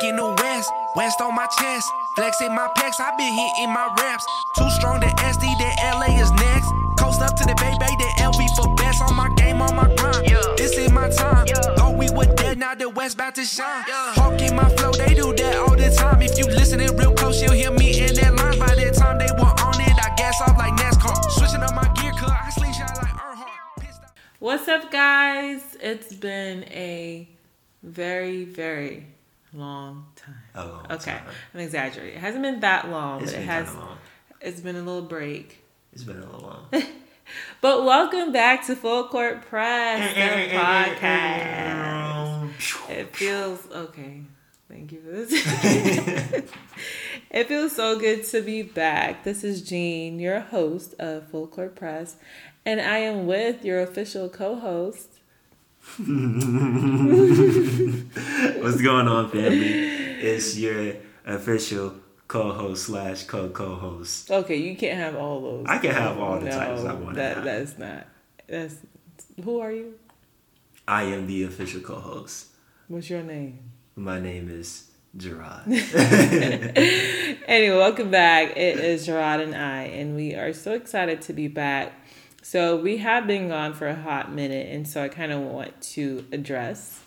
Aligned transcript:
back 0.00 0.08
in 0.08 0.16
the 0.16 0.26
west, 0.42 0.70
west 0.96 1.20
on 1.20 1.34
my 1.34 1.46
chest. 1.46 1.88
Flexing 2.16 2.54
my 2.54 2.68
pecs, 2.76 3.00
I 3.00 3.16
been 3.16 3.32
hitting 3.32 3.72
my 3.72 3.86
reps. 4.00 4.24
Too 4.56 4.68
strong 4.70 5.00
to 5.00 5.06
SD, 5.06 5.58
then 5.58 5.74
LA 5.94 6.20
is 6.20 6.30
next. 6.32 6.68
Coast 6.98 7.20
up 7.22 7.36
to 7.36 7.44
the 7.44 7.54
Bay 7.54 7.74
Bay, 7.78 7.94
then 7.98 8.12
LV 8.18 8.40
for 8.56 8.74
best. 8.76 9.02
On 9.02 9.14
my 9.14 9.28
game, 9.36 9.62
on 9.62 9.74
my 9.76 9.92
grind. 9.96 10.28
Yeah. 10.28 10.40
This 10.56 10.76
is 10.76 10.90
my 10.90 11.08
time. 11.08 11.46
Thought 11.76 11.96
we 11.96 12.10
were 12.10 12.26
dead, 12.34 12.58
now 12.58 12.74
the 12.74 12.88
west 12.88 13.14
about 13.14 13.34
to 13.36 13.44
shine. 13.44 13.84
Hawk 13.88 14.40
in 14.40 14.56
my 14.56 14.68
flow, 14.76 14.92
they 14.92 15.14
do 15.14 15.32
that 15.34 15.56
all 15.56 15.76
the 15.76 15.90
time. 15.90 16.22
If 16.22 16.38
you 16.38 16.46
listening 16.46 16.96
real 16.96 17.14
close, 17.14 17.40
you'll 17.42 17.52
hear 17.52 17.70
me 17.70 18.00
in 18.00 18.14
that 18.16 18.34
line. 18.36 18.58
By 18.58 18.74
that 18.74 18.94
time 18.94 19.18
they 19.18 19.30
were 19.32 19.54
on 19.64 19.80
it, 19.80 19.96
I 19.96 20.14
gas 20.16 20.40
off 20.40 20.56
like 20.58 20.74
NASCAR. 20.74 21.30
Switching 21.30 21.62
up 21.62 21.74
my 21.74 21.88
gear, 22.00 22.12
cause 22.12 22.30
I 22.30 22.50
slingshot 22.50 22.96
like 22.96 23.14
Earnhardt. 23.14 23.80
Pissed. 23.80 24.00
What's 24.38 24.68
up, 24.68 24.90
guys? 24.90 25.76
It's 25.80 26.12
been 26.14 26.64
a 26.64 27.28
very, 27.82 28.44
very 28.44 29.06
long 29.52 30.06
time. 30.16 30.34
A 30.54 30.66
long 30.66 30.86
okay, 30.90 31.12
time. 31.12 31.22
I'm 31.54 31.60
exaggerating. 31.60 32.16
It 32.16 32.20
hasn't 32.20 32.42
been 32.42 32.60
that 32.60 32.90
long, 32.90 33.22
It's 33.22 33.32
but 33.32 33.40
it 33.40 33.44
has. 33.46 33.74
long. 33.74 33.98
It's 34.40 34.60
been 34.60 34.76
a 34.76 34.82
little 34.82 35.02
break. 35.02 35.64
It's 35.92 36.04
been 36.04 36.18
a 36.18 36.24
little 36.24 36.40
long. 36.72 36.84
But 37.60 37.84
welcome 37.84 38.32
back 38.32 38.66
to 38.66 38.74
Full 38.74 39.04
Court 39.04 39.42
Press, 39.42 40.16
eh, 40.16 40.20
eh, 40.20 40.48
the 40.48 40.54
eh, 40.54 40.94
podcast. 40.96 42.90
It 42.90 43.14
feels 43.14 43.70
okay. 43.70 44.22
Thank 44.68 44.92
you 44.92 45.00
for 45.00 45.10
this. 45.10 45.30
it 47.30 47.48
feels 47.48 47.76
so 47.76 47.98
good 47.98 48.24
to 48.26 48.40
be 48.40 48.62
back. 48.62 49.24
This 49.24 49.44
is 49.44 49.62
Jean, 49.62 50.18
your 50.18 50.40
host 50.40 50.94
of 50.98 51.28
Full 51.28 51.46
Court 51.46 51.74
Press, 51.76 52.16
and 52.64 52.80
I 52.80 52.98
am 52.98 53.26
with 53.26 53.64
your 53.64 53.80
official 53.80 54.28
co-host. 54.28 55.09
What's 55.98 56.06
going 58.80 59.08
on, 59.08 59.30
family? 59.30 59.72
It's 60.20 60.56
your 60.56 60.94
official 61.26 61.94
co-host 62.28 62.84
slash 62.84 63.24
co-co-host. 63.24 64.30
Okay, 64.30 64.56
you 64.56 64.76
can't 64.76 64.98
have 64.98 65.16
all 65.16 65.40
those. 65.40 65.66
I 65.68 65.78
can 65.78 65.90
have 65.90 66.16
all 66.16 66.38
the 66.38 66.48
titles 66.48 66.84
I 66.84 66.94
want 66.94 67.16
That 67.16 67.42
that's 67.42 67.76
not. 67.76 68.06
That's 68.46 68.76
who 69.42 69.58
are 69.58 69.72
you? 69.72 69.94
I 70.86 71.02
am 71.04 71.26
the 71.26 71.42
official 71.42 71.80
co-host. 71.80 72.46
What's 72.86 73.10
your 73.10 73.22
name? 73.22 73.58
My 73.96 74.20
name 74.20 74.48
is 74.48 74.90
Gerard. 75.16 75.66
Anyway, 77.50 77.76
welcome 77.76 78.12
back. 78.12 78.56
It 78.56 78.78
is 78.78 79.06
Gerard 79.06 79.40
and 79.40 79.56
I, 79.56 79.82
and 79.82 80.14
we 80.14 80.36
are 80.36 80.52
so 80.52 80.72
excited 80.72 81.20
to 81.22 81.32
be 81.32 81.48
back. 81.48 81.92
So 82.42 82.76
we 82.76 82.98
have 82.98 83.26
been 83.26 83.48
gone 83.48 83.74
for 83.74 83.86
a 83.86 83.94
hot 83.94 84.32
minute, 84.32 84.68
and 84.72 84.86
so 84.88 85.02
I 85.02 85.08
kind 85.08 85.30
of 85.32 85.40
want 85.40 85.80
to 85.82 86.24
address 86.32 87.00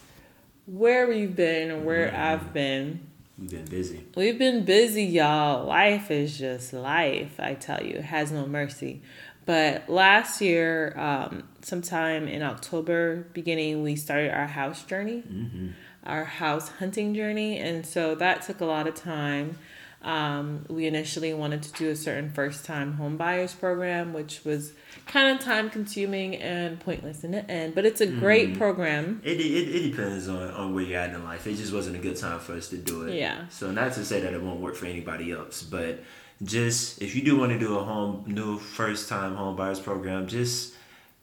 where 0.66 1.08
we've 1.08 1.36
been 1.36 1.72
and 1.72 1.86
where 1.86 2.08
Mm-hmm. 2.08 2.22
I've 2.22 2.54
been. 2.54 3.08
We've 3.38 3.50
been 3.50 3.66
busy. 3.66 4.06
We've 4.16 4.38
been 4.38 4.64
busy, 4.64 5.04
y'all. 5.06 5.66
Life 5.66 6.12
is 6.12 6.38
just 6.38 6.72
life, 6.72 7.40
I 7.40 7.56
tell 7.56 7.84
you. 7.84 7.96
It 7.96 8.04
has 8.06 8.32
no 8.32 8.46
mercy. 8.46 9.02
But 9.46 9.90
last 9.90 10.40
year, 10.40 10.98
um, 10.98 11.44
sometime 11.62 12.28
in 12.28 12.44
October 12.44 13.28
beginning, 13.34 13.82
we 13.84 13.96
started 13.96 14.32
our 14.34 14.48
house 14.48 14.84
journey, 14.84 15.24
our 16.06 16.24
house 16.24 16.70
hunting 16.70 17.14
journey. 17.16 17.58
And 17.58 17.86
so 17.86 18.16
that 18.16 18.44
took 18.44 18.62
a 18.62 18.66
lot 18.66 18.88
of 18.88 18.94
time. 18.96 19.58
Um, 20.04 20.66
we 20.70 20.86
initially 20.86 21.34
wanted 21.34 21.64
to 21.64 21.72
do 21.74 21.90
a 21.90 21.96
certain 21.96 22.30
first 22.30 22.66
time 22.66 22.94
home 22.94 23.16
buyers 23.16 23.54
program, 23.54 24.12
which 24.12 24.44
was 24.44 24.74
kind 25.08 25.34
of 25.34 25.44
time 25.44 25.70
consuming 25.70 26.36
and 26.36 26.80
pointless 26.80 27.24
in 27.24 27.32
the 27.32 27.50
end. 27.50 27.74
But 27.74 27.86
it's 27.86 28.02
a 28.02 28.08
great 28.08 28.58
program. 28.58 29.22
It, 29.24 29.40
it, 29.40 29.44
it 29.44 29.92
depends 29.92 30.28
on, 30.28 30.52
on 30.52 30.76
where 30.76 30.84
you're 30.84 31.00
at 31.00 31.12
in 31.12 31.24
life. 31.24 31.48
It 31.48 31.56
just 31.56 31.74
wasn't 31.74 31.96
a 31.96 32.00
good 32.00 32.18
time 32.18 32.40
for 32.40 32.54
us 32.54 32.68
to 32.70 32.78
do 32.78 33.08
it. 33.08 33.16
Yeah. 33.16 33.48
So 33.48 33.72
not 33.72 33.94
to 33.94 34.04
say 34.04 34.20
that 34.20 34.34
it 34.34 34.42
won't 34.42 34.60
work 34.60 34.76
for 34.76 34.88
anybody 34.88 35.32
else, 35.32 35.64
but 35.64 36.04
just 36.42 37.02
if 37.02 37.16
you 37.16 37.24
do 37.24 37.38
want 37.38 37.54
to 37.54 37.60
do 37.60 37.78
a 37.78 37.84
home 37.84 38.26
new 38.28 38.60
first 38.60 39.08
time 39.08 39.36
home 39.36 39.56
buyers 39.56 39.80
program, 39.80 40.28
just 40.28 40.74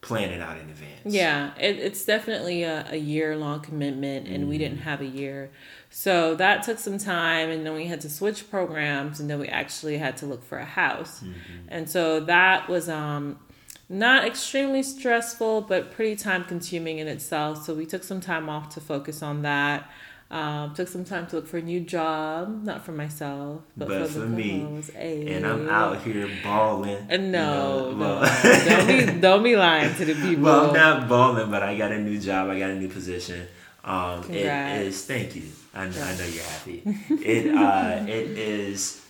plan 0.00 0.30
it 0.30 0.40
out 0.40 0.56
in 0.56 0.62
advance. 0.70 1.02
Yeah, 1.04 1.52
it, 1.58 1.78
it's 1.78 2.04
definitely 2.04 2.62
a, 2.62 2.86
a 2.90 2.96
year 2.96 3.36
long 3.36 3.60
commitment, 3.60 4.28
and 4.28 4.48
we 4.48 4.56
didn't 4.56 4.78
have 4.78 5.00
a 5.00 5.06
year. 5.06 5.50
So 5.92 6.36
that 6.36 6.62
took 6.62 6.78
some 6.78 6.98
time, 6.98 7.50
and 7.50 7.66
then 7.66 7.74
we 7.74 7.86
had 7.86 8.00
to 8.02 8.08
switch 8.10 8.48
programs, 8.48 9.18
and 9.18 9.28
then 9.28 9.40
we 9.40 9.48
actually 9.48 9.98
had 9.98 10.16
to 10.18 10.26
look 10.26 10.44
for 10.44 10.58
a 10.58 10.64
house. 10.64 11.22
And 11.68 11.90
so 11.90 12.20
that 12.20 12.68
was 12.68 12.88
um, 12.88 13.40
not 13.88 14.24
extremely 14.24 14.84
stressful, 14.84 15.62
but 15.62 15.90
pretty 15.90 16.14
time 16.14 16.44
consuming 16.44 16.98
in 16.98 17.08
itself. 17.08 17.64
So 17.64 17.74
we 17.74 17.86
took 17.86 18.04
some 18.04 18.20
time 18.20 18.48
off 18.48 18.72
to 18.74 18.80
focus 18.80 19.20
on 19.22 19.42
that. 19.42 19.90
Um, 20.30 20.74
took 20.74 20.86
some 20.86 21.04
time 21.04 21.26
to 21.26 21.36
look 21.36 21.48
for 21.48 21.58
a 21.58 21.62
new 21.62 21.80
job, 21.80 22.62
not 22.62 22.84
for 22.84 22.92
myself, 22.92 23.62
but, 23.76 23.88
But 23.88 24.06
for, 24.06 24.12
for 24.12 24.18
the 24.20 24.26
me, 24.28 24.60
co-host. 24.60 24.90
And 24.94 25.44
I'm 25.44 25.68
out 25.68 26.02
here 26.02 26.30
balling. 26.44 27.04
And 27.08 27.32
no, 27.32 27.90
you 27.90 27.96
know, 27.96 28.22
no, 28.22 28.64
don't 28.64 28.86
be 28.86 29.20
don't 29.20 29.42
be 29.42 29.56
lying 29.56 29.92
to 29.96 30.04
the 30.04 30.14
people. 30.14 30.44
Well, 30.44 30.68
I'm 30.68 30.74
not 30.74 31.08
balling, 31.08 31.50
but 31.50 31.64
I 31.64 31.76
got 31.76 31.90
a 31.90 31.98
new 31.98 32.20
job. 32.20 32.48
I 32.48 32.60
got 32.60 32.70
a 32.70 32.76
new 32.76 32.88
position. 32.88 33.48
Um, 33.82 34.20
it 34.20 34.26
Congrats. 34.26 34.80
is. 34.82 35.04
Thank 35.04 35.34
you. 35.34 35.42
I, 35.74 35.86
know 35.86 36.02
I 36.02 36.16
know 36.16 36.24
you're 36.24 36.42
happy. 36.44 36.82
it 37.24 37.54
uh, 37.54 38.04
it 38.08 38.38
is 38.38 39.04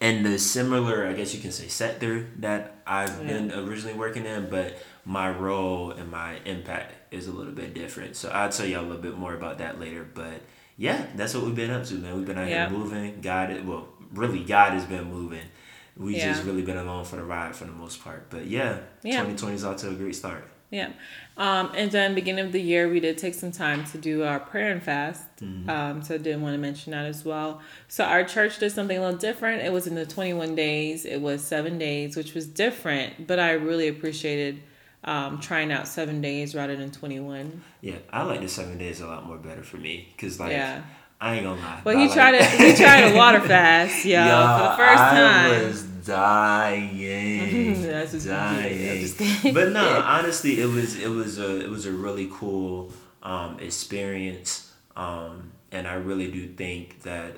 in 0.00 0.22
the 0.24 0.38
similar, 0.38 1.06
I 1.06 1.12
guess 1.12 1.34
you 1.34 1.40
can 1.40 1.52
say, 1.52 1.68
sector 1.68 2.26
that 2.38 2.78
I've 2.86 3.24
been 3.26 3.52
originally 3.52 3.94
working 3.96 4.26
in, 4.26 4.50
but 4.50 4.76
my 5.04 5.30
role 5.30 5.92
and 5.92 6.10
my 6.10 6.36
impact 6.44 6.94
is 7.12 7.28
a 7.28 7.32
little 7.32 7.52
bit 7.52 7.72
different. 7.74 8.16
So 8.16 8.28
I'll 8.30 8.50
tell 8.50 8.66
y'all 8.66 8.80
a 8.82 8.86
little 8.86 9.00
bit 9.02 9.16
more 9.16 9.34
about 9.34 9.58
that 9.58 9.78
later. 9.78 10.04
But 10.12 10.42
yeah, 10.76 11.06
that's 11.14 11.34
what 11.34 11.44
we've 11.44 11.54
been 11.54 11.70
up 11.70 11.84
to, 11.86 11.94
man. 11.94 12.16
We've 12.16 12.26
been 12.26 12.36
out 12.38 12.48
Yep. 12.48 12.68
here 12.70 12.78
moving. 12.78 13.20
God, 13.20 13.64
well, 13.64 13.88
really, 14.12 14.42
God 14.42 14.72
has 14.72 14.84
been 14.84 15.04
moving. 15.04 15.44
We 15.96 16.16
Yeah. 16.16 16.32
just 16.32 16.44
really 16.44 16.62
been 16.62 16.76
along 16.76 17.04
for 17.06 17.16
the 17.16 17.24
ride 17.24 17.54
for 17.56 17.64
the 17.64 17.72
most 17.72 18.02
part. 18.04 18.28
But 18.28 18.46
yeah, 18.46 18.80
Yeah. 19.02 19.12
2020 19.22 19.54
is 19.54 19.64
off 19.64 19.76
to 19.78 19.90
a 19.90 19.94
great 19.94 20.16
start. 20.16 20.46
Yeah. 20.70 20.90
Um, 21.36 21.70
and 21.76 21.90
then 21.92 22.14
beginning 22.14 22.44
of 22.46 22.52
the 22.52 22.60
year, 22.60 22.88
we 22.88 22.98
did 23.00 23.18
take 23.18 23.34
some 23.34 23.52
time 23.52 23.84
to 23.86 23.98
do 23.98 24.24
our 24.24 24.40
prayer 24.40 24.72
and 24.72 24.82
fast. 24.82 25.22
Um, 25.68 26.02
so 26.02 26.14
I 26.14 26.18
did 26.18 26.40
want 26.40 26.54
to 26.54 26.58
mention 26.58 26.92
that 26.92 27.04
as 27.06 27.24
well. 27.24 27.60
So 27.88 28.04
our 28.04 28.24
church 28.24 28.58
did 28.58 28.72
something 28.72 28.96
a 28.96 29.00
little 29.00 29.18
different. 29.18 29.62
It 29.62 29.72
was 29.72 29.86
in 29.86 29.94
the 29.94 30.06
21 30.06 30.54
days. 30.54 31.04
It 31.04 31.20
was 31.20 31.44
seven 31.44 31.78
days, 31.78 32.16
which 32.16 32.34
was 32.34 32.46
different, 32.46 33.26
but 33.26 33.38
I 33.38 33.52
really 33.52 33.88
appreciated 33.88 34.60
um, 35.04 35.38
trying 35.40 35.70
out 35.70 35.86
seven 35.86 36.20
days 36.20 36.54
rather 36.54 36.74
than 36.74 36.90
21. 36.90 37.62
Yeah, 37.80 37.96
I 38.12 38.24
like 38.24 38.40
the 38.40 38.48
seven 38.48 38.76
days 38.78 39.00
a 39.00 39.06
lot 39.06 39.24
more 39.24 39.36
better 39.38 39.62
for 39.62 39.76
me 39.76 40.08
because 40.16 40.40
like 40.40 40.50
Yeah. 40.52 40.82
I 41.20 41.36
ain't 41.36 41.44
gonna 41.44 41.60
lie. 41.60 41.80
Well, 41.84 41.94
but 41.94 41.96
he 41.96 42.10
I 42.10 42.14
tried 42.14 42.38
like- 42.40 42.50
to 42.50 42.56
he 42.56 42.74
tried 42.74 43.12
a 43.12 43.16
water 43.16 43.40
fast, 43.40 44.04
yeah, 44.04 44.26
Yo, 44.26 44.58
for 44.58 44.70
the 44.70 44.76
first 44.76 45.02
I 45.02 45.10
time. 45.14 45.95
Dying, 46.06 47.82
That's 47.82 48.12
what 48.12 48.22
you 48.22 48.28
did. 48.28 48.32
I'm 48.32 49.42
dying. 49.42 49.54
but 49.54 49.72
no, 49.72 50.00
honestly, 50.04 50.60
it 50.60 50.66
was 50.66 50.96
it 50.98 51.08
was 51.08 51.38
a 51.38 51.60
it 51.64 51.68
was 51.70 51.86
a 51.86 51.92
really 51.92 52.28
cool 52.32 52.92
um, 53.22 53.58
experience, 53.60 54.72
um, 54.96 55.52
and 55.72 55.86
I 55.86 55.94
really 55.94 56.30
do 56.30 56.46
think 56.48 57.02
that 57.02 57.36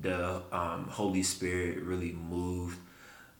the 0.00 0.42
um, 0.52 0.88
Holy 0.90 1.22
Spirit 1.22 1.82
really 1.82 2.12
moved. 2.12 2.78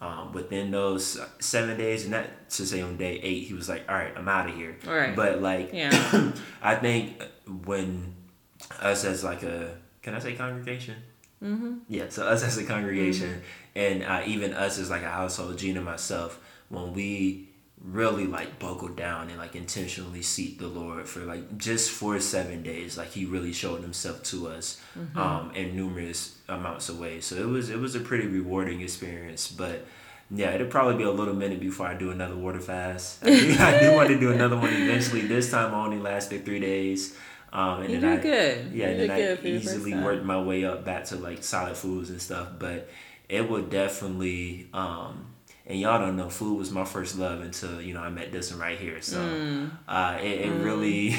Um, 0.00 0.32
within 0.32 0.70
those 0.70 1.18
seven 1.38 1.78
days, 1.78 2.02
and 2.02 2.10
not 2.10 2.26
to 2.50 2.66
say 2.66 2.82
on 2.82 2.98
day 2.98 3.18
eight, 3.22 3.46
he 3.46 3.54
was 3.54 3.70
like, 3.70 3.84
"All 3.88 3.94
right, 3.94 4.12
I'm 4.14 4.28
out 4.28 4.50
of 4.50 4.54
here." 4.54 4.76
Right. 4.84 5.16
But 5.16 5.40
like, 5.40 5.72
Yeah. 5.72 6.32
I 6.62 6.74
think 6.74 7.22
when 7.64 8.14
us 8.82 9.04
as 9.06 9.24
like 9.24 9.42
a 9.44 9.78
can 10.02 10.14
I 10.14 10.18
say 10.18 10.34
congregation? 10.34 10.96
Mm-hmm. 11.42 11.78
Yeah, 11.88 12.10
so 12.10 12.26
us 12.26 12.42
as 12.44 12.58
a 12.58 12.64
congregation, 12.64 13.40
and 13.76 14.04
uh, 14.04 14.22
even 14.26 14.52
us 14.54 14.78
as 14.78 14.90
like 14.90 15.02
a 15.02 15.10
household, 15.10 15.58
Gina 15.58 15.78
and 15.80 15.84
myself, 15.84 16.40
when 16.68 16.92
we 16.92 17.48
really 17.82 18.26
like 18.26 18.58
buckle 18.58 18.88
down 18.88 19.28
and 19.28 19.38
like 19.38 19.54
intentionally 19.54 20.22
seek 20.22 20.58
the 20.58 20.66
Lord 20.68 21.06
for 21.06 21.20
like 21.20 21.58
just 21.58 21.90
for 21.90 22.18
seven 22.20 22.62
days, 22.62 22.96
like 22.96 23.10
He 23.12 23.24
really 23.24 23.52
showed 23.52 23.82
Himself 23.82 24.22
to 24.24 24.48
us 24.48 24.80
um, 25.16 25.50
in 25.54 25.76
numerous 25.76 26.38
amounts 26.48 26.88
of 26.88 26.98
ways. 26.98 27.26
So 27.26 27.36
it 27.36 27.46
was 27.46 27.70
it 27.70 27.78
was 27.78 27.94
a 27.94 28.00
pretty 28.00 28.26
rewarding 28.26 28.80
experience, 28.80 29.48
but. 29.48 29.84
Yeah, 30.30 30.52
it'll 30.52 30.68
probably 30.68 30.96
be 30.96 31.02
a 31.02 31.10
little 31.10 31.34
minute 31.34 31.60
before 31.60 31.86
I 31.86 31.94
do 31.94 32.10
another 32.10 32.34
water 32.34 32.58
fast. 32.58 33.22
I 33.22 33.28
do, 33.28 33.56
I 33.60 33.78
do 33.78 33.92
want 33.94 34.08
to 34.08 34.18
do 34.18 34.32
another 34.32 34.56
one 34.56 34.72
eventually. 34.72 35.20
This 35.20 35.50
time 35.50 35.74
I 35.74 35.84
only 35.84 35.98
lasted 35.98 36.46
three 36.46 36.60
days. 36.60 37.14
Um, 37.52 37.82
and 37.82 37.90
You 37.92 38.00
then 38.00 38.18
I, 38.18 38.22
good. 38.22 38.72
Yeah, 38.72 38.86
You 38.86 38.92
and 38.92 39.00
then 39.00 39.10
I 39.10 39.36
for 39.36 39.46
your 39.48 39.60
first 39.60 39.74
easily 39.76 39.94
worked 39.94 40.24
my 40.24 40.40
way 40.40 40.64
up 40.64 40.82
back 40.82 41.04
to 41.06 41.16
like 41.16 41.44
solid 41.44 41.76
foods 41.76 42.08
and 42.08 42.20
stuff. 42.20 42.48
But 42.58 42.88
it 43.28 43.48
would 43.48 43.70
definitely, 43.70 44.68
um, 44.72 45.26
and 45.66 45.80
y'all 45.80 45.98
don't 45.98 46.16
know, 46.16 46.28
food 46.28 46.58
was 46.58 46.70
my 46.70 46.84
first 46.84 47.18
love 47.18 47.40
until 47.40 47.80
you 47.80 47.94
know 47.94 48.00
I 48.00 48.10
met 48.10 48.32
this 48.32 48.50
one 48.50 48.60
right 48.60 48.78
here. 48.78 49.00
So 49.00 49.18
Mm. 49.18 49.70
uh, 49.88 50.18
it, 50.20 50.40
it 50.42 50.50
really, 50.62 51.14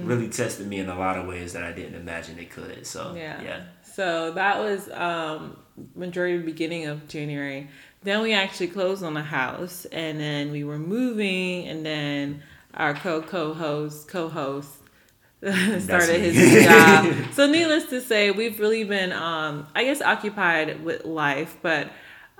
really 0.02 0.28
tested 0.28 0.66
me 0.66 0.78
in 0.78 0.88
a 0.88 0.98
lot 0.98 1.18
of 1.18 1.26
ways 1.26 1.52
that 1.52 1.62
I 1.62 1.72
didn't 1.72 1.94
imagine 1.94 2.38
it 2.38 2.50
could. 2.50 2.86
So 2.86 3.14
Yeah. 3.16 3.42
yeah. 3.42 3.60
So 3.82 4.32
that 4.32 4.58
was 4.58 4.90
um 4.90 5.56
majority 5.94 6.38
beginning 6.38 6.86
of 6.86 7.06
January. 7.08 7.68
Then 8.02 8.22
we 8.22 8.32
actually 8.34 8.68
closed 8.68 9.02
on 9.02 9.14
the 9.14 9.22
house 9.22 9.86
and 9.86 10.18
then 10.20 10.50
we 10.52 10.62
were 10.64 10.78
moving 10.78 11.68
and 11.68 11.84
then 11.84 12.42
our 12.74 12.94
co 12.94 13.22
co 13.22 13.54
host 13.54 14.08
co 14.08 14.28
host 14.28 14.70
started 15.80 16.20
his 16.20 16.64
job. 16.64 17.12
So, 17.32 17.46
needless 17.46 17.86
to 17.86 18.00
say, 18.00 18.30
we've 18.30 18.58
really 18.60 18.84
been, 18.84 19.12
um, 19.12 19.66
I 19.74 19.84
guess, 19.84 20.00
occupied 20.00 20.82
with 20.84 21.04
life, 21.04 21.56
but 21.62 21.90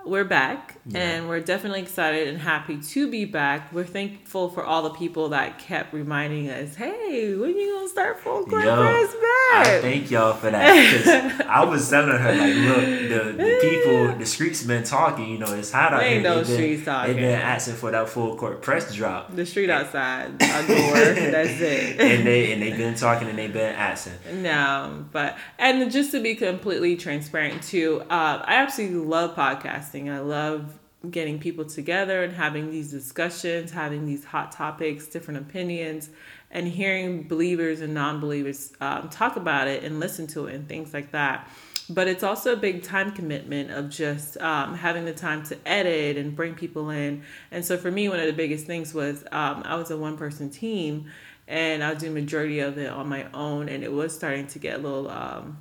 we're 0.06 0.24
back 0.24 0.76
yeah. 0.86 0.98
and 0.98 1.28
we're 1.28 1.40
definitely 1.40 1.80
excited 1.80 2.28
and 2.28 2.38
happy 2.38 2.78
to 2.78 3.10
be 3.10 3.24
back. 3.24 3.72
We're 3.72 3.84
thankful 3.84 4.50
for 4.50 4.64
all 4.64 4.82
the 4.82 4.90
people 4.90 5.30
that 5.30 5.58
kept 5.58 5.94
reminding 5.94 6.50
us, 6.50 6.74
hey, 6.74 7.34
when 7.34 7.56
you 7.56 7.74
gonna 7.74 7.88
start 7.88 8.20
full 8.20 8.44
court 8.44 8.62
press 8.64 9.12
back? 9.12 9.66
I 9.66 9.78
thank 9.80 10.10
y'all 10.10 10.34
for 10.34 10.50
that. 10.50 11.46
I 11.48 11.64
was 11.64 11.88
telling 11.88 12.18
her, 12.18 12.34
like, 12.34 12.54
look, 12.54 12.84
the, 12.84 13.32
the 13.32 13.58
people, 13.60 14.14
the 14.18 14.26
streets 14.26 14.62
been 14.62 14.84
talking, 14.84 15.28
you 15.28 15.38
know, 15.38 15.52
it's 15.54 15.72
hot 15.72 15.94
out 15.94 16.02
here. 16.02 16.20
No 16.20 16.42
streets 16.42 16.84
been, 16.84 16.84
talking. 16.84 17.12
They've 17.14 17.22
been 17.22 17.40
asking 17.40 17.74
for 17.74 17.90
that 17.90 18.08
full 18.08 18.36
court 18.36 18.62
press 18.62 18.94
drop. 18.94 19.34
The 19.34 19.46
street 19.46 19.70
outside, 19.70 20.42
our 20.42 20.62
door, 20.66 20.94
that's 20.94 21.60
it. 21.60 22.00
and 22.00 22.26
they 22.26 22.52
and 22.52 22.62
they've 22.62 22.76
been 22.76 22.94
talking 22.94 23.28
and 23.28 23.38
they've 23.38 23.52
been 23.52 23.74
asking. 23.74 24.42
No, 24.42 25.06
but 25.12 25.36
and 25.58 25.90
just 25.90 26.10
to 26.12 26.20
be 26.20 26.34
completely 26.34 26.96
transparent 26.96 27.62
too, 27.62 28.02
uh, 28.10 28.42
I 28.44 28.56
absolutely 28.56 28.98
love 28.98 29.34
podcasting 29.34 29.93
I 30.10 30.20
love 30.20 30.78
getting 31.10 31.38
people 31.38 31.64
together 31.64 32.22
and 32.22 32.32
having 32.32 32.70
these 32.70 32.90
discussions, 32.90 33.70
having 33.70 34.06
these 34.06 34.24
hot 34.24 34.52
topics, 34.52 35.06
different 35.06 35.40
opinions, 35.40 36.10
and 36.50 36.66
hearing 36.66 37.28
believers 37.28 37.80
and 37.80 37.94
non 37.94 38.20
believers 38.20 38.72
um, 38.80 39.08
talk 39.08 39.36
about 39.36 39.68
it 39.68 39.82
and 39.84 40.00
listen 40.00 40.26
to 40.28 40.46
it 40.46 40.54
and 40.54 40.68
things 40.68 40.92
like 40.94 41.12
that. 41.12 41.48
But 41.90 42.08
it's 42.08 42.22
also 42.22 42.54
a 42.54 42.56
big 42.56 42.82
time 42.82 43.12
commitment 43.12 43.70
of 43.70 43.90
just 43.90 44.38
um, 44.38 44.74
having 44.74 45.04
the 45.04 45.12
time 45.12 45.42
to 45.44 45.58
edit 45.66 46.16
and 46.16 46.34
bring 46.34 46.54
people 46.54 46.88
in. 46.90 47.22
And 47.50 47.64
so 47.64 47.76
for 47.76 47.90
me, 47.90 48.08
one 48.08 48.20
of 48.20 48.26
the 48.26 48.32
biggest 48.32 48.64
things 48.64 48.94
was 48.94 49.22
um, 49.32 49.62
I 49.66 49.76
was 49.76 49.90
a 49.90 49.96
one 49.96 50.16
person 50.16 50.48
team 50.48 51.10
and 51.46 51.84
I 51.84 51.92
was 51.92 52.00
doing 52.00 52.14
majority 52.14 52.60
of 52.60 52.78
it 52.78 52.88
on 52.88 53.08
my 53.08 53.26
own, 53.34 53.68
and 53.68 53.84
it 53.84 53.92
was 53.92 54.14
starting 54.14 54.46
to 54.48 54.58
get 54.58 54.78
a 54.78 54.82
little 54.82 55.10
um, 55.10 55.58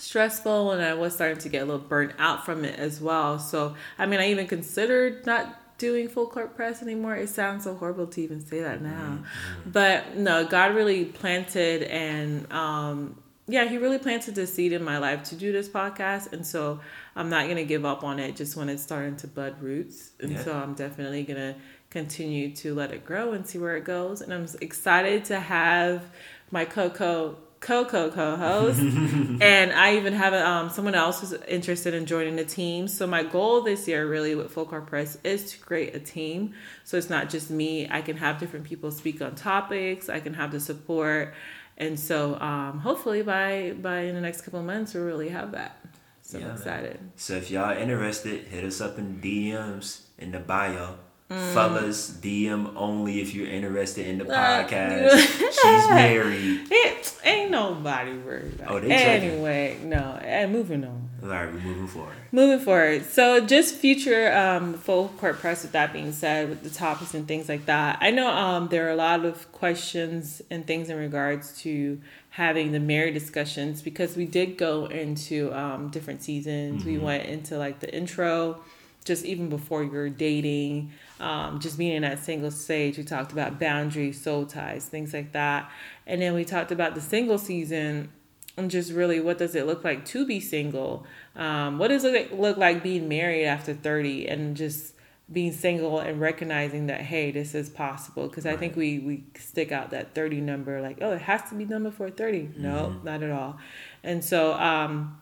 stressful 0.00 0.72
and 0.72 0.82
I 0.82 0.94
was 0.94 1.14
starting 1.14 1.38
to 1.38 1.48
get 1.48 1.62
a 1.62 1.64
little 1.64 1.80
burnt 1.80 2.12
out 2.18 2.44
from 2.44 2.64
it 2.64 2.78
as 2.78 3.00
well. 3.00 3.38
So, 3.38 3.74
I 3.98 4.06
mean, 4.06 4.20
I 4.20 4.30
even 4.30 4.46
considered 4.46 5.26
not 5.26 5.78
doing 5.78 6.08
full 6.08 6.26
court 6.26 6.54
press 6.56 6.82
anymore. 6.82 7.16
It 7.16 7.28
sounds 7.28 7.64
so 7.64 7.74
horrible 7.74 8.06
to 8.08 8.20
even 8.20 8.44
say 8.44 8.60
that 8.60 8.82
now. 8.82 9.18
Mm-hmm. 9.20 9.70
But 9.70 10.16
no, 10.16 10.46
God 10.46 10.74
really 10.74 11.06
planted 11.06 11.82
and 11.84 12.50
um 12.52 13.16
yeah, 13.50 13.64
he 13.64 13.78
really 13.78 13.98
planted 13.98 14.36
the 14.36 14.46
seed 14.46 14.72
in 14.72 14.84
my 14.84 14.98
life 14.98 15.24
to 15.24 15.34
do 15.34 15.50
this 15.50 15.68
podcast. 15.68 16.32
And 16.32 16.46
so 16.46 16.78
I'm 17.16 17.28
not 17.28 17.46
going 17.46 17.56
to 17.56 17.64
give 17.64 17.84
up 17.84 18.04
on 18.04 18.20
it 18.20 18.36
just 18.36 18.54
when 18.54 18.68
it's 18.68 18.82
starting 18.82 19.16
to 19.16 19.26
bud 19.26 19.60
roots. 19.60 20.12
And 20.20 20.32
yeah. 20.32 20.44
so 20.44 20.52
I'm 20.56 20.74
definitely 20.74 21.24
going 21.24 21.54
to 21.54 21.56
continue 21.90 22.54
to 22.56 22.74
let 22.74 22.92
it 22.92 23.04
grow 23.04 23.32
and 23.32 23.44
see 23.44 23.58
where 23.58 23.76
it 23.76 23.84
goes. 23.84 24.20
And 24.20 24.32
I'm 24.32 24.46
excited 24.60 25.24
to 25.26 25.40
have 25.40 26.04
my 26.52 26.64
Coco 26.64 27.38
co-co 27.60 28.10
co-host 28.10 28.80
and 29.40 29.72
i 29.72 29.96
even 29.96 30.14
have 30.14 30.32
um, 30.32 30.70
someone 30.70 30.94
else 30.94 31.20
who's 31.20 31.34
interested 31.46 31.94
in 31.94 32.06
joining 32.06 32.36
the 32.36 32.44
team. 32.44 32.88
So 32.88 33.06
my 33.06 33.22
goal 33.22 33.60
this 33.62 33.86
year 33.86 34.08
really 34.08 34.34
with 34.34 34.50
full 34.50 34.64
court 34.64 34.86
press 34.86 35.18
is 35.24 35.52
to 35.52 35.58
create 35.58 35.94
a 35.94 36.00
team. 36.00 36.54
So 36.84 36.96
it's 36.96 37.10
not 37.10 37.28
just 37.28 37.50
me. 37.50 37.88
I 37.90 38.00
can 38.02 38.16
have 38.16 38.38
different 38.38 38.66
people 38.66 38.90
speak 38.90 39.20
on 39.22 39.34
topics. 39.34 40.08
I 40.08 40.20
can 40.20 40.34
have 40.34 40.52
the 40.52 40.60
support. 40.60 41.34
And 41.76 41.98
so 41.98 42.38
um, 42.40 42.78
hopefully 42.78 43.22
by 43.22 43.74
by 43.80 44.00
in 44.00 44.14
the 44.14 44.20
next 44.20 44.42
couple 44.42 44.60
of 44.60 44.66
months 44.66 44.94
we'll 44.94 45.04
really 45.04 45.28
have 45.28 45.52
that. 45.52 45.76
So 46.22 46.38
yeah, 46.38 46.46
i'm 46.46 46.52
excited. 46.52 47.00
Man. 47.00 47.12
so 47.16 47.34
if 47.34 47.50
y'all 47.50 47.64
are 47.64 47.74
interested 47.74 48.44
hit 48.44 48.62
us 48.62 48.80
up 48.80 48.98
in 48.98 49.20
dms 49.20 50.02
in 50.16 50.30
the 50.30 50.38
bio 50.38 50.96
Mm. 51.30 51.54
Fellas, 51.54 52.10
DM 52.10 52.72
only 52.74 53.20
if 53.20 53.34
you're 53.34 53.46
interested 53.46 54.04
in 54.04 54.18
the 54.18 54.24
podcast. 54.24 55.16
She's 55.16 55.88
married. 55.90 56.62
It 56.68 57.16
ain't 57.24 57.52
nobody 57.52 58.14
worried 58.18 58.54
about 58.54 58.70
oh, 58.72 58.80
they 58.80 58.90
Anyway, 58.90 59.74
checking. 59.74 59.90
no. 59.90 60.18
And 60.22 60.52
moving 60.52 60.84
on. 60.84 61.08
All 61.22 61.28
right, 61.28 61.52
we're 61.52 61.60
moving 61.60 61.86
forward. 61.86 62.14
Moving 62.32 62.58
forward. 62.58 63.04
So 63.04 63.46
just 63.46 63.76
future 63.76 64.32
um, 64.34 64.74
full 64.74 65.08
court 65.18 65.38
press 65.38 65.62
with 65.62 65.72
that 65.72 65.92
being 65.92 66.12
said, 66.12 66.48
with 66.48 66.64
the 66.64 66.70
topics 66.70 67.14
and 67.14 67.28
things 67.28 67.48
like 67.48 67.66
that. 67.66 67.98
I 68.00 68.10
know 68.10 68.28
um, 68.28 68.66
there 68.68 68.88
are 68.88 68.90
a 68.90 68.96
lot 68.96 69.24
of 69.24 69.52
questions 69.52 70.42
and 70.50 70.66
things 70.66 70.88
in 70.90 70.96
regards 70.96 71.56
to 71.60 72.00
having 72.30 72.72
the 72.72 72.80
married 72.80 73.14
discussions 73.14 73.82
because 73.82 74.16
we 74.16 74.24
did 74.24 74.56
go 74.56 74.86
into 74.86 75.52
um, 75.54 75.90
different 75.90 76.22
seasons. 76.22 76.80
Mm-hmm. 76.82 76.90
We 76.90 76.98
went 76.98 77.26
into 77.26 77.56
like 77.58 77.80
the 77.80 77.94
intro, 77.94 78.62
just 79.04 79.24
even 79.24 79.48
before 79.48 79.82
you're 79.82 80.10
dating 80.10 80.92
um, 81.20 81.60
just 81.60 81.76
being 81.78 81.92
in 81.92 82.02
that 82.02 82.24
single 82.24 82.50
stage. 82.50 82.96
We 82.96 83.04
talked 83.04 83.32
about 83.32 83.60
boundaries, 83.60 84.20
soul 84.20 84.46
ties, 84.46 84.86
things 84.86 85.12
like 85.12 85.32
that. 85.32 85.70
And 86.06 86.22
then 86.22 86.34
we 86.34 86.44
talked 86.44 86.72
about 86.72 86.94
the 86.94 87.00
single 87.00 87.38
season 87.38 88.10
and 88.56 88.70
just 88.70 88.92
really 88.92 89.20
what 89.20 89.38
does 89.38 89.54
it 89.54 89.66
look 89.66 89.84
like 89.84 90.04
to 90.06 90.26
be 90.26 90.40
single? 90.40 91.06
Um, 91.36 91.78
what 91.78 91.88
does 91.88 92.04
it 92.04 92.38
look 92.38 92.56
like 92.56 92.82
being 92.82 93.08
married 93.08 93.44
after 93.44 93.74
30 93.74 94.26
and 94.28 94.56
just 94.56 94.94
being 95.32 95.52
single 95.52 96.00
and 96.00 96.20
recognizing 96.20 96.88
that 96.88 97.00
hey 97.00 97.30
this 97.30 97.54
is 97.54 97.68
possible 97.68 98.26
because 98.26 98.44
right. 98.44 98.54
i 98.54 98.56
think 98.56 98.74
we 98.74 98.98
we 98.98 99.22
stick 99.38 99.70
out 99.70 99.90
that 99.90 100.12
30 100.12 100.40
number 100.40 100.80
like 100.80 100.98
oh 101.00 101.12
it 101.12 101.20
has 101.20 101.48
to 101.48 101.54
be 101.54 101.64
done 101.64 101.84
before 101.84 102.10
30 102.10 102.40
mm-hmm. 102.40 102.60
no 102.60 103.00
not 103.04 103.22
at 103.22 103.30
all 103.30 103.56
and 104.02 104.24
so 104.24 104.54
um 104.54 105.20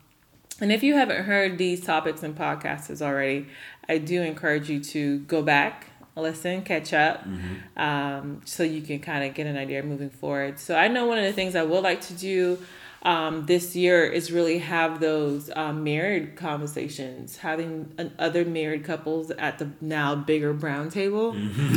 and 0.61 0.73
if 0.73 0.83
you 0.83 0.95
haven't 0.95 1.25
heard 1.25 1.59
these 1.59 1.85
topics 1.85 2.23
and 2.23 2.37
podcasts 2.37 3.01
already 3.03 3.47
I 3.89 3.99
do 3.99 4.23
encourage 4.23 4.69
you 4.69 4.81
to 4.81 5.21
go 5.21 5.43
back, 5.43 5.87
listen, 6.15 6.63
catch 6.63 6.93
up, 6.93 7.25
mm-hmm. 7.25 7.81
um, 7.81 8.43
so 8.45 8.63
you 8.63 8.83
can 8.83 8.99
kind 8.99 9.25
of 9.25 9.33
get 9.35 9.47
an 9.47 9.57
idea 9.57 9.83
moving 9.83 10.11
forward. 10.11 10.59
So 10.59 10.77
I 10.77 10.89
know 10.89 11.07
one 11.07 11.17
of 11.19 11.25
the 11.25 11.33
things 11.33 11.57
I 11.57 11.63
would 11.63 11.83
like 11.83 12.03
to 12.03 12.13
do 12.13 12.59
um, 13.03 13.47
this 13.47 13.75
year 13.75 14.05
is 14.05 14.31
really 14.31 14.59
have 14.59 15.01
those 15.01 15.51
um, 15.57 15.85
married 15.85 16.37
conversations, 16.37 17.37
having 17.37 17.95
an, 17.97 18.13
other 18.19 18.45
married 18.45 18.85
couples 18.85 19.31
at 19.31 19.59
the 19.59 19.71
now 19.81 20.15
bigger 20.17 20.53
brown 20.53 20.91
table. 20.91 21.33
Mm-hmm. 21.33 21.73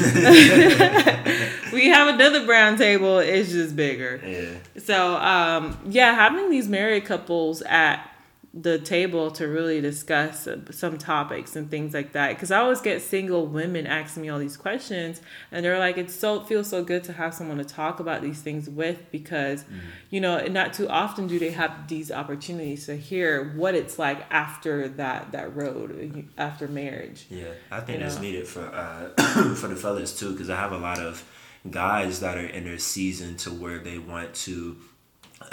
we 1.75 1.87
have 1.89 2.13
another 2.13 2.45
brown 2.45 2.77
table, 2.77 3.19
it's 3.19 3.51
just 3.51 3.75
bigger. 3.75 4.19
Yeah. 4.25 4.49
So, 4.81 5.15
um, 5.15 5.77
yeah, 5.87 6.13
having 6.13 6.49
these 6.49 6.67
married 6.67 7.05
couples 7.05 7.61
at 7.61 8.10
the 8.53 8.77
table 8.79 9.31
to 9.31 9.47
really 9.47 9.79
discuss 9.79 10.45
some 10.71 10.97
topics 10.97 11.55
and 11.55 11.71
things 11.71 11.93
like 11.93 12.11
that 12.11 12.29
because 12.29 12.51
i 12.51 12.59
always 12.59 12.81
get 12.81 13.01
single 13.01 13.47
women 13.47 13.87
asking 13.87 14.21
me 14.21 14.27
all 14.27 14.39
these 14.39 14.57
questions 14.57 15.21
and 15.53 15.63
they're 15.63 15.79
like 15.79 15.97
it's 15.97 16.13
so 16.13 16.41
it 16.41 16.47
feels 16.47 16.67
so 16.67 16.83
good 16.83 17.01
to 17.01 17.13
have 17.13 17.33
someone 17.33 17.57
to 17.57 17.63
talk 17.63 18.01
about 18.01 18.21
these 18.21 18.41
things 18.41 18.69
with 18.69 19.09
because 19.09 19.63
mm-hmm. 19.63 19.77
you 20.09 20.19
know 20.19 20.45
not 20.47 20.73
too 20.73 20.85
often 20.89 21.27
do 21.27 21.39
they 21.39 21.51
have 21.51 21.87
these 21.87 22.11
opportunities 22.11 22.85
to 22.87 22.97
hear 22.97 23.53
what 23.55 23.73
it's 23.73 23.97
like 23.97 24.25
after 24.29 24.89
that 24.89 25.31
that 25.31 25.55
road 25.55 26.27
after 26.37 26.67
marriage 26.67 27.27
yeah 27.29 27.45
i 27.71 27.79
think 27.79 27.99
you 27.99 28.05
it's 28.05 28.15
know? 28.15 28.21
needed 28.21 28.45
for 28.45 28.65
uh 28.65 29.53
for 29.55 29.69
the 29.69 29.77
fellas 29.77 30.19
too 30.19 30.33
because 30.33 30.49
i 30.49 30.57
have 30.57 30.73
a 30.73 30.77
lot 30.77 30.99
of 30.99 31.23
guys 31.69 32.19
that 32.19 32.37
are 32.37 32.47
in 32.47 32.65
their 32.65 32.79
season 32.79 33.37
to 33.37 33.49
where 33.49 33.79
they 33.79 33.97
want 33.97 34.33
to 34.33 34.75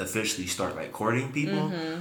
officially 0.01 0.49
start 0.49 0.75
like 0.75 0.91
courting 0.91 1.31
people 1.31 1.71
mm-hmm 1.71 2.01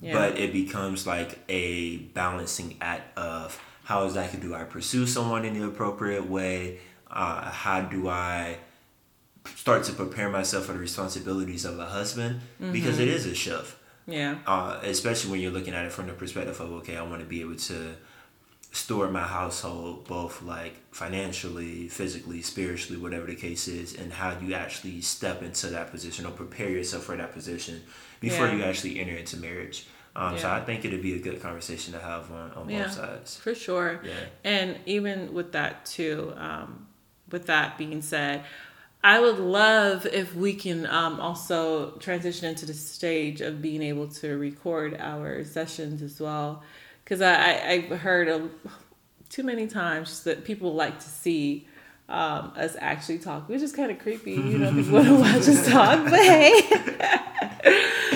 yeah. 0.00 0.12
but 0.12 0.38
it 0.38 0.52
becomes 0.52 1.06
like 1.06 1.38
a 1.48 1.98
balancing 1.98 2.76
act 2.80 3.16
of 3.18 3.60
how 3.84 4.04
exactly 4.04 4.38
do 4.40 4.54
I 4.54 4.64
pursue 4.64 5.06
someone 5.06 5.44
in 5.44 5.58
the 5.58 5.66
appropriate 5.66 6.28
way? 6.28 6.80
Uh, 7.10 7.50
how 7.50 7.80
do 7.80 8.08
I 8.08 8.58
start 9.54 9.84
to 9.84 9.92
prepare 9.92 10.28
myself 10.28 10.66
for 10.66 10.74
the 10.74 10.78
responsibilities 10.78 11.64
of 11.64 11.78
a 11.78 11.86
husband? 11.86 12.40
Mm-hmm. 12.60 12.72
Because 12.72 12.98
it 12.98 13.08
is 13.08 13.24
a 13.24 13.34
shift. 13.34 13.76
Yeah. 14.06 14.38
Uh, 14.46 14.78
especially 14.82 15.30
when 15.30 15.40
you're 15.40 15.52
looking 15.52 15.74
at 15.74 15.84
it 15.84 15.92
from 15.92 16.06
the 16.06 16.12
perspective 16.12 16.60
of 16.60 16.72
okay, 16.72 16.96
I 16.96 17.02
want 17.02 17.20
to 17.20 17.26
be 17.26 17.40
able 17.40 17.56
to 17.56 17.94
store 18.70 19.08
my 19.08 19.22
household 19.22 20.06
both 20.06 20.42
like 20.42 20.74
financially, 20.92 21.88
physically, 21.88 22.42
spiritually, 22.42 23.00
whatever 23.00 23.26
the 23.26 23.34
case 23.34 23.68
is, 23.68 23.94
and 23.94 24.12
how 24.12 24.36
you 24.38 24.54
actually 24.54 25.00
step 25.00 25.42
into 25.42 25.68
that 25.68 25.90
position 25.90 26.26
or 26.26 26.32
prepare 26.32 26.68
yourself 26.68 27.04
for 27.04 27.16
that 27.16 27.32
position 27.32 27.82
before 28.20 28.46
yeah. 28.46 28.54
you 28.54 28.62
actually 28.64 29.00
enter 29.00 29.14
into 29.14 29.36
marriage. 29.36 29.86
Um, 30.14 30.34
yeah. 30.34 30.40
So 30.40 30.50
I 30.50 30.60
think 30.60 30.84
it'd 30.84 31.02
be 31.02 31.14
a 31.14 31.18
good 31.18 31.40
conversation 31.40 31.92
to 31.94 32.00
have 32.00 32.30
on, 32.30 32.50
on 32.52 32.68
yeah, 32.68 32.84
both 32.84 32.92
sides. 32.92 33.36
For 33.36 33.54
sure. 33.54 34.00
Yeah. 34.04 34.12
And 34.44 34.78
even 34.86 35.32
with 35.32 35.52
that 35.52 35.86
too, 35.86 36.32
um, 36.36 36.88
with 37.30 37.46
that 37.46 37.78
being 37.78 38.02
said, 38.02 38.44
I 39.02 39.20
would 39.20 39.38
love 39.38 40.06
if 40.06 40.34
we 40.34 40.54
can 40.54 40.84
um, 40.86 41.20
also 41.20 41.92
transition 41.98 42.48
into 42.48 42.66
the 42.66 42.74
stage 42.74 43.40
of 43.40 43.62
being 43.62 43.80
able 43.80 44.08
to 44.08 44.36
record 44.36 44.96
our 44.98 45.44
sessions 45.44 46.02
as 46.02 46.20
well. 46.20 46.64
Because 47.08 47.22
I, 47.22 47.34
I, 47.36 47.70
I've 47.70 48.00
heard 48.00 48.28
a, 48.28 48.50
too 49.30 49.42
many 49.42 49.66
times 49.66 50.24
that 50.24 50.44
people 50.44 50.74
like 50.74 50.98
to 50.98 51.08
see 51.08 51.66
um, 52.08 52.52
us 52.56 52.74
actually 52.80 53.18
talk, 53.18 53.48
which 53.48 53.60
is 53.62 53.72
kind 53.72 53.90
of 53.90 53.98
creepy. 53.98 54.32
You 54.32 54.58
know, 54.58 54.72
people 54.72 54.92
want 54.94 55.08
to 55.08 55.14
watch 55.14 55.48
us 55.48 55.68
talk, 55.68 56.04
but 56.04 56.18
hey. 56.20 56.62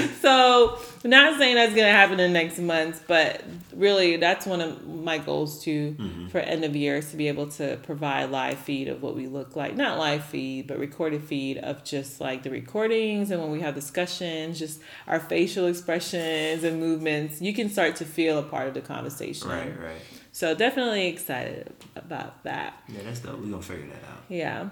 so 0.21 0.79
not 1.05 1.39
saying 1.39 1.57
that's 1.57 1.75
gonna 1.75 1.91
happen 1.91 2.19
in 2.21 2.33
the 2.33 2.39
next 2.39 2.59
month, 2.59 3.05
but 3.07 3.43
really 3.75 4.17
that's 4.17 4.47
one 4.47 4.61
of 4.61 4.87
my 4.87 5.19
goals 5.19 5.63
too 5.63 5.97
Mm-hmm. 5.99 6.29
for 6.29 6.39
end 6.39 6.65
of 6.65 6.75
year 6.77 6.97
is 6.97 7.11
to 7.11 7.17
be 7.17 7.29
able 7.29 7.49
to 7.49 7.77
provide 7.83 8.31
live 8.31 8.59
feed 8.59 8.89
of 8.89 9.03
what 9.03 9.15
we 9.15 9.27
look 9.27 9.57
like. 9.57 9.77
Not 9.77 9.99
live 9.99 10.25
feed, 10.25 10.69
but 10.69 10.79
recorded 10.79 11.23
feed 11.25 11.59
of 11.59 11.85
just 11.85 12.21
like 12.21 12.45
the 12.45 12.51
recordings 12.51 13.31
and 13.31 13.43
when 13.43 13.51
we 13.51 13.61
have 13.61 13.75
discussions, 13.75 14.59
just 14.59 14.81
our 15.07 15.21
facial 15.21 15.67
expressions 15.67 16.65
and 16.65 16.81
movements. 16.81 17.43
You 17.43 17.53
can 17.53 17.69
start 17.69 17.97
to 17.97 18.05
feel 18.05 18.39
a 18.39 18.43
part 18.43 18.69
of 18.69 18.75
the 18.75 18.81
conversation. 18.81 19.49
Right, 19.49 19.79
right. 19.79 20.01
So 20.33 20.55
definitely 20.55 21.09
excited 21.09 21.73
about 21.95 22.43
that. 22.45 22.83
Yeah, 22.89 23.01
that's 23.05 23.21
dope. 23.21 23.39
We're 23.39 23.51
gonna 23.51 23.63
figure 23.63 23.87
that 23.87 24.11
out. 24.11 24.25
Yeah. 24.29 24.69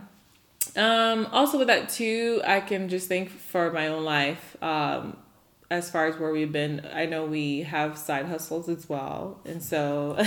Um, 0.77 1.27
also 1.33 1.59
with 1.59 1.69
that 1.69 1.91
too, 1.91 2.41
I 2.47 2.61
can 2.61 2.89
just 2.89 3.09
think 3.09 3.31
for 3.31 3.71
my 3.71 3.89
own 3.89 4.05
life, 4.05 4.57
um, 4.63 5.17
as 5.71 5.91
far 5.91 6.07
as 6.07 6.17
where 6.17 6.33
we've 6.33 6.51
been, 6.51 6.85
I 6.93 7.07
know 7.07 7.27
we 7.27 7.63
have 7.63 7.97
side 7.97 8.27
hustles 8.27 8.69
as 8.69 8.89
well. 8.89 9.41
And 9.45 9.63
so 9.63 10.17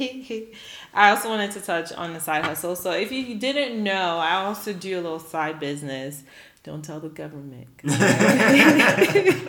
I 0.00 1.10
also 1.10 1.28
wanted 1.28 1.50
to 1.52 1.60
touch 1.60 1.92
on 1.92 2.14
the 2.14 2.20
side 2.20 2.44
hustle. 2.44 2.76
So 2.76 2.92
if 2.92 3.12
you 3.12 3.34
didn't 3.34 3.82
know, 3.82 4.18
I 4.18 4.36
also 4.36 4.72
do 4.72 4.98
a 4.98 5.02
little 5.02 5.18
side 5.18 5.60
business. 5.60 6.22
Don't 6.62 6.84
tell 6.84 7.00
the 7.00 7.08
government. 7.08 7.68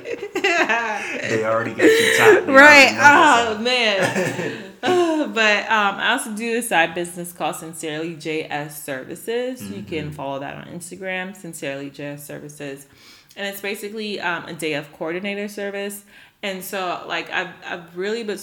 They 1.28 1.44
already 1.44 1.72
got 1.72 1.84
you 1.84 2.18
tied. 2.18 2.48
Right. 2.48 2.96
Oh 3.00 3.58
man. 3.60 4.64
Uh, 4.88 5.28
but 5.34 5.64
um, 5.66 5.96
I 5.96 6.12
also 6.14 6.32
do 6.32 6.58
a 6.58 6.62
side 6.62 6.94
business 6.94 7.32
called 7.32 7.56
Sincerely 7.56 8.16
JS 8.16 8.72
Services. 8.72 9.70
You 9.70 9.84
can 9.84 10.12
follow 10.12 10.40
that 10.40 10.56
on 10.56 10.74
Instagram, 10.74 11.36
Sincerely 11.36 11.90
JS 11.90 12.20
Services, 12.20 12.88
and 13.36 13.48
it's 13.48 13.62
basically 13.62 14.20
um, 14.20 14.46
a 14.46 14.54
day 14.54 14.74
of 14.74 14.92
coordinator 14.94 15.48
service. 15.48 16.06
And 16.44 16.64
so, 16.64 17.04
like, 17.08 17.30
I've 17.32 17.54
I've 17.66 17.98
really 17.98 18.24
but 18.24 18.40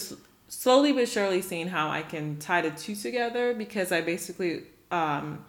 slowly 0.49 0.93
but 0.93 1.09
surely 1.09 1.43
seen 1.43 1.69
how 1.69 1.91
I 1.91 2.03
can 2.03 2.39
tie 2.39 2.63
the 2.63 2.71
two 2.71 2.95
together 2.95 3.55
because 3.55 3.93
I 3.93 4.01
basically 4.01 4.63
um, 4.91 5.45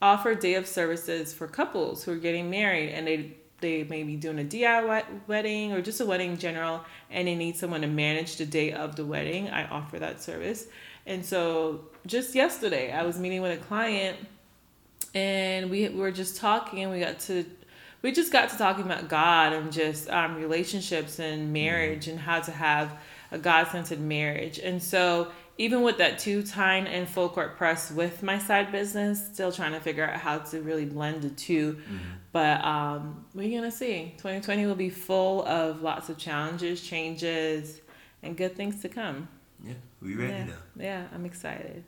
offer 0.00 0.34
day 0.34 0.54
of 0.54 0.66
services 0.66 1.32
for 1.32 1.46
couples 1.46 2.04
who 2.04 2.12
are 2.12 2.16
getting 2.16 2.50
married 2.50 2.90
and 2.90 3.06
they 3.06 3.34
they 3.60 3.84
may 3.84 4.02
be 4.02 4.16
doing 4.16 4.38
a 4.38 4.44
DIY 4.44 5.04
wedding 5.26 5.72
or 5.72 5.80
just 5.80 6.00
a 6.00 6.06
wedding 6.06 6.32
in 6.32 6.38
general 6.38 6.84
and 7.10 7.26
they 7.26 7.34
need 7.34 7.56
someone 7.56 7.80
to 7.80 7.86
manage 7.86 8.36
the 8.36 8.46
day 8.46 8.72
of 8.72 8.96
the 8.96 9.04
wedding. 9.04 9.48
I 9.48 9.66
offer 9.68 9.98
that 9.98 10.22
service. 10.22 10.66
And 11.06 11.24
so 11.24 11.86
just 12.06 12.34
yesterday 12.34 12.92
I 12.92 13.02
was 13.02 13.18
meeting 13.18 13.42
with 13.42 13.58
a 13.58 13.62
client 13.64 14.16
and 15.14 15.70
we 15.70 15.88
were 15.88 16.10
just 16.10 16.36
talking 16.36 16.82
and 16.82 16.92
we 16.92 17.00
got 17.00 17.18
to 17.20 17.44
we 18.02 18.12
just 18.12 18.32
got 18.32 18.48
to 18.50 18.58
talking 18.58 18.84
about 18.84 19.08
God 19.08 19.52
and 19.52 19.72
just 19.72 20.08
um, 20.08 20.36
relationships 20.36 21.18
and 21.18 21.52
marriage 21.52 22.06
and 22.06 22.18
how 22.18 22.40
to 22.40 22.52
have 22.52 22.96
a 23.32 23.38
God 23.38 23.66
centered 23.68 24.00
marriage. 24.00 24.58
And 24.58 24.82
so, 24.82 25.32
even 25.58 25.82
with 25.82 25.98
that 25.98 26.18
two 26.18 26.42
time 26.42 26.86
and 26.86 27.08
full 27.08 27.28
court 27.28 27.56
press 27.56 27.90
with 27.90 28.22
my 28.22 28.38
side 28.38 28.70
business, 28.72 29.24
still 29.32 29.50
trying 29.52 29.72
to 29.72 29.80
figure 29.80 30.04
out 30.08 30.18
how 30.18 30.38
to 30.38 30.60
really 30.62 30.84
blend 30.84 31.22
the 31.22 31.30
2 31.30 31.76
But 32.32 32.64
um, 32.64 33.24
we're 33.34 33.56
gonna 33.58 33.70
see. 33.70 34.12
2020 34.18 34.66
will 34.66 34.74
be 34.74 34.90
full 34.90 35.44
of 35.46 35.82
lots 35.82 36.08
of 36.08 36.16
challenges, 36.18 36.80
changes, 36.82 37.80
and 38.22 38.36
good 38.36 38.54
things 38.56 38.80
to 38.82 38.88
come. 38.88 39.28
Yeah, 39.64 39.74
we 40.00 40.14
ready 40.14 40.32
Yeah, 40.32 40.44
now. 40.44 40.52
yeah, 40.76 41.04
I'm 41.12 41.24
excited. 41.26 41.82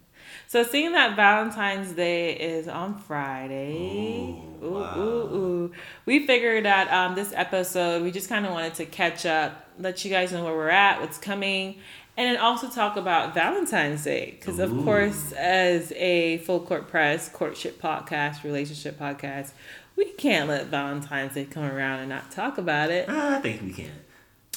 So 0.49 0.65
seeing 0.65 0.93
that 0.93 1.15
Valentine's 1.17 1.93
Day 1.93 2.33
is 2.37 2.69
on 2.69 2.99
Friday. 2.99 4.35
Ooh, 4.63 4.67
Ooh, 4.67 4.71
wow. 4.73 4.99
ooh, 4.99 5.35
ooh. 5.37 5.73
We 6.07 6.27
figured 6.27 6.65
that 6.65 6.93
um, 6.93 7.15
this 7.15 7.33
episode, 7.35 8.03
we 8.03 8.11
just 8.11 8.29
kind 8.29 8.45
of 8.45 8.53
wanted 8.53 8.75
to 8.75 8.87
catch 8.87 9.25
up, 9.27 9.67
let 9.79 10.05
you 10.05 10.11
guys 10.11 10.33
know 10.33 10.45
where 10.45 10.55
we're 10.55 10.69
at, 10.69 11.01
what's 11.01 11.19
coming, 11.19 11.77
and 12.21 12.29
then 12.29 12.37
also 12.37 12.69
talk 12.69 12.99
about 12.99 13.33
Valentine's 13.33 14.05
Day. 14.05 14.37
Because, 14.39 14.59
of 14.59 14.71
course, 14.85 15.33
as 15.33 15.91
a 15.93 16.37
full 16.39 16.61
court 16.61 16.87
press, 16.87 17.31
courtship 17.31 17.81
podcast, 17.81 18.45
relationship 18.45 18.99
podcast, 18.99 19.53
we 19.97 20.05
can't 20.13 20.47
let 20.47 20.67
Valentine's 20.67 21.33
Day 21.33 21.47
come 21.47 21.65
around 21.65 22.01
and 22.01 22.11
not 22.11 22.31
talk 22.31 22.59
about 22.59 22.91
it. 22.91 23.09
I 23.09 23.41
think 23.41 23.63
we 23.63 23.73
can. 23.73 23.91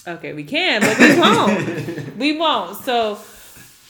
Okay, 0.05 0.33
we 0.33 0.43
can, 0.43 0.81
but 0.81 0.99
we 0.99 1.17
won't. 1.17 2.17
we 2.17 2.37
won't. 2.37 2.83
So 2.83 3.17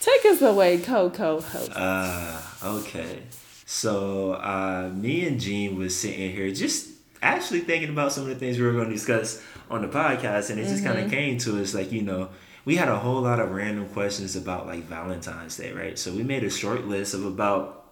take 0.01 0.23
us 0.25 0.43
away, 0.43 0.77
Coco. 0.77 1.41
host. 1.41 1.71
Uh, 1.73 2.39
okay. 2.63 3.23
So, 3.65 4.33
uh, 4.33 4.91
me 4.93 5.25
and 5.25 5.39
Jean 5.39 5.79
was 5.79 5.99
sitting 5.99 6.31
here 6.31 6.51
just 6.51 6.91
actually 7.23 7.61
thinking 7.61 7.89
about 7.89 8.11
some 8.11 8.21
of 8.25 8.29
the 8.29 8.35
things 8.35 8.59
we 8.59 8.67
were 8.67 8.73
going 8.73 8.89
to 8.89 8.93
discuss 8.93 9.41
on 9.71 9.81
the 9.81 9.87
podcast, 9.87 10.51
and 10.51 10.59
it 10.59 10.65
just 10.65 10.83
kind 10.83 10.99
of 10.99 11.09
came 11.09 11.39
to 11.39 11.59
us 11.59 11.73
like, 11.73 11.91
you 11.91 12.03
know, 12.03 12.29
we 12.65 12.75
had 12.77 12.87
a 12.87 12.97
whole 12.97 13.21
lot 13.21 13.39
of 13.39 13.51
random 13.51 13.87
questions 13.89 14.35
about 14.35 14.67
like 14.67 14.83
Valentine's 14.85 15.57
Day, 15.57 15.71
right? 15.73 15.97
So, 15.99 16.11
we 16.13 16.23
made 16.23 16.43
a 16.43 16.49
short 16.49 16.85
list 16.87 17.13
of 17.13 17.25
about 17.25 17.85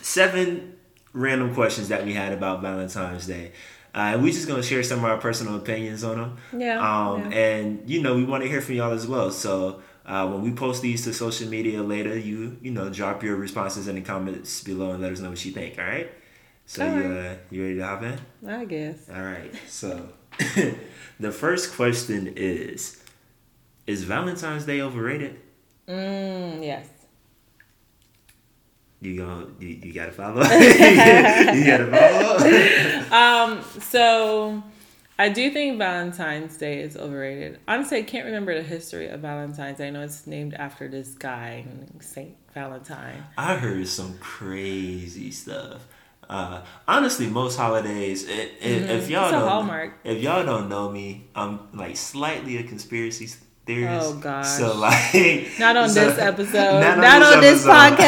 seven 0.00 0.76
random 1.12 1.54
questions 1.54 1.88
that 1.88 2.04
we 2.04 2.14
had 2.14 2.32
about 2.32 2.62
Valentine's 2.62 3.26
Day. 3.26 3.52
Uh, 3.94 4.12
and 4.14 4.22
we're 4.22 4.32
just 4.32 4.48
gonna 4.48 4.62
share 4.62 4.82
some 4.82 5.00
of 5.00 5.04
our 5.04 5.18
personal 5.18 5.56
opinions 5.56 6.02
on 6.02 6.16
them. 6.16 6.36
Yeah, 6.58 6.78
Um, 6.80 7.30
yeah. 7.30 7.38
and 7.38 7.90
you 7.90 8.00
know, 8.00 8.14
we 8.16 8.24
want 8.24 8.42
to 8.42 8.48
hear 8.48 8.62
from 8.62 8.76
y'all 8.76 8.92
as 8.92 9.06
well. 9.06 9.30
So 9.30 9.82
uh, 10.06 10.26
when 10.28 10.40
we 10.40 10.50
post 10.52 10.80
these 10.80 11.04
to 11.04 11.12
social 11.12 11.46
media 11.48 11.82
later, 11.82 12.16
you 12.18 12.56
you 12.62 12.70
know, 12.70 12.88
drop 12.88 13.22
your 13.22 13.36
responses 13.36 13.88
in 13.88 13.96
the 13.96 14.00
comments 14.00 14.62
below 14.64 14.92
and 14.92 15.02
let 15.02 15.12
us 15.12 15.20
know 15.20 15.28
what 15.30 15.44
you 15.44 15.52
think. 15.52 15.78
All 15.78 15.84
right. 15.84 16.10
So 16.64 16.88
All 16.88 16.96
you 16.96 17.04
uh, 17.04 17.34
you 17.50 17.62
ready 17.64 17.76
to 17.76 17.84
hop 17.86 18.02
in? 18.02 18.18
I 18.48 18.64
guess. 18.64 19.10
All 19.14 19.20
right. 19.22 19.52
So 19.68 20.08
the 21.20 21.30
first 21.32 21.74
question 21.74 22.32
is: 22.34 23.01
Is 23.86 24.04
Valentine's 24.04 24.64
Day 24.64 24.80
overrated? 24.80 25.40
Mm, 25.88 26.64
yes. 26.64 26.86
You 29.00 29.16
go. 29.16 29.50
You, 29.58 29.68
you 29.68 29.92
gotta 29.92 30.12
follow. 30.12 30.42
you 30.42 31.64
gotta 31.66 31.86
follow. 31.90 32.98
Um, 33.12 33.62
so 33.80 34.62
I 35.18 35.28
do 35.28 35.50
think 35.50 35.76
Valentine's 35.76 36.56
Day 36.56 36.80
is 36.80 36.96
overrated. 36.96 37.58
Honestly, 37.68 37.98
I 37.98 38.02
can't 38.02 38.24
remember 38.24 38.54
the 38.54 38.62
history 38.62 39.08
of 39.08 39.20
Valentine's 39.20 39.76
Day. 39.78 39.88
I 39.88 39.90
know 39.90 40.00
it's 40.02 40.26
named 40.26 40.54
after 40.54 40.88
this 40.88 41.10
guy, 41.14 41.66
Saint 42.00 42.34
Valentine. 42.54 43.22
I 43.36 43.56
heard 43.56 43.86
some 43.88 44.16
crazy 44.18 45.30
stuff. 45.30 45.86
Uh, 46.30 46.62
honestly, 46.88 47.26
most 47.26 47.58
holidays, 47.58 48.26
it, 48.26 48.52
it, 48.62 48.88
if 48.88 49.10
y'all 49.10 49.24
Mm-hmm. 49.24 49.24
It's 49.24 49.28
a 49.28 49.30
don't, 49.32 49.48
hallmark. 49.48 49.98
if 50.04 50.22
y'all 50.22 50.46
don't 50.46 50.70
know 50.70 50.88
me, 50.90 51.26
I'm 51.34 51.68
like 51.74 51.96
slightly 51.98 52.56
a 52.56 52.62
conspiracy 52.62 53.28
theorist. 53.66 54.06
Oh, 54.10 54.14
gosh. 54.18 54.46
So 54.48 54.76
like, 54.76 55.50
Not 55.58 55.76
on 55.76 55.88
so- 55.88 56.08
this 56.10 56.18
episode. 56.18 56.80
Not 56.80 57.22
on 57.22 57.40
this 57.40 57.64
podcast. 57.64 58.02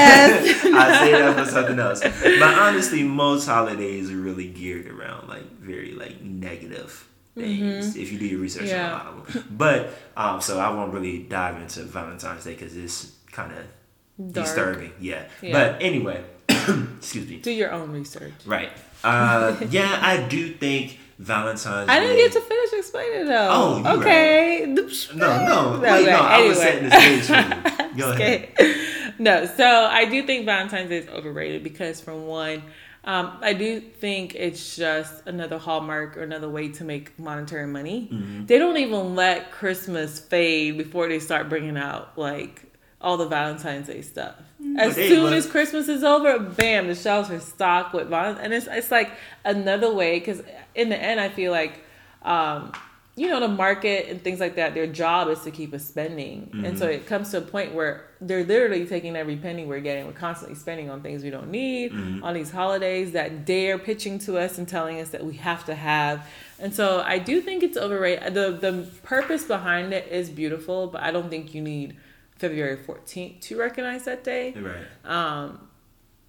I 0.75 0.99
say 1.01 1.13
that 1.13 1.37
for 1.45 1.51
something 1.51 1.79
else. 1.79 2.01
But 2.01 2.43
honestly, 2.59 3.03
most 3.03 3.47
holidays 3.47 4.11
are 4.11 4.17
really 4.17 4.49
geared 4.49 4.87
around 4.89 5.29
like 5.29 5.51
very 5.59 5.93
like 5.93 6.21
negative 6.21 7.09
things. 7.37 7.97
If 7.97 8.13
you 8.13 8.19
do 8.19 8.27
your 8.27 8.41
research 8.41 8.65
Mm-hmm. 8.65 8.71
Yeah. 8.77 8.95
on 8.95 9.01
a 9.07 9.11
lot 9.19 9.27
of 9.29 9.33
them, 9.35 9.45
but 9.57 9.91
um, 10.17 10.41
so 10.41 10.59
I 10.59 10.71
won't 10.71 10.93
really 10.93 11.19
dive 11.25 11.61
into 11.61 11.83
Valentine's 11.83 12.45
Day 12.45 12.53
because 12.55 12.77
it's 12.77 13.13
kind 13.33 13.53
of 13.53 14.33
disturbing. 14.33 14.93
Yeah. 15.01 15.25
Yeah. 15.43 15.53
But 15.53 15.83
anyway, 15.83 16.23
excuse 16.49 17.29
me. 17.29 17.39
Do 17.39 17.51
your 17.53 17.73
own 17.73 17.91
research. 17.91 18.33
Right. 18.47 18.71
Uh, 19.03 19.57
yeah, 19.71 19.99
I 20.01 20.23
do 20.29 20.53
think 20.55 20.99
Valentine's. 21.19 21.89
I 21.89 21.99
didn't 22.01 22.17
Day- 22.17 22.23
get 22.25 22.33
to 22.33 22.41
finish 22.41 22.73
explaining 22.95 23.27
though. 23.27 23.49
Oh, 23.85 23.99
okay. 23.99 24.67
No, 24.67 25.45
no, 25.45 25.81
wait, 25.83 25.91
Okay, 26.03 26.11
no. 26.11 26.19
I 26.19 26.47
was 26.47 26.61
anyway. 26.61 26.89
setting 26.89 26.89
the 26.89 27.23
stage 27.23 27.27
for 27.27 27.87
you. 27.87 27.97
Go 27.99 28.13
ahead. 28.13 28.49
Okay. 28.59 28.87
No, 29.19 29.47
so 29.47 29.65
I 29.65 30.07
do 30.07 30.23
think 30.25 30.45
Valentine's 30.45 30.89
Day 30.89 30.99
is 30.99 31.09
overrated 31.09 31.63
because, 31.63 32.01
from 32.01 32.27
one, 32.27 32.65
um, 33.05 33.39
I 33.43 33.53
do 33.53 33.81
think 33.81 34.35
it's 34.35 34.77
just 34.77 35.27
another 35.27 35.59
hallmark 35.59 36.17
or 36.17 36.23
another 36.23 36.49
way 36.49 36.69
to 36.71 36.85
make 36.85 37.17
monetary 37.19 37.67
money. 37.67 38.09
Mm-hmm. 38.13 38.47
They 38.47 38.59
don't 38.59 38.77
even 38.77 39.15
let 39.15 39.53
Christmas 39.53 40.19
fade 40.19 40.79
before 40.79 41.09
they 41.09 41.21
start 41.21 41.49
bringing 41.49 41.77
out 41.77 42.19
like 42.19 42.65
all 43.01 43.17
the 43.17 43.29
Valentine's 43.29 43.87
Day 43.87 44.03
stuff. 44.03 44.35
As 44.79 44.95
But 44.95 44.97
they 44.97 45.09
soon 45.09 45.33
as 45.33 45.47
Christmas 45.47 45.89
is 45.89 46.03
over, 46.03 46.39
bam, 46.41 46.89
the 46.89 46.95
shelves 46.95 47.31
are 47.31 47.39
stocked 47.41 47.95
with 47.95 48.09
Valentine's, 48.09 48.45
and 48.45 48.55
it's 48.55 48.67
it's 48.67 48.91
like 48.91 49.13
another 49.45 49.93
way 49.95 50.19
because 50.19 50.43
in 50.75 50.89
the 50.89 50.97
end, 50.97 51.21
I 51.21 51.29
feel 51.29 51.53
like. 51.53 51.81
Um, 52.23 52.73
you 53.17 53.29
know 53.29 53.39
the 53.39 53.49
market 53.49 54.09
and 54.09 54.21
things 54.23 54.41
like 54.41 54.57
that 54.57 54.75
their 54.75 54.89
job 54.89 55.29
is 55.29 55.41
to 55.43 55.51
keep 55.53 55.73
us 55.73 55.85
spending. 55.85 56.51
And 56.65 56.77
so 56.79 56.87
it 56.89 57.07
comes 57.07 57.31
to 57.31 57.39
a 57.39 57.41
point 57.43 57.73
where 57.73 58.07
they're 58.21 58.43
literally 58.45 58.87
taking 58.87 59.15
every 59.15 59.37
penny 59.37 59.65
we're 59.65 59.79
getting. 59.81 60.07
We're 60.07 60.13
constantly 60.13 60.57
spending 60.57 60.91
on 60.91 61.01
things 61.01 61.23
we 61.23 61.31
don't 61.31 61.51
need 61.51 61.93
on 62.23 62.35
these 62.35 62.51
holidays 62.51 63.13
that 63.13 63.47
they're 63.47 63.79
pitching 63.79 64.19
to 64.21 64.37
us 64.39 64.59
and 64.59 64.67
telling 64.67 65.01
us 65.01 65.11
that 65.11 65.25
we 65.25 65.35
have 65.35 65.65
to 65.67 65.75
have. 65.75 66.27
And 66.59 66.75
so 66.75 67.03
i 67.07 67.19
do 67.19 67.41
think 67.41 67.63
it's 67.63 67.77
overrated. 67.77 68.35
The 68.35 68.51
the 68.53 68.87
purpose 69.05 69.45
behind 69.45 69.93
it 69.93 70.09
is 70.09 70.29
beautiful 70.31 70.89
but 70.89 71.03
i 71.03 71.11
don't 71.11 71.31
think 71.31 71.55
you 71.55 71.61
need 71.63 71.97
february 72.37 72.77
14th 72.77 73.41
to 73.43 73.57
recognize 73.57 74.05
that 74.07 74.25
day. 74.25 74.53
Right. 74.55 74.87
um 75.05 75.69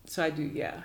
so 0.05 0.23
i 0.23 0.29
do 0.29 0.43
yeah 0.43 0.81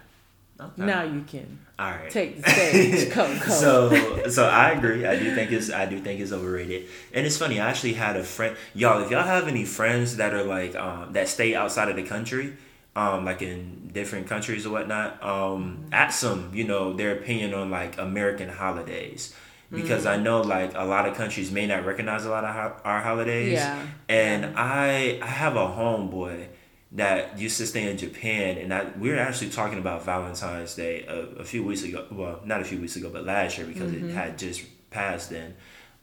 Okay. 0.60 0.84
Now 0.84 1.02
you 1.02 1.22
can. 1.22 1.58
All 1.78 1.90
right. 1.90 2.10
Take 2.10 2.42
the 2.42 2.50
stage, 2.50 3.10
Coco. 3.10 3.34
so, 3.50 4.28
so 4.28 4.46
I 4.46 4.70
agree. 4.70 5.06
I 5.06 5.18
do 5.18 5.34
think 5.34 5.50
it's 5.50 5.70
I 5.70 5.86
do 5.86 5.98
think 6.00 6.20
it's 6.20 6.32
overrated. 6.32 6.88
And 7.14 7.26
it's 7.26 7.38
funny. 7.38 7.58
I 7.58 7.70
actually 7.70 7.94
had 7.94 8.16
a 8.16 8.24
friend, 8.24 8.56
y'all. 8.74 9.02
If 9.02 9.10
y'all 9.10 9.22
have 9.22 9.48
any 9.48 9.64
friends 9.64 10.16
that 10.16 10.34
are 10.34 10.44
like 10.44 10.74
um, 10.76 11.12
that 11.14 11.28
stay 11.28 11.54
outside 11.54 11.88
of 11.88 11.96
the 11.96 12.02
country, 12.02 12.52
um, 12.94 13.24
like 13.24 13.40
in 13.40 13.90
different 13.92 14.26
countries 14.26 14.66
or 14.66 14.70
whatnot, 14.70 15.22
um, 15.22 15.86
ask 15.92 16.20
them, 16.20 16.50
you 16.52 16.64
know, 16.64 16.92
their 16.92 17.12
opinion 17.12 17.54
on 17.54 17.70
like 17.70 17.98
American 17.98 18.50
holidays. 18.50 19.34
Because 19.72 20.04
mm-hmm. 20.04 20.20
I 20.20 20.22
know 20.22 20.42
like 20.42 20.74
a 20.74 20.84
lot 20.84 21.08
of 21.08 21.16
countries 21.16 21.52
may 21.52 21.64
not 21.66 21.86
recognize 21.86 22.24
a 22.24 22.30
lot 22.30 22.44
of 22.44 22.54
ho- 22.54 22.80
our 22.84 23.00
holidays. 23.00 23.52
Yeah. 23.52 23.86
And. 24.08 24.58
I 24.58 25.20
I 25.22 25.26
have 25.26 25.56
a 25.56 25.60
homeboy 25.60 26.48
that 26.92 27.38
used 27.38 27.58
to 27.58 27.66
stay 27.66 27.88
in 27.88 27.96
Japan, 27.96 28.58
and 28.58 28.74
I, 28.74 28.86
we 28.98 29.10
were 29.10 29.18
actually 29.18 29.50
talking 29.50 29.78
about 29.78 30.04
Valentine's 30.04 30.74
Day 30.74 31.04
a, 31.06 31.40
a, 31.40 31.44
few 31.44 31.62
weeks 31.62 31.84
ago. 31.84 32.04
Well, 32.10 32.40
not 32.44 32.60
a 32.60 32.64
few 32.64 32.80
weeks 32.80 32.96
ago, 32.96 33.10
but 33.10 33.24
last 33.24 33.58
year 33.58 33.66
because 33.66 33.92
mm-hmm. 33.92 34.10
it 34.10 34.12
had 34.12 34.38
just 34.38 34.62
passed 34.90 35.30
then. 35.30 35.54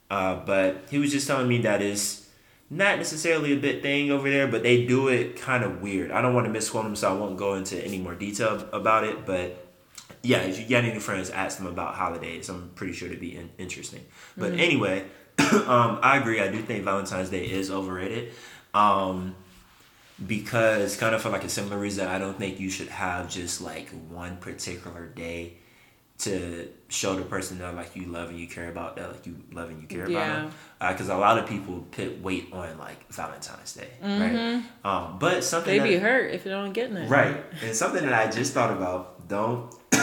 Uh, 0.10 0.36
but 0.46 0.86
he 0.89 0.98
was 0.98 1.12
just 1.12 1.27
telling 1.27 1.50
me 1.50 1.60
that 1.60 1.82
it's 1.82 2.29
not 2.70 2.98
necessarily 2.98 3.53
a 3.53 3.58
big 3.58 3.82
thing 3.82 4.12
over 4.12 4.29
there, 4.29 4.48
but 4.48 4.63
they 4.63 4.86
do 4.86 5.10
it 5.10 5.36
kind 5.36 5.63
of 5.63 5.82
weird. 5.82 6.12
I 6.12 6.22
don't 6.22 6.34
want 6.34 6.46
to 6.48 6.51
misquote 6.51 6.86
him, 6.86 6.96
so 6.96 7.13
I 7.13 7.20
won't 7.20 7.38
go 7.38 7.56
into 7.56 7.84
any 7.84 7.98
more 7.98 8.15
detail 8.15 8.67
about 8.72 9.03
it. 9.03 9.25
But 9.25 9.65
yeah, 10.24 10.39
if 10.39 10.58
you 10.58 10.65
get 10.65 10.86
any 10.86 11.00
friends, 11.00 11.29
ask 11.29 11.58
them 11.58 11.67
about 11.67 11.96
holidays. 11.96 12.48
I'm 12.48 12.72
pretty 12.75 12.94
sure 12.94 13.10
it'd 13.10 13.20
be 13.20 13.36
in- 13.36 13.51
interesting. 13.58 14.06
But 14.38 14.51
mm-hmm. 14.51 14.60
anyway, 14.60 15.06
um, 15.39 16.00
I 16.01 16.17
agree. 16.17 16.39
I 16.41 16.48
do 16.48 16.62
think 16.62 16.86
Valentine's 16.86 17.29
Day 17.29 17.46
is 17.46 17.70
overrated. 17.70 18.34
Um, 18.74 19.36
because 20.26 20.98
kind 20.98 21.14
of 21.14 21.22
for 21.22 21.30
like 21.30 21.44
a 21.44 21.50
similar 21.50 21.78
reason 21.78 22.08
i 22.08 22.18
don't 22.18 22.38
think 22.38 22.60
you 22.60 22.70
should 22.70 22.88
have 22.88 23.30
just 23.30 23.62
like 23.62 23.90
one 24.10 24.38
particular 24.38 25.06
day 25.08 25.54
to 26.18 26.68
show 26.88 27.16
the 27.16 27.22
person 27.22 27.60
that 27.60 27.76
like 27.76 27.96
you 27.96 28.06
love 28.06 28.30
and 28.30 28.40
you 28.40 28.48
care 28.48 28.70
about 28.70 28.96
that 28.96 29.12
like 29.12 29.28
you 29.28 29.38
love 29.52 29.70
and 29.70 29.80
you 29.80 29.88
care 29.88 30.10
yeah. 30.10 30.18
about 30.18 30.50
them. 30.80 30.94
Because 30.94 31.12
uh, 31.12 31.16
a 31.16 31.20
lot 31.20 31.38
of 31.38 31.48
people 31.48 31.86
put 31.92 32.20
weight 32.22 32.48
on 32.52 32.80
like 32.80 33.08
valentine's 33.14 33.76
day 33.76 33.90
mm-hmm. 34.04 34.22
right 34.22 34.64
um, 34.84 35.20
but 35.20 35.44
something 35.44 35.78
they 35.78 35.88
be 35.88 35.98
hurt 35.98 36.32
if 36.32 36.44
you 36.44 36.50
don't 36.50 36.74
get 36.74 36.92
it 36.92 37.08
right. 37.08 37.38
And 37.62 37.76
something 37.76 38.04
that 38.04 38.14
i 38.14 38.32
just 38.32 38.54
thought 38.54 38.76
about 38.76 39.28
don't 39.28 39.72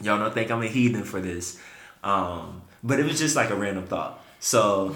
y'all 0.00 0.18
don't 0.18 0.32
think 0.32 0.50
i'm 0.50 0.62
a 0.62 0.66
heathen 0.66 1.04
for 1.04 1.20
this 1.20 1.60
um, 2.02 2.62
but 2.82 3.00
it 3.00 3.04
was 3.04 3.18
just 3.18 3.36
like 3.36 3.50
a 3.50 3.56
random 3.56 3.86
thought. 3.86 4.24
So 4.40 4.94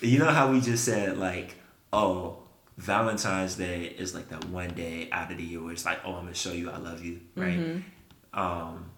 you 0.00 0.18
know 0.18 0.30
how 0.30 0.50
we 0.50 0.60
just 0.60 0.84
said 0.84 1.18
like 1.18 1.56
oh 1.92 2.38
Valentine's 2.76 3.54
Day 3.56 3.84
is 3.84 4.14
like 4.14 4.28
that 4.28 4.44
one 4.46 4.70
day 4.70 5.08
out 5.10 5.30
of 5.30 5.38
the 5.38 5.44
year 5.44 5.62
where 5.62 5.72
it's 5.72 5.84
like, 5.84 5.98
oh, 6.04 6.14
I'm 6.14 6.24
gonna 6.24 6.34
show 6.34 6.52
you 6.52 6.70
I 6.70 6.76
love 6.76 7.04
you, 7.04 7.20
right? 7.34 7.58
Mm-hmm. 7.58 8.38
Um, 8.38 8.90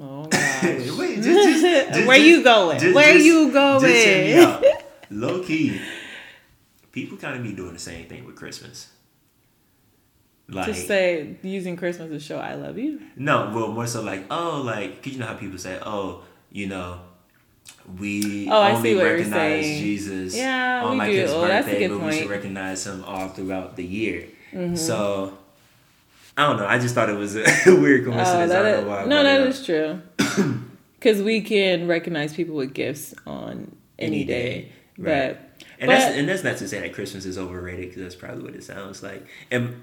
oh 0.00 0.24
gosh. 0.30 0.62
Wait, 0.62 1.16
just, 1.16 1.26
just, 1.26 1.88
just, 1.94 2.06
where 2.06 2.18
you 2.18 2.44
going? 2.44 2.94
where 2.94 3.16
you 3.16 3.50
going? 3.52 4.64
Low 5.10 5.42
key, 5.42 5.80
people 6.92 7.16
kind 7.16 7.36
of 7.36 7.42
be 7.42 7.52
doing 7.52 7.72
the 7.72 7.78
same 7.78 8.06
thing 8.06 8.24
with 8.24 8.36
Christmas. 8.36 8.92
Like, 10.50 10.66
to 10.66 10.74
say 10.74 11.36
using 11.42 11.76
Christmas 11.76 12.08
to 12.10 12.20
show 12.20 12.38
I 12.38 12.54
love 12.54 12.78
you. 12.78 13.00
No, 13.16 13.52
well, 13.54 13.68
more 13.68 13.86
so 13.86 14.02
like, 14.02 14.24
oh, 14.30 14.62
like, 14.64 15.02
cause 15.02 15.12
you 15.12 15.18
know 15.18 15.26
how 15.26 15.34
people 15.34 15.58
say, 15.58 15.78
oh, 15.84 16.24
you 16.50 16.66
know, 16.68 17.00
we 17.98 18.48
oh, 18.50 18.74
only 18.74 18.94
recognize 18.94 19.64
Jesus 19.64 20.36
yeah, 20.36 20.84
on 20.84 20.98
like 20.98 21.10
do. 21.10 21.18
his 21.18 21.30
oh, 21.30 21.40
birthday, 21.42 21.88
but 21.88 21.98
point. 21.98 22.14
we 22.14 22.18
should 22.20 22.30
recognize 22.30 22.86
him 22.86 23.04
all 23.04 23.28
throughout 23.28 23.76
the 23.76 23.84
year. 23.84 24.26
Mm-hmm. 24.52 24.76
So 24.76 25.38
I 26.36 26.46
don't 26.46 26.58
know. 26.58 26.66
I 26.66 26.78
just 26.78 26.94
thought 26.94 27.08
it 27.08 27.16
was 27.16 27.36
a 27.36 27.40
weird 27.66 28.02
oh, 28.02 28.12
coincidence. 28.12 28.52
Oh, 28.52 29.00
is, 29.00 29.08
no, 29.08 29.22
that 29.22 29.46
is 29.46 29.64
true. 29.64 30.00
Because 30.98 31.22
we 31.22 31.42
can 31.42 31.86
recognize 31.86 32.34
people 32.34 32.56
with 32.56 32.74
gifts 32.74 33.14
on 33.24 33.70
any, 34.00 34.16
any 34.16 34.24
day, 34.24 34.42
day. 34.42 34.72
Right. 34.98 35.04
But, 35.04 35.64
and 35.78 35.86
but, 35.86 35.86
that's 35.86 36.16
and 36.16 36.28
that's 36.28 36.42
not 36.42 36.56
to 36.56 36.66
say 36.66 36.80
that 36.80 36.92
Christmas 36.92 37.24
is 37.24 37.38
overrated 37.38 37.90
because 37.90 38.02
that's 38.02 38.16
probably 38.16 38.42
what 38.42 38.54
it 38.56 38.64
sounds 38.64 39.00
like. 39.00 39.24
And 39.52 39.80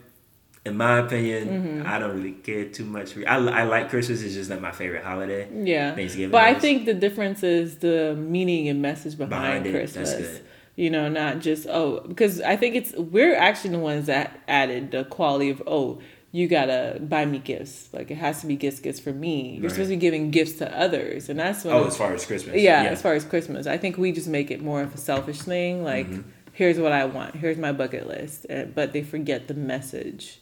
in 0.65 0.77
my 0.77 0.98
opinion, 0.98 1.48
mm-hmm. 1.48 1.88
I 1.88 2.00
don't 2.00 2.15
really 2.15 2.31
care 2.31 2.65
too 2.65 2.86
much. 2.86 3.15
I, 3.17 3.36
I 3.36 3.63
like 3.63 3.89
Christmas. 3.89 4.24
It's 4.24 4.34
just 4.34 4.50
not 4.50 4.62
my 4.62 4.72
favorite 4.72 5.03
holiday. 5.03 5.48
Yeah. 5.53 5.93
Thanksgiving. 5.93 6.31
But 6.31 6.50
is. 6.50 6.55
I 6.55 6.60
think 6.60 6.86
the 6.86 6.93
difference 6.95 7.43
is 7.43 7.77
the 7.77 8.15
meaning 8.17 8.67
and 8.67 8.81
message 8.81 9.17
behind, 9.17 9.63
behind 9.63 9.75
Christmas. 9.75 10.41
You 10.75 10.89
know, 10.89 11.07
not 11.07 11.39
just, 11.39 11.67
oh, 11.67 12.01
because 12.07 12.41
I 12.41 12.57
think 12.57 12.75
it's, 12.75 12.94
we're 12.94 13.35
actually 13.35 13.70
the 13.70 13.79
ones 13.79 14.07
that 14.07 14.42
added 14.48 14.92
the 14.92 15.05
quality 15.05 15.50
of, 15.50 15.63
oh, 15.68 16.01
you 16.31 16.50
gotta 16.50 16.98
buy 17.00 17.24
me 17.25 17.40
gifts. 17.40 17.87
Like 17.94 18.11
it 18.11 18.16
has 18.16 18.42
to 18.42 18.48
be 18.48 18.57
gifts, 18.57 18.81
gifts 18.81 19.00
for 19.00 19.13
me. 19.13 19.53
You're 19.53 19.61
right. 19.61 19.72
supposed 19.72 19.90
to 19.90 19.96
be 19.96 20.01
giving 20.01 20.31
gifts 20.31 20.57
to 20.57 20.77
others, 20.77 21.29
and 21.29 21.40
that's 21.40 21.63
when. 21.63 21.74
Oh, 21.74 21.85
as 21.85 21.96
far 21.96 22.13
as 22.13 22.25
Christmas. 22.25 22.57
Yeah, 22.57 22.83
yeah, 22.83 22.90
as 22.90 23.01
far 23.01 23.13
as 23.13 23.24
Christmas, 23.24 23.68
I 23.68 23.77
think 23.77 23.98
we 23.98 24.11
just 24.11 24.27
make 24.27 24.51
it 24.51 24.61
more 24.61 24.81
of 24.81 24.94
a 24.94 24.98
selfish 24.98 25.40
thing. 25.40 25.85
Like, 25.85 26.09
mm-hmm. 26.09 26.29
here's 26.51 26.77
what 26.77 26.92
I 26.92 27.05
want. 27.05 27.35
Here's 27.35 27.57
my 27.57 27.72
bucket 27.72 28.05
list, 28.05 28.48
but 28.50 28.92
they 28.92 29.01
forget 29.01 29.48
the 29.48 29.53
message 29.53 30.42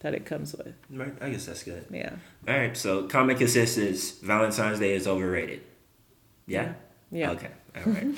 that 0.00 0.14
it 0.14 0.26
comes 0.26 0.54
with. 0.54 0.74
Right. 0.90 1.14
I 1.20 1.30
guess 1.30 1.46
that's 1.46 1.62
good. 1.62 1.86
Yeah. 1.90 2.16
All 2.48 2.56
right. 2.56 2.76
So 2.76 3.06
common 3.08 3.36
consensus: 3.36 4.18
Valentine's 4.20 4.78
Day 4.78 4.94
is 4.94 5.06
overrated. 5.06 5.62
Yeah. 6.46 6.74
Yeah. 7.10 7.32
Okay. 7.32 7.50
All 7.76 7.92
right. 7.92 8.04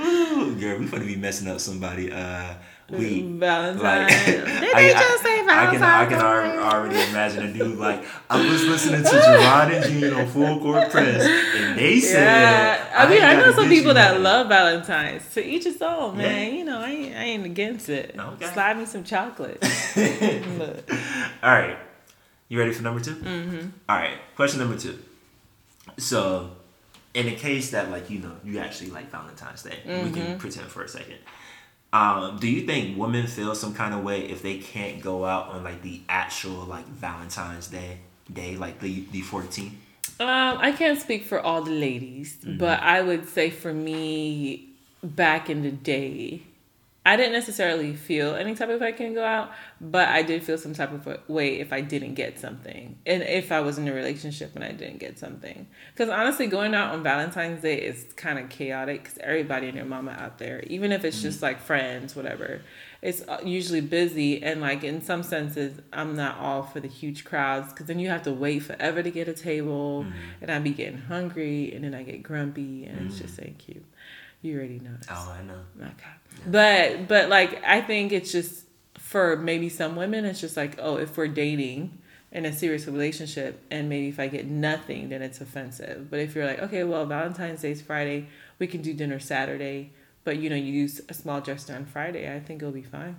Ooh, 0.00 0.54
girl, 0.58 0.78
we're 0.78 0.88
gonna 0.88 1.04
be 1.04 1.16
messing 1.16 1.48
up 1.48 1.60
somebody. 1.60 2.10
Uh, 2.12 2.54
we 2.90 3.20
Valentine. 3.20 3.82
Like, 3.82 4.24
Did 4.24 4.74
they 4.74 4.92
just 4.92 5.22
say 5.22 5.44
Valentine? 5.44 5.82
I 5.82 6.06
can, 6.06 6.18
I 6.18 6.48
can 6.48 6.58
already 6.58 6.94
imagine 7.10 7.44
a 7.44 7.52
dude 7.52 7.78
like 7.78 8.02
I 8.30 8.40
was 8.40 8.64
listening 8.64 9.02
to 9.02 9.10
Gerard 9.10 9.72
and 9.72 9.84
Jean 9.84 10.12
on 10.14 10.26
Full 10.28 10.58
Court 10.60 10.90
Press, 10.90 11.22
and 11.26 11.78
they 11.78 12.00
said. 12.00 12.24
Yeah. 12.24 12.94
I 12.94 13.10
mean, 13.10 13.22
I, 13.22 13.32
I 13.32 13.36
know 13.36 13.52
some 13.52 13.68
people 13.68 13.92
that 13.92 14.20
love 14.20 14.48
Valentine's. 14.48 15.22
To 15.34 15.44
each 15.44 15.64
his 15.64 15.82
own, 15.82 16.16
man. 16.16 16.52
Yeah. 16.52 16.58
You 16.58 16.64
know, 16.64 16.80
I 16.80 16.90
ain't, 16.90 17.14
I 17.14 17.24
ain't 17.24 17.44
against 17.44 17.90
it. 17.90 18.14
Okay. 18.18 18.46
Slide 18.46 18.78
me 18.78 18.86
some 18.86 19.04
chocolate. 19.04 19.62
All 21.42 21.50
right, 21.50 21.76
you 22.48 22.58
ready 22.58 22.72
for 22.72 22.82
number 22.82 23.00
2 23.00 23.14
mm-hmm. 23.14 23.68
All 23.88 23.96
right, 23.96 24.16
question 24.34 24.60
number 24.60 24.78
two. 24.78 24.98
So, 25.98 26.52
in 27.12 27.26
the 27.26 27.34
case 27.34 27.70
that 27.72 27.90
like 27.90 28.08
you 28.08 28.20
know 28.20 28.36
you 28.44 28.58
actually 28.58 28.90
like 28.90 29.10
Valentine's 29.10 29.62
Day, 29.62 29.78
mm-hmm. 29.84 30.06
we 30.06 30.12
can 30.12 30.22
mm-hmm. 30.22 30.38
pretend 30.38 30.68
for 30.68 30.82
a 30.82 30.88
second 30.88 31.18
um, 31.92 32.38
do 32.38 32.48
you 32.48 32.66
think 32.66 32.98
women 32.98 33.26
feel 33.26 33.54
some 33.54 33.74
kind 33.74 33.94
of 33.94 34.02
way 34.02 34.22
if 34.22 34.42
they 34.42 34.58
can't 34.58 35.00
go 35.00 35.24
out 35.24 35.48
on 35.48 35.64
like 35.64 35.82
the 35.82 36.00
actual 36.08 36.64
like 36.64 36.86
Valentine's 36.86 37.68
Day 37.68 37.98
day, 38.32 38.56
like 38.56 38.80
the 38.80 39.04
the 39.10 39.22
14th? 39.22 39.70
Um, 40.20 40.58
I 40.58 40.72
can't 40.72 40.98
speak 41.00 41.24
for 41.24 41.40
all 41.40 41.62
the 41.62 41.70
ladies, 41.70 42.36
mm-hmm. 42.36 42.58
but 42.58 42.82
I 42.82 43.02
would 43.02 43.28
say 43.28 43.50
for 43.50 43.72
me, 43.72 44.68
back 45.02 45.48
in 45.48 45.62
the 45.62 45.70
day, 45.70 46.42
I 47.06 47.16
didn't 47.16 47.32
necessarily 47.32 47.94
feel 47.94 48.34
any 48.34 48.54
type 48.54 48.68
of 48.68 48.80
way 48.80 48.88
I 48.88 48.92
can 48.92 49.14
go 49.14 49.24
out, 49.24 49.50
but 49.80 50.08
I 50.08 50.22
did 50.22 50.42
feel 50.42 50.58
some 50.58 50.74
type 50.74 50.92
of 50.92 51.28
way 51.28 51.58
if 51.58 51.72
I 51.72 51.80
didn't 51.80 52.14
get 52.14 52.38
something, 52.38 52.98
and 53.06 53.22
if 53.22 53.50
I 53.50 53.60
was 53.60 53.78
in 53.78 53.88
a 53.88 53.94
relationship 53.94 54.54
and 54.54 54.62
I 54.62 54.72
didn't 54.72 54.98
get 54.98 55.18
something. 55.18 55.68
Because 55.94 56.10
honestly, 56.10 56.48
going 56.48 56.74
out 56.74 56.92
on 56.92 57.02
Valentine's 57.02 57.62
Day 57.62 57.80
is 57.80 58.12
kind 58.16 58.38
of 58.38 58.50
chaotic 58.50 59.04
because 59.04 59.18
everybody 59.18 59.68
and 59.68 59.78
their 59.78 59.86
mama 59.86 60.10
out 60.10 60.38
there, 60.38 60.62
even 60.66 60.92
if 60.92 61.02
it's 61.02 61.16
mm-hmm. 61.16 61.28
just 61.28 61.40
like 61.40 61.60
friends, 61.60 62.14
whatever, 62.14 62.60
it's 63.00 63.26
uh, 63.26 63.40
usually 63.42 63.80
busy. 63.80 64.42
And 64.42 64.60
like 64.60 64.84
in 64.84 65.00
some 65.00 65.22
senses, 65.22 65.80
I'm 65.92 66.14
not 66.14 66.36
all 66.38 66.62
for 66.62 66.80
the 66.80 66.88
huge 66.88 67.24
crowds 67.24 67.72
because 67.72 67.86
then 67.86 68.00
you 68.00 68.10
have 68.10 68.24
to 68.24 68.32
wait 68.32 68.64
forever 68.64 69.02
to 69.02 69.10
get 69.10 69.28
a 69.28 69.34
table, 69.34 70.04
mm-hmm. 70.04 70.42
and 70.42 70.50
I 70.50 70.58
be 70.58 70.72
getting 70.72 70.98
hungry, 70.98 71.72
and 71.72 71.84
then 71.84 71.94
I 71.94 72.02
get 72.02 72.22
grumpy, 72.22 72.84
and 72.84 72.98
mm-hmm. 72.98 73.06
it's 73.06 73.18
just 73.18 73.40
ain't 73.40 73.58
cute. 73.58 73.86
You 74.42 74.56
already 74.56 74.78
know. 74.78 74.94
This. 74.98 75.08
Oh, 75.10 75.36
I 75.36 75.42
know. 75.42 75.60
Okay. 75.80 76.17
But 76.46 77.08
but 77.08 77.28
like 77.28 77.62
I 77.64 77.80
think 77.80 78.12
it's 78.12 78.32
just 78.32 78.64
for 78.94 79.36
maybe 79.36 79.68
some 79.68 79.96
women 79.96 80.24
it's 80.24 80.40
just 80.40 80.56
like 80.56 80.78
oh 80.78 80.98
if 80.98 81.16
we're 81.16 81.28
dating 81.28 81.98
in 82.30 82.44
a 82.44 82.52
serious 82.52 82.86
relationship 82.86 83.64
and 83.70 83.88
maybe 83.88 84.08
if 84.08 84.20
I 84.20 84.28
get 84.28 84.46
nothing 84.46 85.08
then 85.08 85.22
it's 85.22 85.40
offensive. 85.40 86.10
But 86.10 86.20
if 86.20 86.34
you're 86.34 86.46
like 86.46 86.60
okay 86.60 86.84
well 86.84 87.06
Valentine's 87.06 87.62
Day's 87.62 87.82
Friday 87.82 88.28
we 88.58 88.66
can 88.66 88.82
do 88.82 88.92
dinner 88.94 89.18
Saturday 89.18 89.92
but 90.24 90.36
you 90.38 90.50
know 90.50 90.56
you 90.56 90.72
use 90.72 91.00
a 91.08 91.14
small 91.14 91.40
gesture 91.40 91.74
on 91.74 91.86
Friday 91.86 92.34
I 92.34 92.40
think 92.40 92.62
it'll 92.62 92.72
be 92.72 92.82
fine. 92.82 93.16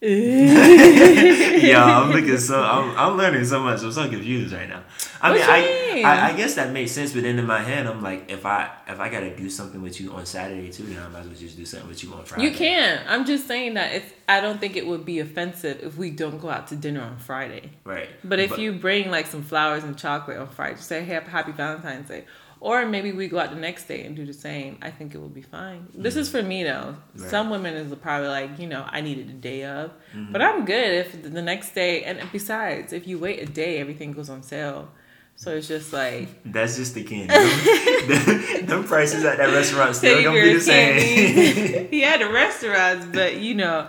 Yeah, 0.00 1.84
I'm 1.84 2.10
looking 2.14 2.38
so 2.38 2.62
I'm, 2.62 2.96
I'm 2.96 3.16
learning 3.16 3.44
so 3.44 3.60
much. 3.60 3.82
I'm 3.82 3.90
so 3.90 4.08
confused 4.08 4.54
right 4.54 4.68
now. 4.68 4.84
I 5.20 5.32
mean, 5.32 5.42
I, 5.42 6.02
I, 6.04 6.30
I 6.30 6.36
guess 6.36 6.54
that 6.54 6.72
makes 6.72 6.92
sense, 6.92 7.12
but 7.12 7.24
then 7.24 7.36
in 7.36 7.46
my 7.46 7.58
head, 7.58 7.84
I'm 7.86 8.00
like, 8.00 8.30
if 8.30 8.46
I 8.46 8.70
if 8.86 9.00
I 9.00 9.08
gotta 9.08 9.34
do 9.36 9.50
something 9.50 9.82
with 9.82 10.00
you 10.00 10.12
on 10.12 10.24
Saturday 10.24 10.70
too, 10.70 10.84
then 10.84 11.02
I 11.02 11.08
might 11.08 11.20
as 11.20 11.26
well 11.26 11.34
just 11.34 11.56
do 11.56 11.66
something 11.66 11.88
with 11.88 12.04
you 12.04 12.14
on 12.14 12.24
Friday. 12.24 12.44
You 12.44 12.52
can. 12.52 13.00
I'm 13.08 13.24
just 13.24 13.48
saying 13.48 13.74
that 13.74 13.92
it's. 13.92 14.12
I 14.28 14.40
don't 14.40 14.60
think 14.60 14.76
it 14.76 14.86
would 14.86 15.04
be 15.04 15.18
offensive 15.18 15.80
if 15.82 15.96
we 15.96 16.10
don't 16.10 16.38
go 16.38 16.48
out 16.48 16.68
to 16.68 16.76
dinner 16.76 17.00
on 17.00 17.18
Friday. 17.18 17.70
Right. 17.82 18.08
But 18.22 18.38
if 18.38 18.50
but, 18.50 18.60
you 18.60 18.74
bring 18.74 19.10
like 19.10 19.26
some 19.26 19.42
flowers 19.42 19.82
and 19.82 19.98
chocolate 19.98 20.38
on 20.38 20.48
Friday, 20.48 20.76
just 20.76 20.88
say 20.88 21.02
hey, 21.02 21.20
happy 21.26 21.50
Valentine's 21.50 22.08
Day 22.08 22.24
Or 22.60 22.84
maybe 22.86 23.12
we 23.12 23.28
go 23.28 23.38
out 23.38 23.50
the 23.50 23.56
next 23.56 23.84
day 23.86 24.04
and 24.04 24.16
do 24.16 24.26
the 24.26 24.32
same. 24.32 24.78
I 24.82 24.90
think 24.90 25.14
it 25.14 25.18
will 25.18 25.28
be 25.28 25.42
fine. 25.42 25.86
This 25.94 26.16
is 26.16 26.28
for 26.28 26.42
me 26.42 26.64
though. 26.64 26.96
Right. 27.14 27.30
Some 27.30 27.50
women 27.50 27.74
is 27.74 27.94
probably 27.96 28.28
like, 28.28 28.58
you 28.58 28.66
know, 28.66 28.84
I 28.88 29.00
needed 29.00 29.28
a 29.30 29.32
day 29.34 29.64
of, 29.64 29.92
Mm-hmm. 30.14 30.32
but 30.32 30.42
I'm 30.42 30.64
good 30.64 30.92
if 31.06 31.22
the 31.22 31.42
next 31.42 31.72
day. 31.74 32.02
And 32.02 32.18
besides, 32.32 32.92
if 32.92 33.06
you 33.06 33.18
wait 33.18 33.40
a 33.40 33.46
day, 33.46 33.78
everything 33.78 34.12
goes 34.12 34.28
on 34.30 34.42
sale. 34.42 34.88
So 35.36 35.52
it's 35.52 35.68
just 35.68 35.92
like 35.92 36.28
That's 36.44 36.76
just 36.76 36.94
the 36.94 37.04
candy. 37.04 37.28
them, 37.28 38.66
them 38.66 38.84
prices 38.84 39.24
at 39.24 39.38
that 39.38 39.52
restaurant 39.54 39.94
still 39.94 40.20
gonna 40.24 40.40
be 40.42 40.54
the 40.54 40.60
same. 40.60 41.88
yeah, 41.92 42.16
the 42.24 42.28
restaurants, 42.30 43.06
but 43.12 43.36
you 43.36 43.54
know. 43.54 43.88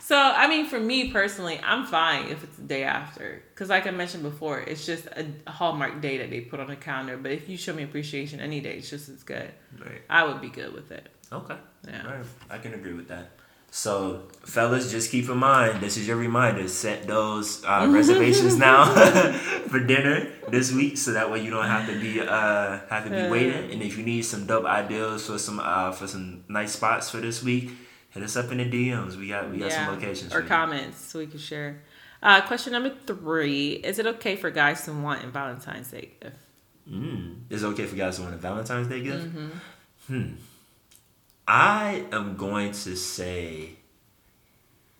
So 0.00 0.16
I 0.18 0.48
mean, 0.48 0.66
for 0.66 0.78
me 0.78 1.10
personally, 1.10 1.58
I'm 1.64 1.86
fine 1.86 2.26
if 2.28 2.44
it's 2.44 2.51
the 2.62 2.68
day 2.68 2.84
after, 2.84 3.42
because 3.52 3.68
like 3.68 3.86
I 3.86 3.90
mentioned 3.90 4.22
before, 4.22 4.60
it's 4.60 4.86
just 4.86 5.06
a, 5.06 5.26
a 5.46 5.50
hallmark 5.50 6.00
day 6.00 6.18
that 6.18 6.30
they 6.30 6.40
put 6.40 6.60
on 6.60 6.68
the 6.68 6.76
calendar. 6.76 7.16
But 7.16 7.32
if 7.32 7.48
you 7.48 7.56
show 7.56 7.72
me 7.72 7.82
appreciation 7.82 8.40
any 8.40 8.60
day, 8.60 8.76
it's 8.76 8.90
just 8.90 9.08
as 9.08 9.22
good. 9.22 9.50
right. 9.78 10.02
I 10.08 10.24
would 10.24 10.40
be 10.40 10.48
good 10.48 10.72
with 10.72 10.90
it. 10.92 11.08
Okay. 11.32 11.56
Yeah. 11.88 12.06
Right. 12.06 12.24
I 12.50 12.58
can 12.58 12.74
agree 12.74 12.92
with 12.92 13.08
that. 13.08 13.30
So, 13.74 14.24
fellas, 14.44 14.90
just 14.90 15.10
keep 15.10 15.30
in 15.30 15.38
mind 15.38 15.80
this 15.80 15.96
is 15.96 16.06
your 16.06 16.18
reminder. 16.18 16.68
Set 16.68 17.06
those 17.06 17.64
uh, 17.64 17.88
reservations 17.90 18.58
now 18.58 18.84
for 19.68 19.80
dinner 19.80 20.28
this 20.48 20.70
week, 20.70 20.98
so 20.98 21.12
that 21.12 21.32
way 21.32 21.42
you 21.42 21.50
don't 21.50 21.64
have 21.64 21.88
to 21.88 21.98
be 21.98 22.20
uh, 22.20 22.80
have 22.90 23.04
to 23.04 23.10
be 23.10 23.30
waiting. 23.30 23.72
And 23.72 23.82
if 23.82 23.96
you 23.96 24.04
need 24.04 24.26
some 24.26 24.44
dope 24.44 24.66
ideas 24.66 25.26
for 25.26 25.38
some 25.38 25.58
uh, 25.58 25.90
for 25.92 26.06
some 26.06 26.44
nice 26.50 26.72
spots 26.72 27.08
for 27.08 27.16
this 27.16 27.42
week, 27.42 27.70
hit 28.10 28.22
us 28.22 28.36
up 28.36 28.52
in 28.52 28.58
the 28.58 28.68
DMs. 28.68 29.16
We 29.16 29.28
got 29.28 29.50
we 29.50 29.56
got 29.56 29.72
some 29.72 29.88
locations 29.88 30.34
or 30.34 30.42
comments 30.42 31.06
so 31.06 31.20
we 31.20 31.26
can 31.26 31.38
share. 31.38 31.80
Uh, 32.22 32.40
question 32.42 32.72
number 32.72 32.90
three: 33.06 33.72
Is 33.72 33.98
it 33.98 34.06
okay 34.06 34.36
for 34.36 34.50
guys 34.50 34.84
to 34.84 34.92
want 34.92 35.24
a 35.24 35.26
Valentine's 35.28 35.90
Day 35.90 36.10
gift? 36.20 36.36
Mm. 36.88 37.42
Is 37.50 37.62
it 37.62 37.66
okay 37.68 37.86
for 37.86 37.96
guys 37.96 38.16
to 38.16 38.22
want 38.22 38.34
a 38.34 38.38
Valentine's 38.38 38.86
Day 38.88 39.02
gift? 39.02 39.24
Mm-hmm. 39.26 39.48
Hmm. 40.06 40.34
I 41.46 42.04
am 42.12 42.36
going 42.36 42.70
to 42.72 42.96
say, 42.96 43.70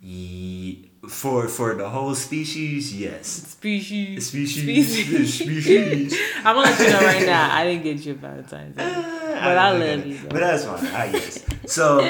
ye- 0.00 0.90
for 1.08 1.48
for 1.48 1.74
the 1.74 1.88
whole 1.88 2.14
species, 2.14 2.94
yes. 2.94 3.26
Species. 3.26 4.26
Species. 4.26 5.34
Species. 5.34 6.18
I'm 6.38 6.56
gonna 6.56 6.60
let 6.70 6.80
you 6.80 6.90
know 6.90 7.00
right 7.00 7.26
now. 7.26 7.54
I 7.54 7.64
didn't 7.64 7.84
get 7.84 8.04
you 8.04 8.12
a 8.12 8.16
Valentine's 8.16 8.76
Day, 8.76 8.92
but 8.94 9.58
I 9.58 9.70
love 9.72 10.06
you. 10.06 10.18
But 10.28 10.40
that's 10.40 10.64
fine. 10.64 10.86
I 10.86 11.12
guess. 11.12 11.44
So 11.66 12.00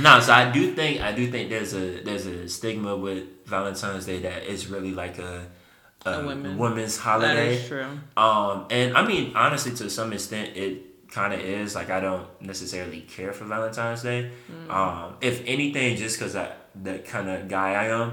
no, 0.00 0.20
so 0.20 0.32
I 0.32 0.50
do 0.50 0.74
think 0.74 1.00
I 1.00 1.12
do 1.12 1.30
think 1.30 1.50
there's 1.50 1.74
a 1.74 2.00
there's 2.02 2.26
a 2.26 2.48
stigma 2.48 2.96
with 2.96 3.24
Valentine's 3.46 4.06
Day 4.06 4.20
that 4.20 4.42
it's 4.50 4.66
really 4.68 4.92
like 4.92 5.18
a 5.18 5.46
a, 6.04 6.10
A 6.20 6.26
women- 6.26 6.58
women's 6.58 6.98
holiday. 6.98 7.54
is 7.56 7.68
true. 7.68 7.86
Um, 8.16 8.66
and 8.70 8.96
I 8.96 9.06
mean, 9.06 9.32
honestly, 9.36 9.72
to 9.76 9.88
some 9.90 10.12
extent, 10.12 10.56
it 10.56 11.08
kind 11.10 11.32
of 11.32 11.40
is. 11.40 11.74
Like, 11.76 11.90
I 11.90 12.00
don't 12.00 12.26
necessarily 12.40 13.02
care 13.02 13.32
for 13.32 13.44
Valentine's 13.44 14.02
Day. 14.02 14.30
Um, 14.68 15.14
if 15.20 15.42
anything, 15.46 15.96
just 15.96 16.18
because 16.18 16.34
I 16.34 16.52
that 16.82 17.04
kind 17.06 17.28
of 17.28 17.46
guy 17.48 17.74
I 17.74 17.84
am, 17.88 18.12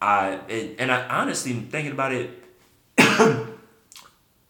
I 0.00 0.38
it, 0.48 0.76
and 0.78 0.90
I 0.90 1.06
honestly 1.20 1.52
thinking 1.52 1.92
about 1.92 2.12
it, 2.12 2.30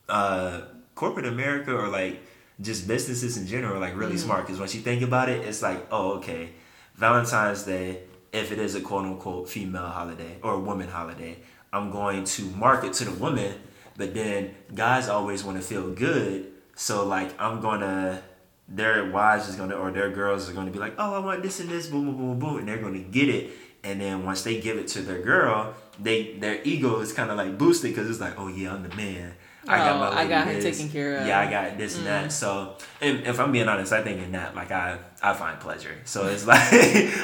uh, 0.09 0.61
corporate 0.95 1.27
America 1.27 1.75
or 1.75 1.89
like 1.89 2.21
just 2.63 2.89
businesses 2.89 3.37
in 3.37 3.47
general, 3.47 3.77
are, 3.77 3.81
like 3.81 3.97
really 3.97 4.15
mm-hmm. 4.15 4.25
smart. 4.25 4.47
Because 4.47 4.59
once 4.59 4.75
you 4.75 4.81
think 4.81 5.03
about 5.03 5.29
it, 5.29 5.47
it's 5.47 5.63
like, 5.63 5.87
oh, 5.91 6.15
okay, 6.15 6.51
Valentine's 6.95 7.65
Day. 7.65 8.05
If 8.33 8.51
it 8.51 8.59
is 8.59 8.75
a 8.75 8.81
quote 8.81 9.05
unquote 9.05 9.51
female 9.51 9.89
holiday 9.89 10.39
or 10.43 10.55
a 10.55 10.59
woman 10.59 10.89
holiday, 10.89 11.37
I'm 11.71 11.91
going 11.91 12.25
to 12.25 12.43
market 12.45 12.95
to 12.95 13.05
the 13.05 13.13
woman, 13.13 13.55
but 13.97 14.15
then 14.15 14.55
guys 14.75 15.09
always 15.09 15.45
want 15.45 15.59
to 15.59 15.63
feel 15.63 15.91
good. 15.91 16.51
So 16.75 17.07
like 17.07 17.39
I'm 17.41 17.61
gonna 17.61 18.23
their 18.69 19.11
wives 19.11 19.49
is 19.49 19.57
gonna 19.57 19.75
or 19.75 19.91
their 19.91 20.11
girls 20.11 20.49
are 20.49 20.55
gonna 20.55 20.71
be 20.71 20.79
like, 20.79 20.95
oh 20.99 21.15
I 21.15 21.19
want 21.19 21.43
this 21.43 21.61
and 21.61 21.69
this, 21.69 21.89
boom 21.89 22.07
boom 22.07 22.17
boom 22.17 22.39
boom, 22.39 22.59
and 22.59 22.69
they're 22.69 22.79
gonna 22.79 23.01
get 23.01 23.29
it. 23.29 23.51
And 23.85 24.01
then 24.01 24.25
once 24.25 24.43
they 24.43 24.61
give 24.61 24.79
it 24.79 24.89
to 24.89 25.03
their 25.03 25.21
girl, 25.21 25.75
they 25.99 26.39
their 26.39 26.63
ego 26.63 27.01
is 27.01 27.13
kind 27.13 27.31
of 27.31 27.37
like 27.37 27.59
boosted 27.59 27.91
because 27.91 28.09
it's 28.09 28.21
like, 28.21 28.39
oh 28.39 28.49
yeah, 28.49 28.75
I'm 28.75 28.83
the 28.83 28.95
man. 28.95 29.35
I 29.69 29.79
got 29.79 29.97
Oh, 29.97 29.99
my 30.15 30.21
I 30.23 30.27
got 30.27 30.47
her 30.49 30.55
this. 30.55 30.77
taken 30.79 30.91
care 30.93 31.19
of. 31.19 31.27
Yeah, 31.27 31.39
I 31.39 31.51
got 31.51 31.79
this 31.79 31.97
and 31.97 32.07
that. 32.07 32.33
So, 32.33 32.77
and 33.01 33.21
if 33.27 33.39
I'm 33.39 33.53
being 33.53 33.69
honest, 33.69 33.93
I 33.93 34.03
think 34.03 34.21
in 34.21 34.33
that, 34.33 34.55
like 34.57 34.71
I, 34.73 34.99
I 35.23 35.35
find 35.35 35.61
pleasure. 35.61 35.95
So 36.05 36.27
it's 36.27 36.45
like, 36.53 36.73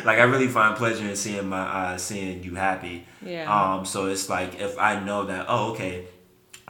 like 0.04 0.18
I 0.18 0.22
really 0.22 0.46
find 0.48 0.76
pleasure 0.76 1.04
in 1.08 1.16
seeing 1.16 1.48
my, 1.48 1.60
uh, 1.60 1.98
seeing 1.98 2.42
you 2.44 2.54
happy. 2.54 3.06
Yeah. 3.22 3.52
Um. 3.52 3.84
So 3.84 4.06
it's 4.06 4.28
like 4.28 4.60
if 4.60 4.78
I 4.78 5.00
know 5.04 5.24
that, 5.26 5.46
oh, 5.48 5.72
okay, 5.72 6.06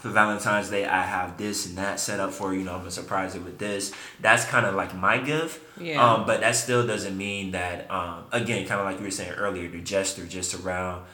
for 0.00 0.08
Valentine's 0.10 0.70
Day 0.70 0.84
I 0.86 1.02
have 1.02 1.36
this 1.36 1.66
and 1.66 1.76
that 1.76 1.98
set 1.98 2.20
up 2.20 2.32
for 2.32 2.54
you 2.54 2.62
know 2.62 2.72
I'm 2.74 2.78
gonna 2.78 2.90
surprise 2.90 3.34
it 3.34 3.42
with 3.42 3.58
this. 3.58 3.92
That's 4.20 4.44
kind 4.44 4.64
of 4.64 4.74
like 4.74 4.94
my 4.94 5.18
gift. 5.18 5.60
Yeah. 5.78 6.02
Um. 6.02 6.24
But 6.24 6.40
that 6.40 6.56
still 6.56 6.86
doesn't 6.86 7.16
mean 7.16 7.50
that. 7.50 7.90
Um. 7.90 8.24
Again, 8.32 8.66
kind 8.66 8.80
of 8.80 8.86
like 8.86 8.98
you 8.98 9.04
were 9.04 9.10
saying 9.10 9.32
earlier, 9.32 9.68
the 9.68 9.80
gesture 9.80 10.24
just 10.24 10.54
around 10.54 11.04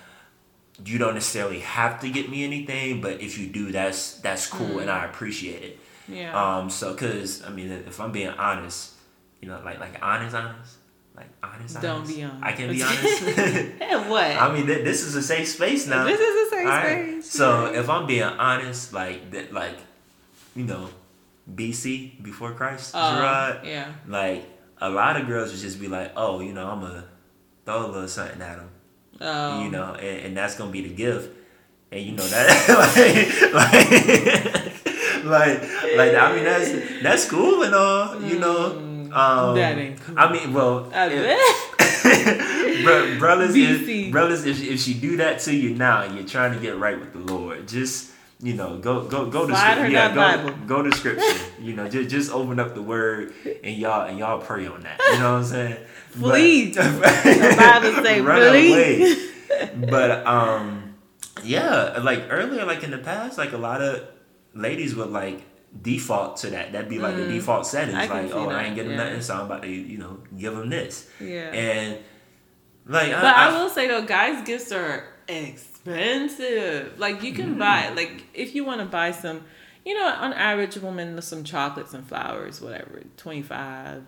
you 0.84 0.98
don't 0.98 1.14
necessarily 1.14 1.60
have 1.60 2.00
to 2.00 2.10
get 2.10 2.28
me 2.30 2.44
anything, 2.44 3.00
but 3.00 3.20
if 3.20 3.38
you 3.38 3.46
do, 3.48 3.70
that's 3.72 4.14
that's 4.18 4.46
cool 4.46 4.78
and 4.80 4.90
I 4.90 5.04
appreciate 5.04 5.62
it. 5.62 5.78
Yeah. 6.08 6.32
Um, 6.58 6.68
so 6.70 6.94
cause 6.94 7.42
I 7.46 7.50
mean, 7.50 7.70
if 7.70 8.00
I'm 8.00 8.12
being 8.12 8.28
honest, 8.28 8.92
you 9.40 9.48
know, 9.48 9.60
like 9.64 9.78
like 9.80 9.98
honest, 10.02 10.34
honest, 10.34 10.74
like 11.16 11.28
honest, 11.42 11.80
Don't 11.80 11.98
honest. 12.00 12.16
be 12.16 12.22
honest. 12.24 12.42
I 12.44 12.52
can 12.52 12.68
be 12.70 12.82
honest. 12.90 13.22
and 13.80 14.10
what? 14.10 14.24
I 14.36 14.52
mean, 14.52 14.66
th- 14.66 14.84
this 14.84 15.02
is 15.04 15.14
a 15.14 15.22
safe 15.22 15.48
space 15.48 15.86
now. 15.86 16.04
this 16.04 16.18
is 16.20 16.46
a 16.48 16.50
safe 16.56 16.66
Alright? 16.66 17.12
space. 17.22 17.30
So 17.30 17.66
if 17.66 17.88
I'm 17.88 18.06
being 18.06 18.22
honest, 18.24 18.92
like 18.92 19.30
that, 19.30 19.52
like 19.52 19.78
you 20.56 20.64
know, 20.64 20.88
BC 21.52 22.22
before 22.22 22.52
Christ, 22.52 22.94
Uh, 22.94 23.16
Gerard, 23.16 23.66
yeah. 23.66 23.92
like 24.08 24.44
a 24.80 24.90
lot 24.90 25.16
of 25.20 25.26
girls 25.26 25.50
would 25.52 25.60
just 25.60 25.80
be 25.80 25.88
like, 25.88 26.12
oh, 26.16 26.40
you 26.40 26.52
know, 26.52 26.66
I'm 26.68 26.80
gonna 26.80 27.04
throw 27.64 27.86
a 27.86 27.88
little 27.88 28.08
something 28.08 28.42
at 28.42 28.58
him 28.58 28.70
Um, 29.24 29.64
you 29.64 29.70
know, 29.70 29.94
and, 29.94 30.26
and 30.26 30.36
that's 30.36 30.56
gonna 30.56 30.70
be 30.70 30.82
the 30.82 30.94
gift. 30.94 31.30
And 31.92 32.02
you 32.02 32.12
know 32.12 32.26
that, 32.26 32.68
like, 33.54 35.24
like, 35.24 35.24
like, 35.24 35.96
like, 35.96 36.14
I 36.14 36.34
mean, 36.34 36.44
that's 36.44 37.02
that's 37.02 37.28
cool 37.30 37.62
and 37.62 37.74
all, 37.74 38.20
you 38.22 38.38
know. 38.38 38.66
Um, 38.76 39.10
Mm, 39.14 39.54
that 39.56 39.78
ain't 39.78 40.00
cool. 40.00 40.18
I 40.18 40.32
mean, 40.32 40.52
well, 40.52 40.90
I 40.92 41.06
if- 41.08 42.84
bro- 42.84 43.18
brothers, 43.18 43.54
if, 43.54 44.10
brothers, 44.12 44.44
if, 44.44 44.60
if 44.62 44.80
she 44.80 44.94
do 44.94 45.16
that 45.18 45.38
to 45.40 45.54
you 45.54 45.74
now, 45.74 46.02
and 46.02 46.16
you're 46.16 46.26
trying 46.26 46.52
to 46.52 46.58
get 46.60 46.76
right 46.78 46.98
with 46.98 47.12
the 47.12 47.20
Lord. 47.20 47.68
Just 47.68 48.10
you 48.44 48.52
know, 48.52 48.76
go 48.76 49.04
go 49.06 49.24
go 49.30 49.46
to 49.46 49.56
scripture. 49.56 49.88
Yeah, 49.88 50.08
go, 50.10 50.14
Bible. 50.16 50.66
go 50.66 50.82
to 50.82 50.92
scripture. 50.92 51.40
you 51.58 51.72
know, 51.72 51.88
just 51.88 52.10
just 52.10 52.30
open 52.30 52.60
up 52.60 52.74
the 52.74 52.82
word 52.82 53.32
and 53.64 53.74
y'all 53.74 54.06
and 54.06 54.18
y'all 54.18 54.38
pray 54.38 54.66
on 54.66 54.82
that. 54.82 55.00
You 55.12 55.18
know 55.18 55.32
what 55.32 55.38
I'm 55.38 55.44
saying? 55.44 55.76
Please. 56.12 56.76
The 56.84 57.54
Bible 57.56 58.04
say, 58.04 58.20
Run 58.20 58.50
please. 58.50 59.32
away. 59.50 59.86
but 59.88 60.26
um, 60.26 60.94
yeah, 61.42 61.98
like 62.02 62.26
earlier, 62.28 62.66
like 62.66 62.84
in 62.84 62.90
the 62.90 62.98
past, 62.98 63.38
like 63.38 63.52
a 63.52 63.58
lot 63.58 63.80
of 63.80 64.06
ladies 64.52 64.94
would 64.94 65.10
like 65.10 65.42
default 65.80 66.36
to 66.38 66.50
that. 66.50 66.72
That'd 66.72 66.90
be 66.90 66.98
like 66.98 67.16
the 67.16 67.26
default 67.26 67.66
settings. 67.66 67.96
Mm. 67.96 68.00
I 68.00 68.06
can 68.06 68.24
like, 68.24 68.34
oh, 68.34 68.50
I 68.50 68.64
ain't 68.64 68.76
getting 68.76 68.92
yeah. 68.92 69.04
nothing, 69.04 69.22
so 69.22 69.36
I'm 69.36 69.46
about 69.46 69.62
to, 69.62 69.68
you 69.68 69.96
know, 69.96 70.18
give 70.36 70.54
them 70.54 70.68
this. 70.68 71.08
Yeah. 71.18 71.50
And 71.50 71.98
like, 72.86 73.10
But 73.10 73.24
I, 73.24 73.58
will 73.58 73.70
say 73.70 73.88
though, 73.88 74.04
guys' 74.04 74.46
gifts 74.46 74.70
are 74.70 75.13
expensive. 75.28 76.98
Like 76.98 77.22
you 77.22 77.32
Mm. 77.32 77.36
can 77.36 77.58
buy, 77.58 77.90
like 77.90 78.24
if 78.34 78.54
you 78.54 78.64
want 78.64 78.80
to 78.80 78.86
buy 78.86 79.10
some, 79.12 79.42
you 79.84 79.94
know, 79.94 80.06
on 80.06 80.32
average, 80.32 80.76
a 80.76 80.80
woman 80.80 81.20
some 81.22 81.44
chocolates 81.44 81.94
and 81.94 82.06
flowers, 82.06 82.60
whatever, 82.60 83.02
25, 83.16 84.02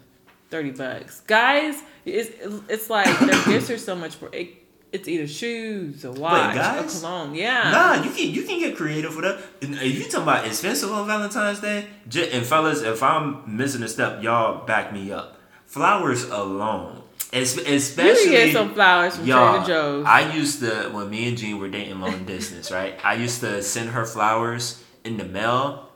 30 0.51 0.71
bucks. 0.71 1.21
Guys, 1.27 1.83
it's 2.05 2.31
it's 2.69 2.89
like 2.91 3.19
their 3.21 3.43
gifts 3.47 3.71
are 3.71 3.79
so 3.79 3.95
much 3.95 4.21
more. 4.21 4.31
It, 4.33 4.49
it's 4.93 5.09
either 5.09 5.27
shoes, 5.27 6.05
a 6.05 6.13
watch, 6.13 6.55
a 6.55 6.59
guys? 6.59 7.01
cologne. 7.01 7.35
Yeah. 7.35 7.71
Nah, 7.71 8.03
you 8.05 8.11
can 8.11 8.31
you 8.33 8.43
can 8.45 8.61
get 8.61 8.77
creative 8.77 9.15
with 9.17 9.25
that. 9.25 9.39
If 9.61 9.99
you 9.99 10.05
talking 10.05 10.23
about 10.23 10.47
expensive 10.47 10.91
on 10.93 11.07
Valentine's 11.07 11.61
Day, 11.61 11.87
and 12.33 12.47
fellas, 12.47 12.83
if 12.83 13.03
I'm 13.03 13.43
missing 13.47 13.83
a 13.83 13.89
step, 13.89 14.23
y'all 14.23 14.65
back 14.65 14.93
me 14.93 15.11
up. 15.13 15.39
Flowers 15.67 16.25
alone, 16.25 17.03
es- 17.33 17.57
You 17.57 17.63
especially 17.75 18.31
get 18.31 18.53
some 18.53 18.73
flowers 18.75 19.17
from 19.17 19.27
Y'all, 19.27 19.59
Trader 19.65 19.67
Joe's. 19.73 20.07
I 20.07 20.35
used 20.35 20.61
to 20.61 20.91
when 20.93 21.11
me 21.11 21.29
and 21.29 21.37
Jean 21.39 21.59
were 21.59 21.69
dating 21.69 22.01
long 22.01 22.25
distance, 22.25 22.71
right? 22.71 22.99
I 23.05 23.15
used 23.15 23.41
to 23.41 23.63
send 23.63 23.91
her 23.91 24.05
flowers 24.05 24.83
in 25.05 25.17
the 25.17 25.25
mail. 25.25 25.89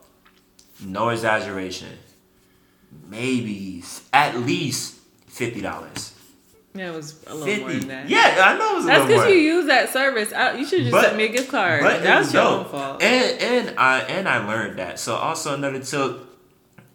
No 0.85 1.11
exaggeration. 1.11 1.89
Maybe 3.09 3.85
at 4.13 4.37
least 4.41 4.97
fifty 5.29 5.61
dollars. 5.61 6.15
yeah, 6.75 6.91
it 6.91 6.95
was 6.97 7.23
a 7.27 7.35
little 7.35 7.57
more 7.63 7.71
Fifty. 7.71 7.79
than 7.81 7.89
that. 7.89 8.09
Yeah, 8.09 8.37
I 8.45 8.59
know 8.59 8.73
it 8.73 8.77
was 8.77 8.85
a 8.85 8.89
That's 8.89 9.07
because 9.07 9.29
you 9.29 9.35
use 9.37 9.67
that 9.67 9.93
service. 9.93 10.33
I, 10.33 10.55
you 10.57 10.65
should 10.65 10.81
just 10.81 10.93
But- 10.93 11.05
send 11.07 11.17
me 11.17 11.25
a 11.25 11.29
gift 11.29 11.51
card. 11.51 11.83
But 11.83 11.97
it 11.97 12.03
That's 12.03 12.27
was 12.27 12.35
your 12.35 12.43
dope. 12.43 12.59
own 12.67 12.71
fault. 12.73 13.03
And 13.03 13.41
and 13.41 13.79
I 13.79 14.01
and 14.01 14.29
I 14.29 14.47
learned 14.47 14.79
that. 14.79 14.99
So 14.99 15.15
also 15.15 15.55
another 15.55 15.81
tip. 15.81 16.27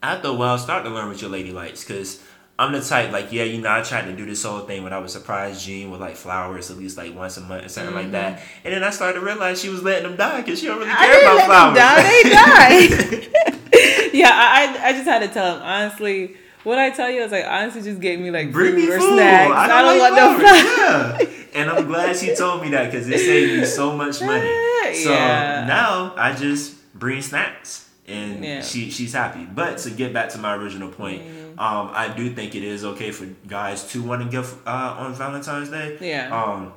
After 0.03 0.27
a 0.27 0.33
while, 0.33 0.57
start 0.59 0.83
to 0.83 0.89
learn 0.91 1.07
what 1.07 1.19
your 1.21 1.31
lady 1.31 1.51
likes, 1.51 1.83
cause 1.83 2.21
I'm 2.57 2.71
the 2.71 2.81
type 2.81 3.11
like 3.11 3.31
yeah, 3.33 3.43
you 3.43 3.61
know, 3.61 3.69
I 3.69 3.81
tried 3.81 4.05
to 4.05 4.15
do 4.15 4.25
this 4.25 4.43
whole 4.43 4.61
thing 4.61 4.83
when 4.83 4.93
I 4.93 4.99
was 4.99 5.11
surprised 5.11 5.65
Jean 5.65 5.91
with 5.91 5.99
like 5.99 6.15
flowers 6.15 6.71
at 6.71 6.77
least 6.77 6.95
like 6.97 7.13
once 7.13 7.35
a 7.37 7.41
month 7.41 7.65
or 7.65 7.69
something 7.69 7.93
like 7.93 8.11
that, 8.11 8.41
and 8.63 8.73
then 8.73 8.83
I 8.83 8.91
started 8.91 9.19
to 9.19 9.25
realize 9.25 9.61
she 9.61 9.69
was 9.69 9.83
letting 9.83 10.03
them 10.07 10.15
die 10.15 10.41
because 10.41 10.59
she 10.61 10.67
don't 10.67 10.77
really 10.79 10.89
Mm-hmm. 10.89 11.03
Care 11.03 11.21
about 11.21 11.45
flowers. 11.45 11.75
them 11.75 11.83
die. 11.85 12.89
They 12.93 12.99
died. 13.29 14.11
yeah, 14.13 14.31
I 14.31 14.79
I 14.89 14.91
just 14.93 15.05
had 15.05 15.19
to 15.19 15.27
tell 15.27 15.55
him 15.57 15.61
honestly. 15.63 16.37
What 16.63 16.79
I 16.79 16.89
tell 16.89 17.11
you, 17.11 17.21
is 17.21 17.31
like, 17.31 17.45
honestly, 17.45 17.83
just 17.83 18.01
get 18.01 18.19
me 18.19 18.31
like 18.31 18.51
Bring 18.51 18.71
food 18.71 18.75
me 18.87 18.89
or 18.91 18.99
food. 18.99 19.13
snacks. 19.13 19.51
I 19.53 19.65
I 19.65 19.67
don't, 19.83 19.85
don't, 19.85 19.99
like 19.99 20.11
want 20.13 20.39
no 20.39 21.15
flowers. 21.19 21.29
Yeah. 21.53 21.61
And 21.61 21.69
I'm 21.69 21.85
glad 21.85 22.15
she 22.17 22.35
told 22.35 22.63
me 22.63 22.69
that 22.69 22.89
because 22.91 23.07
it 23.07 23.19
saved 23.19 23.59
me 23.59 23.65
so 23.67 23.95
much 23.95 24.19
money. 24.21 24.49
So 25.03 25.11
Yeah. 25.11 25.65
now 25.67 26.13
I 26.17 26.33
just 26.33 26.73
bring 26.97 27.21
snacks 27.21 27.87
and 28.07 28.43
Yeah. 28.43 28.61
she 28.61 28.89
she's 28.91 29.13
happy. 29.13 29.45
But 29.45 29.77
to 29.79 29.89
get 29.91 30.13
back 30.13 30.29
to 30.29 30.37
my 30.37 30.55
original 30.55 30.89
point, 30.89 31.21
Mm-hmm. 31.23 31.59
um, 31.59 31.89
I 31.93 32.09
do 32.09 32.29
think 32.33 32.55
it 32.55 32.63
is 32.63 32.83
okay 32.85 33.11
for 33.11 33.25
guys 33.47 33.83
to 33.91 34.03
want 34.03 34.21
to 34.23 34.29
gift 34.29 34.55
uh, 34.67 34.95
on 34.99 35.13
Valentine's 35.13 35.69
Day. 35.69 35.97
Yeah. 36.01 36.29
Um, 36.35 36.73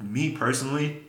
me 0.00 0.30
personally, 0.36 1.04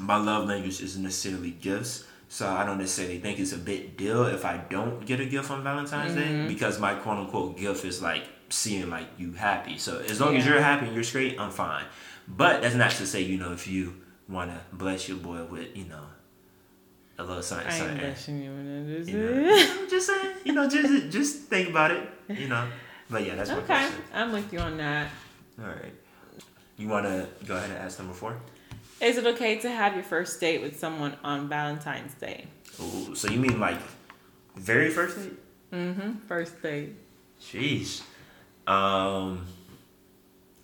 my 0.00 0.16
love 0.16 0.48
language 0.48 0.80
isn't 0.80 1.02
necessarily 1.02 1.50
gifts. 1.50 2.04
So 2.28 2.48
I 2.48 2.66
don't 2.66 2.78
necessarily 2.78 3.20
think 3.20 3.38
it's 3.38 3.52
a 3.52 3.56
big 3.58 3.96
deal 3.96 4.26
if 4.26 4.44
I 4.44 4.56
don't 4.68 5.06
get 5.06 5.20
a 5.20 5.26
gift 5.26 5.48
on 5.50 5.62
Valentine's 5.62 6.12
Mm-hmm. 6.16 6.42
Day 6.46 6.48
because 6.48 6.80
my 6.80 6.94
quote 6.94 7.18
unquote 7.18 7.56
gift 7.56 7.84
is 7.84 8.02
like 8.02 8.24
seeing 8.48 8.90
like 8.90 9.06
you 9.18 9.32
happy. 9.32 9.78
So 9.78 9.98
as 10.00 10.20
long 10.20 10.36
as 10.36 10.44
you're 10.46 10.60
happy 10.60 10.86
and 10.86 10.94
you're 10.94 11.04
straight, 11.04 11.38
I'm 11.38 11.50
fine. 11.52 11.84
But 12.26 12.62
that's 12.62 12.74
not 12.74 12.90
to 12.92 13.06
say, 13.06 13.22
you 13.22 13.38
know, 13.38 13.52
if 13.52 13.68
you 13.68 13.94
wanna 14.28 14.60
bless 14.72 15.08
your 15.08 15.18
boy 15.18 15.44
with, 15.44 15.76
you 15.76 15.84
know, 15.84 16.02
a 17.18 17.24
little 17.24 17.42
something, 17.42 17.66
I 17.66 17.70
ain't 17.70 17.78
something. 17.78 17.98
blessing 17.98 18.42
you 18.42 18.50
with 18.50 18.86
this. 18.88 19.08
You 19.08 19.18
know, 19.18 19.80
I'm 19.82 19.88
just 19.90 20.06
saying, 20.06 20.36
you 20.44 20.52
know, 20.52 20.68
just 20.68 21.10
just 21.12 21.36
think 21.44 21.70
about 21.70 21.90
it, 21.90 22.08
you 22.28 22.48
know. 22.48 22.66
But 23.08 23.24
yeah, 23.26 23.36
that's 23.36 23.50
my 23.50 23.56
Okay, 23.58 23.66
question. 23.66 24.02
I'm 24.12 24.32
with 24.32 24.52
you 24.52 24.58
on 24.58 24.76
that. 24.78 25.08
All 25.60 25.66
right. 25.66 25.94
You 26.76 26.88
wanna 26.88 27.26
go 27.46 27.56
ahead 27.56 27.70
and 27.70 27.78
ask 27.78 27.98
number 27.98 28.14
four? 28.14 28.36
Is 29.00 29.16
it 29.18 29.26
okay 29.26 29.58
to 29.58 29.70
have 29.70 29.94
your 29.94 30.02
first 30.02 30.40
date 30.40 30.60
with 30.62 30.78
someone 30.78 31.14
on 31.22 31.48
Valentine's 31.48 32.14
Day? 32.14 32.46
Ooh, 32.82 33.14
so 33.14 33.28
you 33.28 33.38
mean 33.38 33.60
like 33.60 33.78
very 34.56 34.90
first 34.90 35.16
date? 35.18 35.32
Mm-hmm. 35.72 36.12
First 36.26 36.62
date. 36.62 36.94
Jeez. 37.40 38.02
Um, 38.66 39.46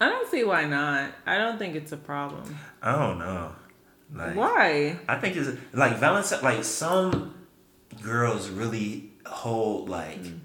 I 0.01 0.09
don't 0.09 0.29
see 0.31 0.45
why 0.45 0.65
not. 0.65 1.13
I 1.27 1.39
don't 1.39 1.59
think 1.59 1.77
it's 1.77 1.93
a 1.93 1.97
problem. 1.97 2.59
I 2.83 2.93
don't 2.93 3.19
know. 3.19 3.53
Like, 4.15 4.37
Why? 4.37 4.99
I 5.09 5.17
think 5.17 5.37
it's 5.37 5.51
like 5.73 5.97
Valentine. 5.99 6.43
Like 6.43 6.65
some 6.65 7.35
girls 8.03 8.49
really 8.51 9.11
hold 9.27 9.89
like 9.89 10.23
mm. 10.23 10.39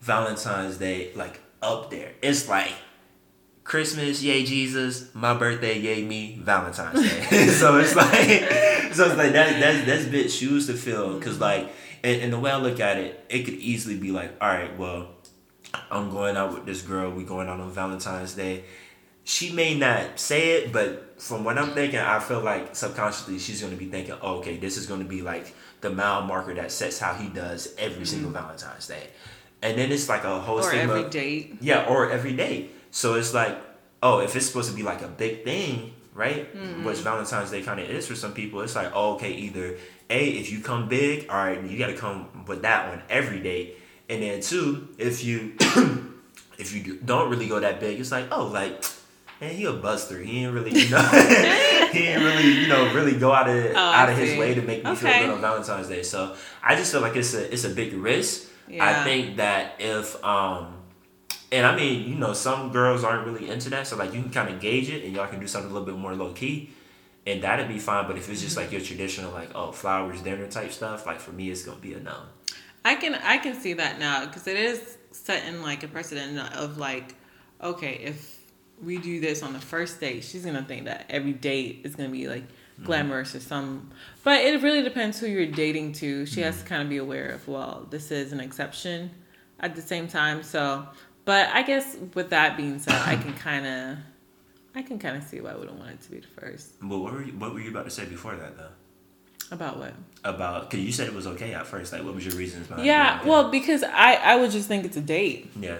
Valentine's 0.00 0.76
Day 0.78 1.12
like 1.14 1.40
up 1.62 1.90
there. 1.90 2.12
It's 2.20 2.48
like 2.48 2.72
Christmas, 3.64 4.22
yay 4.22 4.44
Jesus. 4.44 5.14
My 5.14 5.34
birthday, 5.34 5.78
yay 5.78 6.02
me. 6.02 6.38
Valentine's 6.42 7.00
Day. 7.00 7.46
so 7.48 7.78
it's 7.78 7.94
like, 7.94 8.92
so 8.92 9.06
it's 9.06 9.16
like 9.16 9.32
that. 9.32 9.60
That's 9.60 9.86
that's 9.86 10.04
bit 10.06 10.30
shoes 10.30 10.66
to 10.66 10.74
fill. 10.74 11.20
Cause 11.20 11.36
mm. 11.36 11.40
like, 11.40 11.72
and, 12.02 12.22
and 12.22 12.32
the 12.32 12.38
way 12.38 12.50
I 12.50 12.56
look 12.56 12.80
at 12.80 12.98
it, 12.98 13.24
it 13.28 13.44
could 13.44 13.54
easily 13.54 13.96
be 13.96 14.10
like, 14.10 14.32
all 14.40 14.48
right, 14.48 14.76
well, 14.76 15.10
I'm 15.90 16.10
going 16.10 16.36
out 16.36 16.52
with 16.54 16.66
this 16.66 16.82
girl. 16.82 17.10
We 17.10 17.24
going 17.24 17.48
out 17.48 17.60
on 17.60 17.70
Valentine's 17.70 18.34
Day. 18.34 18.64
She 19.24 19.52
may 19.52 19.78
not 19.78 20.18
say 20.18 20.52
it, 20.52 20.72
but 20.72 21.20
from 21.20 21.44
what 21.44 21.56
I'm 21.56 21.70
thinking, 21.70 22.00
I 22.00 22.18
feel 22.18 22.40
like 22.40 22.74
subconsciously 22.74 23.38
she's 23.38 23.60
going 23.60 23.72
to 23.72 23.78
be 23.78 23.86
thinking, 23.86 24.16
oh, 24.20 24.38
okay, 24.38 24.56
this 24.56 24.76
is 24.76 24.86
going 24.86 25.00
to 25.00 25.08
be 25.08 25.22
like 25.22 25.54
the 25.80 25.90
mile 25.90 26.22
marker 26.22 26.54
that 26.54 26.72
sets 26.72 26.98
how 26.98 27.14
he 27.14 27.28
does 27.28 27.74
every 27.78 28.04
single 28.04 28.30
mm-hmm. 28.30 28.40
Valentine's 28.40 28.88
Day. 28.88 29.08
And 29.62 29.78
then 29.78 29.92
it's 29.92 30.08
like 30.08 30.24
a 30.24 30.40
whole 30.40 30.58
Or 30.58 30.62
stigma. 30.64 30.94
every 30.94 31.10
date. 31.10 31.56
Yeah, 31.60 31.86
or 31.86 32.10
every 32.10 32.32
day. 32.32 32.70
So 32.90 33.14
it's 33.14 33.32
like, 33.32 33.56
oh, 34.02 34.18
if 34.20 34.34
it's 34.34 34.46
supposed 34.46 34.70
to 34.70 34.76
be 34.76 34.82
like 34.82 35.02
a 35.02 35.08
big 35.08 35.44
thing, 35.44 35.92
right? 36.14 36.54
Mm-hmm. 36.54 36.84
Which 36.84 36.98
Valentine's 36.98 37.50
Day 37.50 37.62
kind 37.62 37.80
of 37.80 37.88
is 37.88 38.06
for 38.06 38.16
some 38.16 38.34
people. 38.34 38.60
It's 38.62 38.74
like, 38.74 38.90
oh, 38.94 39.14
okay, 39.14 39.32
either 39.32 39.78
A, 40.10 40.28
if 40.30 40.50
you 40.50 40.60
come 40.60 40.88
big, 40.88 41.28
all 41.30 41.36
right, 41.36 41.62
you 41.62 41.78
got 41.78 41.86
to 41.88 41.96
come 41.96 42.44
with 42.46 42.62
that 42.62 42.88
one 42.88 43.02
every 43.08 43.40
day. 43.40 43.74
And 44.08 44.22
then 44.22 44.40
two, 44.40 44.88
if 44.98 45.24
you 45.24 45.54
if 46.58 46.74
you 46.74 46.98
don't 47.04 47.30
really 47.30 47.48
go 47.48 47.60
that 47.60 47.80
big, 47.80 48.00
it's 48.00 48.10
like, 48.10 48.26
oh, 48.30 48.46
like, 48.46 48.84
man, 49.42 49.54
he 49.54 49.64
a 49.64 49.72
buster. 49.72 50.20
He 50.20 50.44
ain't 50.44 50.54
really, 50.54 50.70
you 50.70 50.88
know, 50.88 51.02
he 51.92 52.06
ain't 52.06 52.22
really, 52.22 52.48
you 52.60 52.68
know, 52.68 52.94
really 52.94 53.18
go 53.18 53.32
out 53.32 53.48
of 53.48 53.72
Oh, 53.72 53.76
out 53.76 54.08
of 54.08 54.16
his 54.16 54.38
way 54.38 54.54
to 54.54 54.62
make 54.62 54.84
me 54.84 54.94
feel 54.94 55.12
good 55.12 55.30
on 55.30 55.40
Valentine's 55.40 55.88
Day. 55.88 56.02
So 56.02 56.36
I 56.62 56.76
just 56.76 56.92
feel 56.92 57.00
like 57.00 57.16
it's 57.16 57.34
a 57.34 57.52
it's 57.52 57.64
a 57.64 57.70
big 57.70 57.92
risk. 57.94 58.48
I 58.80 59.04
think 59.04 59.36
that 59.36 59.74
if 59.80 60.22
um 60.24 60.76
and 61.50 61.66
I 61.66 61.76
mean, 61.76 62.08
you 62.08 62.14
know, 62.14 62.32
some 62.32 62.72
girls 62.72 63.04
aren't 63.04 63.26
really 63.26 63.50
into 63.50 63.68
that, 63.70 63.86
so 63.86 63.96
like 63.96 64.14
you 64.14 64.22
can 64.22 64.30
kind 64.30 64.48
of 64.48 64.60
gauge 64.60 64.88
it, 64.88 65.04
and 65.04 65.12
y'all 65.14 65.26
can 65.26 65.40
do 65.40 65.46
something 65.46 65.70
a 65.70 65.74
little 65.74 65.86
bit 65.86 65.96
more 65.96 66.14
low 66.14 66.32
key, 66.32 66.70
and 67.26 67.42
that'd 67.42 67.68
be 67.68 67.78
fine. 67.78 68.06
But 68.06 68.16
if 68.16 68.30
it's 68.30 68.40
just 68.40 68.56
like 68.56 68.72
your 68.72 68.80
traditional, 68.80 69.32
like 69.32 69.50
oh 69.54 69.72
flowers 69.72 70.22
dinner 70.22 70.46
type 70.46 70.70
stuff, 70.70 71.04
like 71.04 71.20
for 71.20 71.32
me, 71.32 71.50
it's 71.50 71.64
gonna 71.64 71.78
be 71.78 71.94
a 71.94 72.00
no. 72.00 72.16
I 72.84 72.94
can 72.94 73.14
I 73.14 73.38
can 73.38 73.54
see 73.60 73.74
that 73.74 73.98
now 73.98 74.24
because 74.24 74.46
it 74.46 74.56
is 74.56 74.96
setting 75.10 75.62
like 75.62 75.82
a 75.82 75.88
precedent 75.88 76.38
of 76.56 76.78
like, 76.78 77.16
okay, 77.62 77.94
if 78.02 78.41
we 78.82 78.98
do 78.98 79.20
this 79.20 79.42
on 79.42 79.52
the 79.52 79.60
first 79.60 80.00
date, 80.00 80.24
she's 80.24 80.44
gonna 80.44 80.62
think 80.62 80.86
that 80.86 81.06
every 81.08 81.32
date 81.32 81.82
is 81.84 81.94
gonna 81.94 82.08
be 82.08 82.28
like 82.28 82.42
mm-hmm. 82.42 82.84
glamorous 82.84 83.34
or 83.34 83.40
some. 83.40 83.90
But 84.24 84.40
it 84.42 84.62
really 84.62 84.82
depends 84.82 85.20
who 85.20 85.26
you're 85.26 85.46
dating 85.46 85.92
to. 85.94 86.26
She 86.26 86.40
has 86.40 86.56
to 86.56 86.60
mm-hmm. 86.60 86.68
kind 86.68 86.82
of 86.82 86.88
be 86.88 86.98
aware 86.98 87.30
of 87.30 87.46
well, 87.46 87.86
this 87.90 88.10
is 88.10 88.32
an 88.32 88.40
exception 88.40 89.10
at 89.60 89.76
the 89.76 89.82
same 89.82 90.08
time. 90.08 90.42
So, 90.42 90.86
but 91.24 91.48
I 91.48 91.62
guess 91.62 91.96
with 92.14 92.30
that 92.30 92.56
being 92.56 92.78
said, 92.78 92.94
I 92.94 93.16
can 93.16 93.34
kind 93.34 93.66
of. 93.66 93.98
I 94.74 94.80
can 94.80 94.98
kind 94.98 95.18
of 95.18 95.22
see 95.22 95.38
why 95.38 95.50
I 95.50 95.54
wouldn't 95.54 95.78
want 95.78 95.90
it 95.90 96.00
to 96.00 96.10
be 96.10 96.20
the 96.20 96.26
first. 96.28 96.80
But 96.80 96.96
what 96.96 97.12
were 97.12 97.22
you, 97.22 97.32
what 97.34 97.52
were 97.52 97.60
you 97.60 97.68
about 97.68 97.84
to 97.84 97.90
say 97.90 98.06
before 98.06 98.34
that 98.36 98.56
though? 98.56 98.70
About 99.50 99.78
what? 99.78 99.92
About 100.24 100.70
because 100.70 100.82
you 100.82 100.92
said 100.92 101.08
it 101.08 101.14
was 101.14 101.26
okay 101.26 101.52
at 101.52 101.66
first. 101.66 101.92
Like, 101.92 102.04
what 102.04 102.14
was 102.14 102.24
your 102.24 102.34
reasons 102.36 102.68
behind? 102.68 102.86
Yeah? 102.86 103.22
Well, 103.26 103.50
because 103.50 103.82
I 103.82 104.14
I 104.14 104.36
would 104.36 104.50
just 104.50 104.68
think 104.68 104.86
it's 104.86 104.96
a 104.96 105.02
date. 105.02 105.50
yeah, 105.60 105.76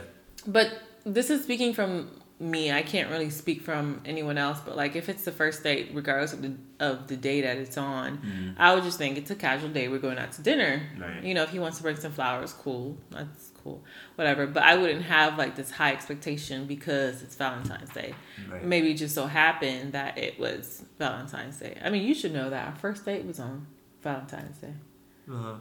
But 0.47 0.79
this 1.05 1.31
is 1.31 1.43
speaking 1.43 1.73
from 1.73 2.11
me. 2.43 2.73
I 2.73 2.83
can't 2.83 3.11
really 3.11 3.31
speak 3.31 3.63
from 3.63 4.01
anyone 4.05 4.37
else. 4.37 4.61
But 4.65 4.77
like, 4.77 4.97
if 4.97 5.09
it's 5.09 5.25
the 5.25 5.33
first 5.33 5.63
date, 5.63 5.91
regardless 5.95 6.33
of 6.33 6.43
the 6.43 6.55
of 6.81 7.07
the 7.07 7.17
day 7.17 7.41
that 7.43 7.57
it's 7.57 7.79
on, 7.79 8.55
I 8.59 8.75
would 8.75 8.83
just 8.83 8.99
think 8.99 9.17
it's 9.17 9.31
a 9.31 9.37
casual 9.37 9.71
day. 9.71 9.89
We're 9.89 9.99
going 9.99 10.19
out 10.19 10.33
to 10.33 10.43
dinner. 10.43 10.83
Right. 10.99 11.23
You 11.23 11.35
know, 11.35 11.45
if 11.45 11.51
he 11.51 11.59
wants 11.59 11.77
to 11.79 11.83
bring 11.83 11.97
some 11.97 12.13
flowers, 12.13 12.53
cool. 12.53 12.99
That's 13.11 13.51
cool. 13.63 13.85
Whatever. 14.17 14.47
But 14.47 14.65
I 14.65 14.77
wouldn't 14.77 15.03
have 15.03 15.39
like 15.39 15.55
this 15.55 15.71
high 15.71 15.93
expectation 15.93 16.67
because 16.67 17.23
it's 17.23 17.37
Valentine's 17.37 17.91
Day. 17.91 18.15
Right. 18.51 18.65
Maybe 18.65 18.91
it 18.91 18.95
just 18.95 19.15
so 19.15 19.27
happened 19.27 19.93
that 19.93 20.19
it 20.19 20.39
was 20.39 20.85
Valentine's 20.99 21.59
Day. 21.59 21.79
I 21.83 21.91
mean, 21.91 22.03
you 22.03 22.15
should 22.15 22.33
know 22.33 22.51
that 22.51 22.67
our 22.67 22.75
first 22.77 23.05
date 23.05 23.25
was 23.25 23.39
on 23.39 23.67
Valentine's 24.03 24.59
Day, 24.59 24.75
Uh, 25.31 25.55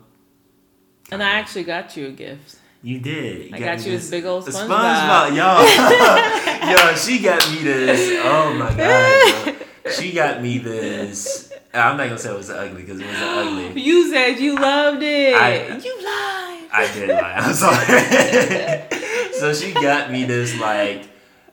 and 1.12 1.22
I 1.22 1.32
actually 1.32 1.64
got 1.64 1.96
you 1.96 2.08
a 2.08 2.12
gift. 2.12 2.56
You 2.84 3.00
did. 3.00 3.54
I 3.54 3.60
got 3.60 3.78
got 3.78 3.86
you 3.86 3.92
this 3.94 4.10
big 4.10 4.26
old 4.26 4.46
the 4.46 4.52
SpongeBob. 4.52 5.30
Yo, 5.36 6.72
yo, 6.72 6.96
she 6.96 7.20
got 7.22 7.50
me 7.52 7.60
this. 7.64 8.22
Oh 8.24 8.54
my 8.54 8.74
god, 8.76 9.48
yo. 9.86 9.92
she 9.92 10.12
got 10.14 10.42
me 10.42 10.58
this. 10.58 11.52
I'm 11.74 11.96
not 11.98 12.06
gonna 12.08 12.18
say 12.18 12.32
it 12.32 12.38
was 12.38 12.50
ugly 12.50 12.82
because 12.82 13.00
it 13.00 13.06
wasn't 13.06 13.24
ugly. 13.24 13.82
You 13.84 14.10
said 14.12 14.40
you 14.40 14.56
loved 14.56 15.02
it. 15.04 15.36
I- 15.36 15.78
you 15.78 15.96
lied. 16.04 16.68
I 16.74 16.90
did 16.94 17.10
lie. 17.10 17.34
I'm 17.38 17.54
sorry. 17.54 19.32
so 19.34 19.54
she 19.54 19.74
got 19.74 20.10
me 20.12 20.24
this 20.26 20.58
like 20.60 21.04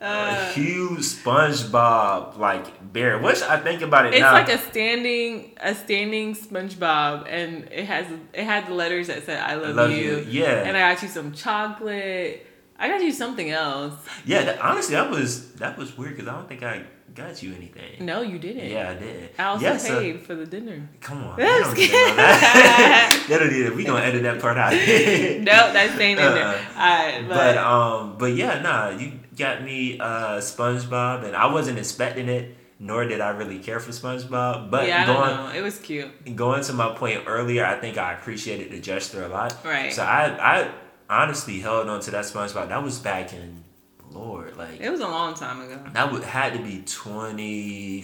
Uh. 0.01 0.53
huge 0.53 1.01
SpongeBob 1.01 2.39
like 2.39 2.93
bear. 2.93 3.19
Which 3.19 3.43
I 3.43 3.59
think 3.59 3.83
about 3.83 4.07
it 4.07 4.15
It's 4.15 4.21
now. 4.21 4.33
like 4.33 4.49
a 4.49 4.59
standing 4.59 5.53
a 5.61 5.75
standing 5.75 6.35
SpongeBob, 6.35 7.27
and 7.29 7.69
it 7.73 7.85
has 7.87 8.07
it 8.33 8.45
had 8.45 8.67
the 8.69 8.75
letters 8.75 9.09
that 9.09 9.25
said 9.25 9.41
"I 9.41 9.55
love, 9.55 9.75
love 9.75 9.91
you." 9.91 9.97
you. 10.19 10.27
Yeah. 10.29 10.63
And 10.67 10.77
I 10.77 10.93
got 10.95 11.03
you 11.03 11.09
some 11.09 11.33
chocolate. 11.33 12.47
I 12.79 12.89
got 12.89 13.03
you 13.03 13.11
something 13.11 13.51
else. 13.51 13.95
yeah, 14.25 14.45
that, 14.45 14.61
honestly, 14.61 14.95
that 14.95 15.11
was 15.11 15.53
that 15.55 15.77
was 15.77 15.99
weird 15.99 16.15
because 16.17 16.29
I 16.29 16.33
don't 16.37 16.49
think 16.49 16.63
I 16.63 16.85
got 17.13 17.43
you 17.43 17.53
anything. 17.53 18.07
No, 18.07 18.23
you 18.23 18.39
didn't. 18.39 18.71
Yeah, 18.71 18.91
I 18.91 18.95
did. 18.95 19.31
I 19.37 19.45
also 19.47 19.65
yeah, 19.65 19.77
so- 19.79 19.99
paid 19.99 20.21
for 20.25 20.37
the 20.37 20.47
dinner. 20.47 20.89
Come 21.01 21.25
on. 21.25 21.37
They 21.39 21.45
don't 21.45 21.77
need 21.77 21.91
that. 21.91 23.25
they 23.29 23.37
don't 23.39 23.51
need 23.51 23.67
it. 23.67 23.75
We 23.75 23.83
gonna 23.83 24.05
edit 24.05 24.23
that 24.23 24.41
part 24.41 24.57
out. 24.59 24.73
No, 25.43 25.73
that's 25.73 25.95
staying 25.95 26.19
in 26.19 26.23
there. 26.23 26.45
Uh-uh. 26.47 26.81
Alright, 26.81 27.29
but, 27.29 27.37
But 27.37 27.57
um, 27.59 28.15
but 28.17 28.33
yeah, 28.35 28.61
nah, 28.63 28.91
you 28.91 29.18
got 29.39 29.63
me 29.63 29.99
uh 29.99 30.39
SpongeBob, 30.39 31.25
and 31.25 31.35
I 31.37 31.47
wasn't 31.47 31.79
expecting 31.79 32.29
it, 32.29 32.57
nor 32.79 33.05
did 33.07 33.21
I 33.21 33.31
really 33.31 33.59
care 33.59 33.81
for 33.81 33.93
SpongeBob. 33.93 34.71
But 34.71 34.87
yeah, 34.89 35.03
I 35.05 35.07
going. 35.07 35.57
It 35.57 35.63
was 35.63 35.79
cute. 35.79 36.37
going 36.37 36.63
to 36.65 36.73
my 36.73 36.91
point 36.95 37.23
earlier, 37.27 37.65
I 37.65 37.79
think 37.79 37.97
I 37.99 38.13
appreciated 38.13 38.71
the 38.71 38.81
gesture 38.81 39.25
a 39.25 39.29
lot. 39.29 39.57
Right. 39.65 39.93
So 39.93 40.03
I 40.03 40.27
I 40.57 40.71
honestly 41.09 41.61
held 41.61 41.89
on 41.89 42.01
to 42.03 42.11
that 42.11 42.25
SpongeBob. 42.25 42.69
That 42.69 42.83
was 42.83 42.99
back 42.99 43.33
in 43.33 43.65
Lord, 44.11 44.57
like 44.57 44.81
It 44.81 44.91
was 44.91 45.01
a 45.01 45.09
long 45.09 45.35
time 45.35 45.61
ago. 45.61 45.79
that 45.93 46.13
would 46.13 46.25
had 46.25 46.53
to 46.55 46.59
be 46.63 46.83
twenty 46.87 48.03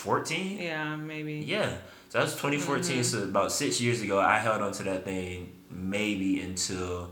fourteen. 0.00 0.58
Yeah, 0.58 0.96
maybe. 0.96 1.34
Yeah. 1.46 1.76
So 2.08 2.18
that 2.18 2.24
was 2.24 2.34
2014. 2.34 2.82
Mm-hmm. 2.82 3.02
So 3.02 3.22
about 3.22 3.52
six 3.52 3.80
years 3.80 4.02
ago, 4.02 4.18
I 4.18 4.38
held 4.38 4.62
on 4.62 4.72
to 4.72 4.82
that 4.84 5.04
thing 5.04 5.52
maybe 5.70 6.40
until 6.40 7.10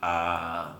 uh, 0.00 0.74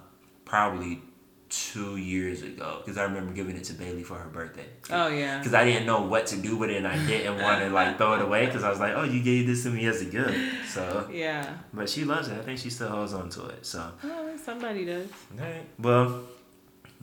probably 0.48 1.02
two 1.50 1.96
years 1.96 2.42
ago 2.42 2.76
because 2.84 2.98
I 2.98 3.04
remember 3.04 3.32
giving 3.32 3.56
it 3.56 3.64
to 3.64 3.72
Bailey 3.72 4.02
for 4.02 4.16
her 4.16 4.28
birthday. 4.28 4.66
Oh 4.90 5.08
yeah. 5.08 5.38
Because 5.38 5.54
I 5.54 5.64
didn't 5.64 5.86
know 5.86 6.02
what 6.02 6.26
to 6.26 6.36
do 6.36 6.56
with 6.58 6.68
it 6.68 6.76
and 6.76 6.86
I 6.86 6.98
didn't 7.06 7.40
want 7.42 7.60
to 7.62 7.70
like 7.70 7.96
throw 7.96 8.14
it 8.14 8.20
away 8.20 8.44
because 8.46 8.64
I 8.64 8.68
was 8.70 8.78
like, 8.80 8.92
oh, 8.94 9.04
you 9.04 9.22
gave 9.22 9.46
this 9.46 9.62
to 9.62 9.70
me 9.70 9.86
as 9.86 10.02
a 10.02 10.04
gift. 10.06 10.36
So 10.68 11.08
Yeah. 11.10 11.56
but 11.72 11.88
she 11.88 12.04
loves 12.04 12.28
it. 12.28 12.36
I 12.38 12.42
think 12.42 12.58
she 12.58 12.68
still 12.68 12.90
holds 12.90 13.14
on 13.14 13.30
to 13.30 13.46
it. 13.46 13.64
So 13.64 13.90
Well, 14.04 14.36
somebody 14.36 14.84
does. 14.84 15.08
all 15.40 15.44
right. 15.46 15.64
Well, 15.78 16.22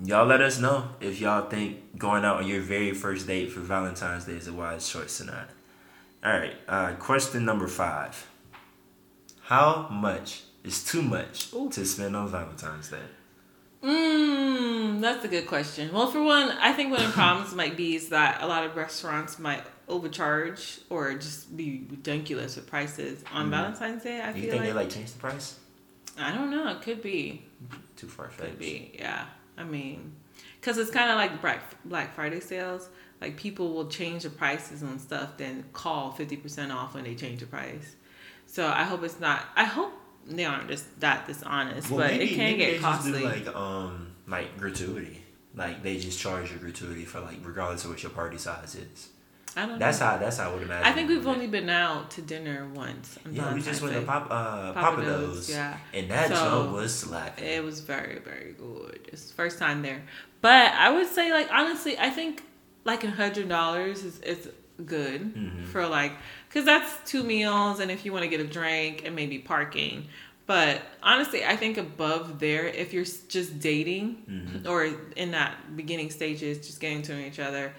y'all 0.03 0.27
let 0.27 0.41
us 0.41 0.60
know 0.60 0.89
if 0.99 1.19
y'all 1.19 1.49
think 1.49 1.97
going 1.97 2.23
out 2.23 2.38
on 2.38 2.47
your 2.47 2.62
very 2.62 2.93
first 2.93 3.25
date 3.25 3.51
for 3.51 3.62
Valentine's 3.62 4.25
Day 4.25 4.34
is 4.34 4.47
a 4.47 4.53
wise 4.53 4.88
choice 4.88 5.21
or 5.21 5.25
not. 5.25 5.49
All 6.23 6.34
right. 6.34 6.53
Uh, 6.67 6.93
question 6.95 7.45
number 7.45 7.67
five. 7.67 8.27
How 9.41 9.88
much 9.91 10.43
is 10.63 10.84
too 10.84 11.01
much 11.01 11.51
Ooh. 11.53 11.69
to 11.71 11.84
spend 11.86 12.15
on 12.15 12.27
Valentine's 12.29 12.89
Day? 12.89 12.97
Mm, 13.86 15.02
that's 15.02 15.24
a 15.24 15.28
good 15.28 15.45
question. 15.48 15.93
Well, 15.93 16.08
for 16.08 16.24
one, 16.24 16.50
I 16.60 16.74
think 16.74 16.91
one 16.91 17.02
of 17.02 17.08
the 17.08 17.13
problems 17.21 17.54
might 17.54 17.78
be 17.78 17.95
is 17.95 18.10
that 18.10 18.41
a 18.41 18.48
lot 18.48 18.65
of 18.65 18.76
restaurants 18.76 19.38
might 19.38 19.63
overcharge 19.88 20.80
or 20.89 21.13
just 21.13 21.56
be 21.56 21.86
ridiculous 21.89 22.56
with 22.56 22.65
prices 22.67 23.24
on 23.32 23.52
Valentine's 23.52 24.04
Day. 24.04 24.21
I 24.21 24.32
Do 24.32 24.34
feel 24.34 24.43
you 24.45 24.50
think 24.52 24.62
like, 24.63 24.69
they 24.69 24.74
like 24.74 24.89
change 24.89 25.12
the 25.13 25.19
price? 25.19 25.60
I 26.17 26.32
don't 26.34 26.50
know. 26.50 26.69
It 26.71 26.82
could 26.82 27.02
be. 27.04 27.43
Too 27.95 28.08
far 28.08 28.28
Could 28.28 28.36
fetched. 28.48 28.60
be. 28.60 28.91
Yeah. 28.95 29.26
I 29.58 29.63
mean, 29.63 30.13
because 30.60 30.78
it's 30.78 30.89
kind 30.91 31.10
of 31.12 31.17
like 31.17 31.39
Black 31.41 31.62
Black 31.86 32.15
Friday 32.15 32.39
sales. 32.39 32.89
Like 33.21 33.38
people 33.38 33.74
will 33.74 33.88
change 33.88 34.24
the 34.24 34.30
prices 34.30 34.84
on 34.84 35.00
stuff, 35.00 35.38
then 35.38 35.63
call 35.74 36.12
fifty 36.12 36.36
percent 36.38 36.71
off 36.71 36.93
when 36.95 37.04
they 37.06 37.15
change 37.15 37.39
the 37.39 37.45
price. 37.45 37.95
So 38.48 38.67
I 38.67 38.84
hope 38.84 39.04
it's 39.04 39.19
not. 39.19 39.45
I 39.56 39.63
hope 39.63 39.93
they 40.27 40.45
aren't 40.45 40.67
just 40.69 40.99
that 40.99 41.27
dishonest, 41.27 41.89
but 41.89 42.11
it 42.11 42.29
can 42.29 42.38
maybe 42.38 42.57
get 42.57 42.81
costly. 42.81 43.23
Like 43.23 43.47
um 43.55 44.15
like 44.27 44.57
gratuity. 44.57 45.21
Like 45.55 45.83
they 45.83 45.97
just 45.97 46.19
charge 46.19 46.51
you 46.51 46.57
gratuity 46.57 47.05
for 47.05 47.21
like 47.21 47.38
regardless 47.43 47.85
of 47.85 47.91
what 47.91 48.03
your 48.03 48.11
party 48.11 48.38
size 48.38 48.75
is. 48.75 49.09
I 49.57 49.65
don't. 49.65 49.79
That's 49.79 49.99
know. 49.99 50.05
how 50.07 50.17
that's 50.17 50.38
how 50.38 50.49
I 50.49 50.53
would 50.53 50.63
imagine. 50.63 50.85
I 50.85 50.91
think 50.91 51.07
we've 51.07 51.25
only 51.25 51.47
been 51.47 51.69
out 51.69 52.11
to 52.11 52.21
dinner 52.21 52.67
once. 52.73 53.17
on 53.25 53.33
Yeah, 53.33 53.53
we 53.53 53.61
just 53.61 53.81
went 53.81 53.93
to 53.95 54.01
Pop 54.01 54.27
uh 54.29 54.73
Pappadeaux's, 54.73 55.49
yeah. 55.49 55.77
And 55.93 56.11
that 56.11 56.29
So, 56.29 56.35
joint 56.63 56.73
was 56.73 56.93
slapping. 56.93 57.45
It 57.45 57.63
was 57.63 57.79
very, 57.79 58.19
very 58.19 58.53
good. 58.53 58.99
It's 59.07 59.31
first 59.31 59.57
time 59.57 59.81
there. 59.81 60.03
But 60.41 60.73
I 60.73 60.91
would 60.91 61.07
say, 61.07 61.31
like, 61.31 61.47
honestly, 61.51 61.97
I 61.97 62.09
think 62.09 62.43
like 62.83 63.03
a 63.05 63.09
hundred 63.09 63.47
dollars 63.47 64.03
is, 64.03 64.19
is 64.19 64.49
good 64.85 65.21
Mm-hmm. 65.35 65.63
for 65.65 65.88
like, 65.88 66.11
cause 66.51 66.65
that's 66.65 67.09
two 67.09 67.23
meals, 67.23 67.79
and 67.79 67.89
if 67.91 68.05
you 68.05 68.11
want 68.11 68.23
to 68.23 68.29
get 68.29 68.39
a 68.39 68.47
drink 68.47 69.03
and 69.05 69.15
maybe 69.15 69.39
parking. 69.39 70.07
But 70.47 70.81
honestly, 71.01 71.43
I 71.43 71.55
think 71.55 71.77
above 71.77 72.39
there, 72.39 72.67
if 72.67 72.93
you're 72.93 73.03
just 73.05 73.59
dating 73.59 74.23
Mm-hmm. 74.29 74.67
or 74.69 74.89
in 75.15 75.31
that 75.31 75.75
beginning 75.75 76.09
stages, 76.11 76.65
just 76.65 76.79
getting 76.79 77.01
to 77.03 77.13
know 77.15 77.25
each 77.25 77.39
other, 77.39 77.73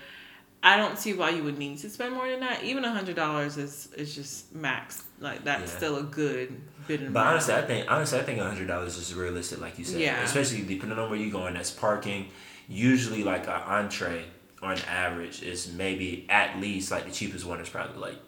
I 0.62 0.76
don't 0.76 0.98
see 0.98 1.12
why 1.12 1.30
you 1.30 1.44
would 1.44 1.58
need 1.58 1.78
to 1.78 1.90
spend 1.90 2.14
more 2.14 2.28
than 2.28 2.40
that. 2.40 2.64
Even 2.64 2.84
a 2.84 2.90
hundred 2.90 3.14
dollars 3.14 3.56
is 3.56 3.88
is 3.96 4.14
just 4.16 4.52
max. 4.54 5.04
Like 5.20 5.44
that's 5.44 5.70
Yeah. 5.70 5.76
still 5.76 5.96
a 5.98 6.02
good 6.02 6.60
bit 6.88 7.02
of 7.02 7.12
But 7.12 7.20
amount. 7.20 7.28
honestly, 7.34 7.54
I 7.54 7.62
think 7.62 7.90
honestly 7.90 8.18
I 8.18 8.22
think 8.24 8.40
a 8.40 8.44
hundred 8.44 8.66
dollars 8.66 8.96
is 8.96 9.14
realistic, 9.14 9.60
like 9.60 9.78
you 9.78 9.84
said. 9.84 10.00
Yeah. 10.00 10.20
Especially 10.22 10.62
depending 10.62 10.98
on 10.98 11.08
where 11.08 11.18
you're 11.20 11.30
going. 11.30 11.54
That's 11.54 11.70
parking. 11.70 12.30
Usually, 12.68 13.22
like 13.22 13.46
an 13.46 13.62
entree 13.62 14.24
on 14.62 14.78
average 14.88 15.42
is 15.42 15.72
maybe 15.72 16.26
at 16.28 16.58
least 16.60 16.90
like 16.90 17.04
the 17.06 17.12
cheapest 17.12 17.44
one 17.44 17.60
is 17.60 17.68
probably 17.68 17.98
like 17.98 18.18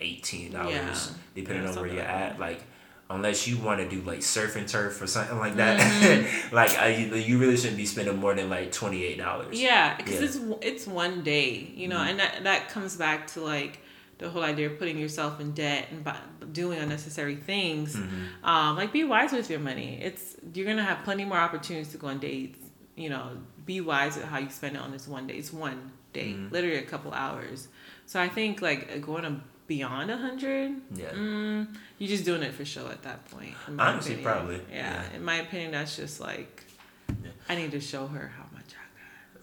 eighteen 0.00 0.52
dollars, 0.52 0.72
Yeah. 0.74 0.96
depending 1.34 1.64
Yeah, 1.64 1.70
on 1.70 1.76
where 1.76 1.86
you're 1.86 2.02
at. 2.02 2.38
Like. 2.38 2.60
Unless 3.08 3.46
you 3.46 3.56
want 3.58 3.78
to 3.78 3.88
do 3.88 4.02
like 4.02 4.20
surf 4.20 4.56
and 4.56 4.66
turf 4.66 5.00
or 5.00 5.06
something 5.06 5.38
like 5.38 5.54
that, 5.58 5.78
Mm-hmm. 5.78 6.52
like 6.56 6.76
uh, 6.82 6.86
you, 6.86 7.14
you 7.14 7.38
really 7.38 7.56
shouldn't 7.56 7.76
be 7.76 7.86
spending 7.86 8.16
more 8.16 8.34
than 8.34 8.50
like 8.50 8.72
twenty 8.72 9.04
eight 9.04 9.16
dollars. 9.18 9.60
Yeah, 9.62 9.96
because 9.96 10.14
Yeah. 10.14 10.22
it's 10.26 10.38
it's 10.62 10.86
one 10.88 11.22
day, 11.22 11.70
you 11.76 11.86
know, 11.86 11.98
and 11.98 12.18
that 12.18 12.42
that 12.42 12.68
comes 12.68 12.96
back 12.96 13.28
to 13.28 13.42
like 13.42 13.78
the 14.18 14.28
whole 14.28 14.42
idea 14.42 14.66
of 14.66 14.80
putting 14.80 14.98
yourself 14.98 15.38
in 15.40 15.52
debt 15.52 15.86
and 15.92 16.52
doing 16.52 16.80
unnecessary 16.80 17.36
things. 17.36 17.94
Mm-hmm. 17.94 18.44
Um, 18.44 18.74
like 18.74 18.92
be 18.92 19.04
wise 19.04 19.30
with 19.30 19.48
your 19.50 19.60
money. 19.60 20.00
It's 20.02 20.34
you're 20.52 20.66
gonna 20.66 20.82
have 20.82 21.04
plenty 21.04 21.24
more 21.24 21.38
opportunities 21.38 21.92
to 21.92 21.98
go 21.98 22.08
on 22.08 22.18
dates. 22.18 22.58
You 22.96 23.10
know, 23.10 23.30
be 23.66 23.80
wise 23.80 24.16
with 24.16 24.24
how 24.26 24.38
you 24.38 24.48
spend 24.48 24.76
it 24.76 24.82
on 24.82 24.92
this 24.92 25.06
one 25.08 25.26
day. 25.26 25.34
It's 25.34 25.52
one 25.52 25.92
day, 26.12 26.28
Mm-hmm. 26.32 26.52
literally 26.54 26.78
a 26.78 26.82
couple 26.82 27.12
hours. 27.12 27.68
So 28.06 28.20
I 28.20 28.28
think 28.28 28.62
like 28.62 29.00
going 29.02 29.24
a, 29.24 29.40
beyond 29.66 30.10
a 30.10 30.16
hundred. 30.16 30.72
Yeah. 30.94 31.10
Mm, 31.10 31.66
you're 31.98 32.08
just 32.08 32.24
doing 32.24 32.42
it 32.42 32.54
for 32.54 32.64
show 32.64 32.86
at 32.88 33.02
that 33.02 33.28
point. 33.30 33.54
Honestly, 33.78 34.14
opinion. 34.14 34.32
probably, 34.32 34.60
Yeah, 34.72 35.02
yeah. 35.10 35.16
in 35.16 35.24
my 35.24 35.36
opinion, 35.36 35.72
that's 35.72 35.96
just 35.96 36.20
like 36.20 36.64
Yeah. 37.08 37.30
I 37.48 37.56
need 37.56 37.72
to 37.72 37.80
show 37.80 38.06
her 38.06 38.32
how 38.36 38.44
much 38.44 38.44
I 38.44 38.45
got. 38.45 38.45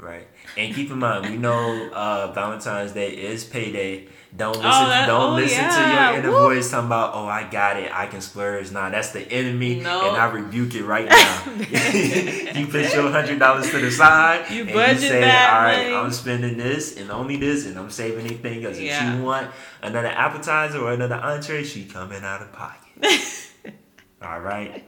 Right. 0.04 0.28
And 0.58 0.76
keep 0.76 0.92
in 0.92 1.00
mind, 1.00 1.30
we 1.30 1.38
know 1.38 1.89
uh, 1.94 2.32
Valentine's 2.34 2.92
Day 2.92 3.12
is 3.12 3.46
payday. 3.46 4.08
Don't 4.36 4.56
listen. 4.56 4.63
that- 4.70 5.08
don't 5.08 5.34
oh, 5.34 5.36
listen 5.36 5.63
yeah. 5.63 5.78
to 5.78 5.94
your 5.94 6.20
inner 6.20 6.32
Woo. 6.32 6.56
voice 6.56 6.70
talking 6.72 6.88
about, 6.88 7.13
"Oh, 7.13 7.26
I 7.26 7.48
got 7.50 7.78
it. 7.78 7.89
I 7.94 8.08
can 8.08 8.20
splurge." 8.20 8.72
Nah, 8.72 8.89
that's 8.89 9.12
the 9.12 9.22
enemy, 9.32 9.80
No. 9.80 10.10
and 10.10 10.18
I 10.18 10.26
rebuke 10.32 10.74
it 10.76 10.84
right 10.84 11.08
now. 11.08 11.44
you 12.60 12.68
put 12.68 12.94
your 12.94 13.12
hundred 13.12 13.39
dollars 13.39 13.70
to 13.70 13.80
the 13.80 13.92
side, 13.92 14.50
You 14.52 14.63
and 14.63 14.74
budget 14.74 15.04
you 15.04 15.08
say, 15.10 15.22
that 15.22 15.54
"All 15.54 15.62
right, 15.63 15.84
money." 15.92 15.96
I'm 15.96 16.12
spending 16.12 16.58
this 16.58 16.98
and 16.98 17.12
only 17.12 17.38
this, 17.38 17.68
and 17.68 17.78
I'm 17.78 17.92
saving 17.92 18.26
anything 18.26 18.66
else. 18.66 18.78
If 18.78 18.84
Yeah. 18.84 19.16
you 19.16 19.24
want 19.24 19.52
another 19.84 20.08
appetizer 20.10 20.80
or 20.80 20.94
another 20.94 21.16
entree, 21.16 21.63
she 21.63 21.86
coming 21.86 22.24
out 22.24 22.42
of 22.42 22.52
pocket." 22.52 22.82
All 24.26 24.39
right. 24.39 24.84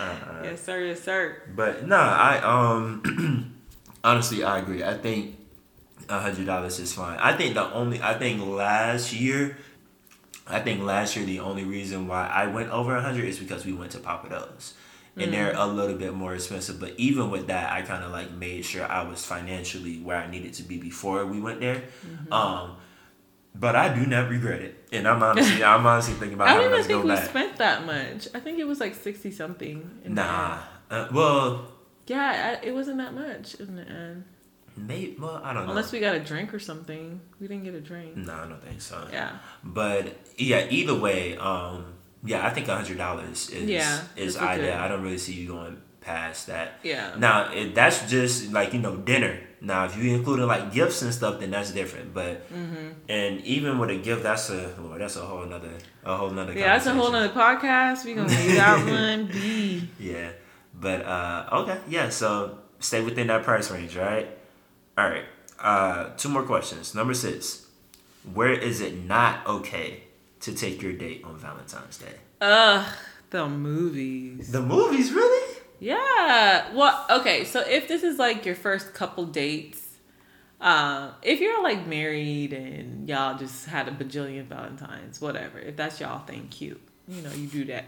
Uh-uh. 0.00 0.40
Yes, 0.44 0.62
sir. 0.64 0.80
Yes, 0.84 1.02
sir. 1.02 1.42
But 1.54 1.86
no, 1.86 1.96
I 1.96 2.38
um 2.38 3.54
honestly 4.04 4.42
I 4.44 4.58
agree. 4.58 4.82
I 4.82 4.94
think 4.94 5.36
a 6.08 6.20
hundred 6.20 6.46
dollars 6.46 6.78
is 6.78 6.92
fine. 6.92 7.18
I 7.18 7.36
think 7.36 7.54
the 7.54 7.70
only 7.72 8.00
I 8.02 8.14
think 8.14 8.44
last 8.44 9.12
year 9.12 9.58
I 10.46 10.60
think 10.60 10.82
last 10.82 11.16
year 11.16 11.24
the 11.26 11.40
only 11.40 11.64
reason 11.64 12.06
why 12.08 12.26
I 12.26 12.46
went 12.46 12.70
over 12.70 12.96
a 12.96 13.02
hundred 13.02 13.24
is 13.26 13.38
because 13.38 13.66
we 13.66 13.72
went 13.72 13.92
to 13.92 13.98
Pappadeaux's. 13.98 14.74
And 15.20 15.32
they're 15.32 15.52
a 15.52 15.66
little 15.66 15.96
bit 15.96 16.14
more 16.14 16.32
expensive. 16.32 16.78
But 16.78 16.94
even 16.96 17.28
with 17.32 17.48
that 17.48 17.72
I 17.72 17.82
kinda 17.82 18.08
like 18.08 18.30
made 18.30 18.64
sure 18.64 18.86
I 18.86 19.02
was 19.02 19.24
financially 19.26 19.98
where 19.98 20.16
I 20.16 20.30
needed 20.30 20.54
to 20.54 20.62
be 20.62 20.78
before 20.78 21.26
we 21.26 21.40
went 21.40 21.60
there. 21.60 21.82
Um 22.30 22.76
but 23.54 23.74
I 23.74 23.92
do 23.92 24.06
not 24.06 24.30
regret 24.30 24.60
it. 24.62 24.86
And 24.92 25.08
I'm 25.08 25.20
honestly 25.20 25.64
I'm 25.72 25.84
honestly 25.84 26.14
thinking 26.14 26.34
about 26.34 26.48
I 26.48 26.54
don't 26.54 26.72
even 26.72 26.84
think 26.84 27.02
we 27.02 27.10
back. 27.10 27.28
spent 27.28 27.56
that 27.56 27.84
much. 27.84 28.28
I 28.32 28.38
think 28.38 28.60
it 28.60 28.64
was 28.68 28.78
like 28.78 28.94
sixty 28.94 29.32
something. 29.32 29.90
Nah. 30.06 30.58
Uh, 30.88 31.08
well 31.12 31.66
Yeah, 32.08 32.58
I, 32.62 32.66
it 32.66 32.72
wasn't 32.74 32.98
that 32.98 33.14
much 33.14 33.54
in 33.56 33.76
the 33.76 33.82
end. 33.82 34.24
maybe 34.76 35.16
well 35.18 35.40
I 35.44 35.52
don't 35.52 35.64
know. 35.64 35.70
Unless 35.70 35.92
we 35.92 36.00
got 36.00 36.14
a 36.14 36.20
drink 36.20 36.52
or 36.54 36.58
something. 36.58 37.20
We 37.40 37.46
didn't 37.48 37.64
get 37.64 37.74
a 37.74 37.80
drink. 37.80 38.16
No, 38.16 38.32
I 38.32 38.46
don't 38.48 38.62
think 38.62 38.80
so. 38.80 39.06
Yeah. 39.12 39.38
But 39.64 40.16
yeah, 40.36 40.66
either 40.70 40.94
way, 40.94 41.36
um, 41.36 41.94
yeah, 42.24 42.46
I 42.46 42.50
think 42.50 42.68
a 42.68 42.74
hundred 42.76 42.98
dollars 42.98 43.50
is 43.50 43.68
Yeah, 43.68 44.00
is 44.16 44.36
ideal. 44.36 44.74
I 44.74 44.88
don't 44.88 45.02
really 45.02 45.18
see 45.18 45.34
you 45.34 45.48
going 45.48 45.80
past 46.00 46.46
that. 46.46 46.74
Yeah. 46.82 47.14
Now, 47.18 47.52
if 47.52 47.74
that's 47.74 48.08
just 48.10 48.52
like 48.52 48.72
you 48.72 48.80
know 48.80 48.96
dinner. 48.96 49.40
Now, 49.60 49.86
if 49.86 49.96
you 49.96 50.14
including 50.14 50.46
like 50.46 50.72
gifts 50.72 51.02
and 51.02 51.12
stuff, 51.12 51.40
then 51.40 51.50
that's 51.50 51.72
different. 51.72 52.14
But 52.14 52.48
Mm-hmm. 52.52 52.88
and 53.08 53.40
even 53.42 53.78
with 53.80 53.90
a 53.90 53.96
gift, 53.98 54.22
that's 54.22 54.50
a 54.50 54.72
well, 54.78 54.96
that's 54.98 55.16
a 55.16 55.20
whole 55.22 55.44
nother 55.44 55.72
a 56.04 56.16
whole 56.16 56.30
nother. 56.30 56.52
Yeah, 56.52 56.74
that's 56.74 56.86
a 56.86 56.94
whole 56.94 57.10
conversation. 57.10 57.36
nother 57.36 57.58
podcast. 57.58 58.04
We 58.04 58.14
gonna 58.14 58.28
leave 58.38 58.54
that 58.56 58.86
one 58.86 59.26
be. 59.26 59.88
Yeah, 59.98 60.30
but 60.80 61.04
uh, 61.04 61.48
okay, 61.52 61.78
yeah. 61.88 62.08
So 62.08 62.58
stay 62.80 63.02
within 63.02 63.26
that 63.28 63.42
price 63.42 63.70
range, 63.70 63.96
right? 63.96 64.28
All 64.96 65.08
right. 65.08 65.24
Uh, 65.58 66.10
two 66.16 66.28
more 66.28 66.42
questions. 66.42 66.94
Number 66.94 67.14
six. 67.14 67.66
Where 68.34 68.52
is 68.52 68.80
it 68.80 69.04
not 69.04 69.46
okay 69.46 70.04
to 70.40 70.54
take 70.54 70.82
your 70.82 70.92
date 70.92 71.22
on 71.24 71.38
Valentine's 71.38 71.98
Day? 71.98 72.14
Ugh, 72.40 72.86
the 73.30 73.48
movies. 73.48 74.52
The 74.52 74.60
movies, 74.60 75.12
really? 75.12 75.56
Yeah. 75.80 76.74
Well, 76.74 77.06
okay. 77.10 77.44
So 77.44 77.60
if 77.60 77.88
this 77.88 78.02
is 78.02 78.18
like 78.18 78.44
your 78.44 78.54
first 78.54 78.92
couple 78.94 79.24
dates, 79.24 79.96
uh, 80.60 81.12
if 81.22 81.40
you're 81.40 81.62
like 81.62 81.86
married 81.86 82.52
and 82.52 83.08
y'all 83.08 83.38
just 83.38 83.66
had 83.66 83.88
a 83.88 83.92
bajillion 83.92 84.46
Valentines, 84.46 85.20
whatever. 85.20 85.58
If 85.58 85.76
that's 85.76 86.00
y'all 86.00 86.24
thing, 86.24 86.48
cute. 86.50 86.80
You 87.06 87.22
know, 87.22 87.30
you 87.32 87.46
do 87.46 87.64
that. 87.66 87.86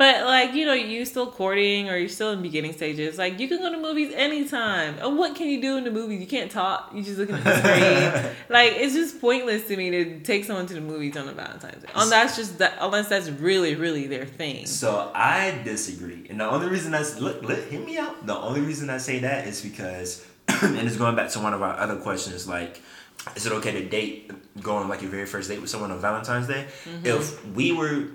But 0.00 0.24
like, 0.24 0.54
you 0.54 0.64
know, 0.64 0.72
you 0.72 1.04
still 1.04 1.30
courting 1.30 1.90
or 1.90 1.96
you're 1.98 2.08
still 2.08 2.32
in 2.32 2.40
beginning 2.40 2.72
stages. 2.72 3.18
Like, 3.18 3.38
you 3.38 3.48
can 3.48 3.58
go 3.58 3.70
to 3.70 3.76
movies 3.76 4.14
anytime. 4.16 4.96
And 4.98 5.18
what 5.18 5.36
can 5.36 5.46
you 5.46 5.60
do 5.60 5.76
in 5.76 5.84
the 5.84 5.90
movies? 5.90 6.22
You 6.22 6.26
can't 6.26 6.50
talk. 6.50 6.90
You 6.94 7.02
just 7.02 7.18
looking 7.18 7.34
at 7.34 7.44
the 7.44 7.58
screen. 7.58 8.34
like, 8.48 8.72
it's 8.76 8.94
just 8.94 9.20
pointless 9.20 9.68
to 9.68 9.76
me 9.76 9.90
to 9.90 10.20
take 10.20 10.46
someone 10.46 10.66
to 10.68 10.72
the 10.72 10.80
movies 10.80 11.18
on 11.18 11.28
a 11.28 11.32
Valentine's 11.32 11.82
Day. 11.82 11.90
And 11.94 12.10
that's 12.10 12.34
just 12.34 12.56
that. 12.60 12.78
Unless 12.80 13.10
that's 13.10 13.28
really, 13.28 13.74
really 13.74 14.06
their 14.06 14.24
thing. 14.24 14.64
So 14.64 15.12
I 15.14 15.60
disagree, 15.64 16.26
and 16.30 16.40
the 16.40 16.48
only 16.48 16.68
reason 16.68 16.92
that's 16.92 17.20
look, 17.20 17.42
look, 17.42 17.68
hear 17.68 17.80
me 17.80 17.98
out. 17.98 18.26
The 18.26 18.38
only 18.38 18.62
reason 18.62 18.88
I 18.88 18.96
say 18.96 19.18
that 19.18 19.46
is 19.46 19.60
because, 19.60 20.26
and 20.48 20.78
it's 20.78 20.96
going 20.96 21.14
back 21.14 21.28
to 21.32 21.40
one 21.40 21.52
of 21.52 21.60
our 21.60 21.76
other 21.76 21.96
questions, 21.96 22.48
like, 22.48 22.80
is 23.36 23.44
it 23.44 23.52
okay 23.52 23.72
to 23.72 23.86
date, 23.86 24.30
go 24.62 24.76
on 24.76 24.88
like 24.88 25.02
your 25.02 25.10
very 25.10 25.26
first 25.26 25.50
date 25.50 25.60
with 25.60 25.68
someone 25.68 25.90
on 25.90 26.00
Valentine's 26.00 26.46
Day? 26.46 26.66
Mm-hmm. 26.84 27.06
If 27.06 27.46
we 27.48 27.72
were, 27.72 28.08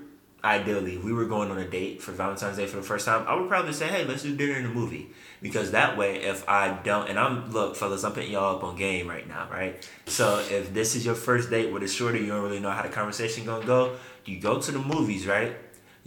ideally, 0.45 0.95
if 0.95 1.03
we 1.03 1.11
were 1.11 1.25
going 1.25 1.49
on 1.49 1.57
a 1.57 1.67
date 1.67 2.01
for 2.01 2.11
Valentine's 2.11 2.57
Day 2.57 2.67
for 2.67 2.77
the 2.77 2.83
first 2.83 3.05
time, 3.05 3.25
I 3.27 3.35
would 3.35 3.49
probably 3.49 3.73
say, 3.73 3.87
hey, 3.87 4.05
let's 4.05 4.23
do 4.23 4.35
dinner 4.35 4.53
and 4.53 4.67
a 4.67 4.69
movie. 4.69 5.09
Because 5.41 5.71
that 5.71 5.97
way, 5.97 6.23
if 6.23 6.47
I 6.47 6.79
don't, 6.83 7.09
and 7.09 7.19
I'm, 7.19 7.51
look, 7.51 7.75
fellas, 7.75 8.03
I'm 8.03 8.13
putting 8.13 8.31
y'all 8.31 8.55
up 8.55 8.63
on 8.63 8.77
game 8.77 9.07
right 9.07 9.27
now, 9.27 9.49
right? 9.51 9.87
So 10.05 10.39
if 10.49 10.73
this 10.73 10.95
is 10.95 11.05
your 11.05 11.15
first 11.15 11.49
date 11.49 11.73
with 11.73 11.83
a 11.83 11.87
shorty, 11.87 12.19
you 12.19 12.27
don't 12.27 12.43
really 12.43 12.59
know 12.59 12.71
how 12.71 12.83
the 12.83 12.89
conversation 12.89 13.45
gonna 13.45 13.65
go, 13.65 13.97
you 14.23 14.39
go 14.39 14.61
to 14.61 14.71
the 14.71 14.79
movies, 14.79 15.27
right? 15.27 15.57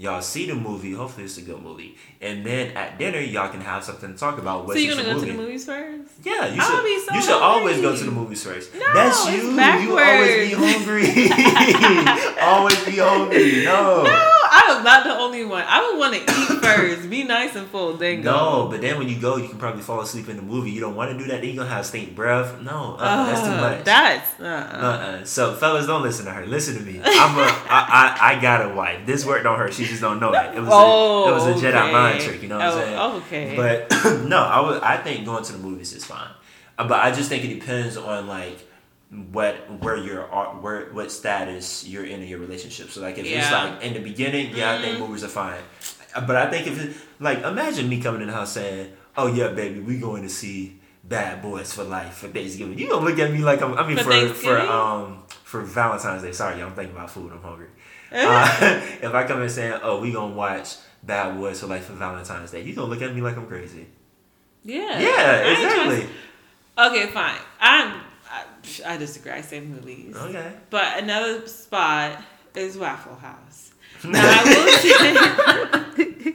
Y'all 0.01 0.23
see 0.23 0.47
the 0.47 0.55
movie. 0.55 0.93
Hopefully, 0.93 1.25
it's 1.25 1.39
a 1.39 1.43
good 1.43 1.61
movie. 1.61 1.97
And 2.21 2.47
then 2.47 2.71
at 2.77 3.01
dinner, 3.01 3.19
y'all 3.19 3.49
can 3.51 3.61
have 3.61 3.83
something 3.83 4.13
to 4.13 4.17
talk 4.17 4.39
about. 4.39 4.69
So 4.69 4.75
you're 4.75 4.95
gonna 4.95 5.09
go 5.09 5.15
movie. 5.15 5.27
to 5.27 5.33
the 5.33 5.43
movies 5.43 5.65
first? 5.65 6.13
Yeah, 6.23 6.47
you 6.47 6.61
should. 6.61 6.85
Be 6.85 7.01
so 7.01 7.15
you 7.17 7.21
should 7.21 7.31
hungry. 7.33 7.43
always 7.43 7.81
go 7.81 7.97
to 7.97 8.05
the 8.05 8.11
movies 8.13 8.45
first. 8.45 8.73
No, 8.75 8.95
That's 8.95 9.27
you. 9.27 9.51
You 9.51 9.99
always 9.99 10.51
be 10.51 10.55
hungry. 10.55 11.03
always 12.41 12.85
be 12.85 12.97
hungry. 13.03 13.65
No. 13.65 14.05
No. 14.09 14.38
I'm 14.51 14.85
not 14.85 15.05
the 15.05 15.17
only 15.17 15.45
one. 15.45 15.65
I 15.67 15.87
would 15.87 15.99
want 15.99 16.15
to 16.15 16.21
eat 16.21 16.63
first. 16.63 17.11
Be 17.11 17.25
nice 17.25 17.55
and 17.57 17.67
full. 17.69 17.95
Then 17.95 18.23
go. 18.23 18.33
No, 18.33 18.69
but 18.71 18.81
then 18.81 18.99
when 18.99 19.09
you 19.09 19.21
go, 19.21 19.37
you 19.37 19.49
can 19.49 19.59
probably 19.59 19.83
fall 19.83 20.01
asleep 20.01 20.29
in 20.29 20.37
the 20.37 20.43
movie. 20.43 20.71
You 20.71 20.81
don't 20.81 20.97
want 20.97 21.13
to 21.13 21.19
do 21.19 21.25
that. 21.31 21.41
Then 21.41 21.51
you're 21.51 21.65
gonna 21.65 21.75
have 21.75 21.87
stink 21.87 22.15
breath. 22.15 22.61
No, 22.63 22.97
uh, 22.99 23.03
uh, 23.03 23.27
that's 23.27 23.43
too 23.43 23.57
much. 23.57 23.85
That's 23.85 24.41
uh. 24.41 24.45
uh 24.45 25.25
So 25.25 25.55
fellas, 25.55 25.87
don't 25.87 26.03
listen 26.03 26.25
to 26.27 26.33
her. 26.33 26.47
Listen 26.47 26.77
to 26.77 26.83
me. 26.83 27.01
I'm 27.05 27.39
a. 27.39 27.43
I, 27.43 28.17
I, 28.21 28.37
I 28.37 28.41
got 28.41 28.71
a 28.71 28.75
wife. 28.75 29.07
This 29.07 29.25
worked 29.25 29.47
on 29.47 29.59
her. 29.59 29.71
She 29.71 29.85
just 29.85 30.01
don't 30.01 30.21
know 30.21 30.33
it. 30.33 30.57
It 30.57 30.61
was 30.61 30.69
oh, 30.73 31.27
a, 31.27 31.31
it 31.31 31.35
was 31.35 31.47
a 31.63 31.67
Jedi 31.67 31.83
okay. 31.83 31.93
mind 31.93 32.21
trick. 32.21 32.43
You 32.43 32.49
know 32.49 32.59
what 32.59 32.67
oh, 32.67 33.17
I'm 33.17 33.23
saying? 33.31 33.55
Okay. 33.55 33.87
But 33.89 34.23
no, 34.29 34.43
I 34.43 34.61
would. 34.61 34.83
I 34.83 34.97
think 34.99 35.25
going 35.25 35.45
to 35.45 35.53
the 35.53 35.59
movies 35.59 35.93
is 35.93 36.05
fine. 36.05 36.31
Uh, 36.79 36.87
but 36.87 37.01
I 37.01 37.11
just 37.11 37.29
think 37.29 37.45
it 37.45 37.59
depends 37.59 37.97
on 37.97 38.27
like 38.27 38.68
what 39.11 39.55
where 39.83 39.97
you're 39.97 40.25
where 40.61 40.93
what 40.93 41.11
status 41.11 41.87
you're 41.87 42.05
in 42.05 42.23
in 42.23 42.29
your 42.29 42.39
relationship. 42.39 42.91
So 42.91 43.01
like 43.01 43.19
if 43.19 43.27
yeah. 43.27 43.39
it's 43.39 43.51
like 43.51 43.83
in 43.83 43.95
the 43.95 44.01
beginning, 44.01 44.55
yeah, 44.55 44.75
mm-hmm. 44.75 44.79
I 44.79 44.83
think 44.83 44.99
mm-hmm. 44.99 45.07
movies 45.07 45.25
are 45.25 45.29
fine. 45.29 45.63
But 46.15 46.37
I 46.37 46.51
think 46.51 46.67
if 46.67 46.85
it 46.85 46.97
like 47.19 47.43
imagine 47.43 47.89
me 47.89 48.01
coming 48.01 48.21
in 48.21 48.29
the 48.29 48.35
house 48.35 48.53
saying, 48.53 48.93
"Oh 49.17 49.27
yeah, 49.27 49.49
baby, 49.49 49.81
we 49.81 49.99
going 49.99 50.23
to 50.23 50.29
see 50.29 50.81
Bad 51.05 51.41
Boys 51.41 51.73
for 51.73 51.85
Life 51.85 52.15
for 52.15 52.29
Thanksgiving." 52.29 52.79
You 52.79 52.91
gonna 52.91 53.05
look 53.05 53.19
at 53.19 53.33
me 53.33 53.39
like 53.39 53.63
I'm. 53.63 53.75
I 53.75 53.87
mean 53.87 53.97
for 53.97 54.13
for, 54.29 54.35
for 54.35 54.61
um 54.61 55.23
for 55.43 55.63
Valentine's 55.63 56.23
Day. 56.23 56.33
Sorry, 56.33 56.63
I'm 56.63 56.75
thinking 56.75 56.95
about 56.95 57.11
food. 57.11 57.33
I'm 57.33 57.41
hungry. 57.41 57.69
uh, 58.13 58.59
if 59.03 59.15
I 59.15 59.27
come 59.27 59.43
in 59.43 59.49
saying, 59.49 59.81
"Oh, 59.83 60.01
we 60.01 60.13
gonna 60.13 60.35
watch 60.35 60.77
Bad 61.03 61.37
Boys 61.37 61.61
for 61.61 61.67
Life 61.67 61.87
for 61.87 61.95
Valentine's 61.95 62.51
Day," 62.51 62.63
you 62.63 62.75
gonna 62.75 62.89
look 62.89 63.03
at 63.03 63.15
me 63.15 63.23
like 63.23 63.37
I'm 63.37 63.47
crazy. 63.47 63.87
Yeah. 64.65 64.99
Yeah, 64.99 65.51
exactly. 65.51 66.09
Okay, 66.77 67.07
fine. 67.07 67.39
I'm 67.61 68.08
I 68.87 68.97
disagree. 68.97 69.33
I 69.33 69.41
say 69.41 69.61
movies. 69.61 70.17
Okay. 70.17 70.53
But 70.71 70.99
another 71.03 71.47
spot 71.47 72.23
is 72.55 72.77
Waffle 72.77 73.17
House. 73.17 73.73
Now 74.05 74.21
I 74.23 74.45
will 74.45 74.69
say. 74.79 76.35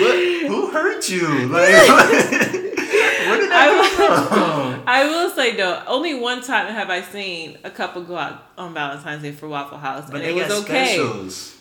what, 0.00 0.46
who 0.50 0.70
hurt 0.70 1.08
you? 1.08 1.26
Like, 1.48 1.68
where 1.68 3.38
did 3.38 3.50
that 3.50 3.52
I 3.52 4.74
will, 4.76 4.82
I 4.86 5.04
will 5.08 5.30
say 5.30 5.56
though, 5.56 5.82
only 5.86 6.14
one 6.14 6.42
time 6.42 6.72
have 6.72 6.90
I 6.90 7.00
seen 7.02 7.58
a 7.64 7.70
couple 7.70 8.02
go 8.02 8.16
out 8.16 8.44
on 8.58 8.74
Valentine's 8.74 9.22
Day 9.22 9.32
for 9.32 9.48
Waffle 9.48 9.78
House, 9.78 10.10
but 10.10 10.20
and 10.20 10.30
it 10.30 10.34
was 10.34 10.50
okay. 10.64 10.96
Specials. 10.96 11.54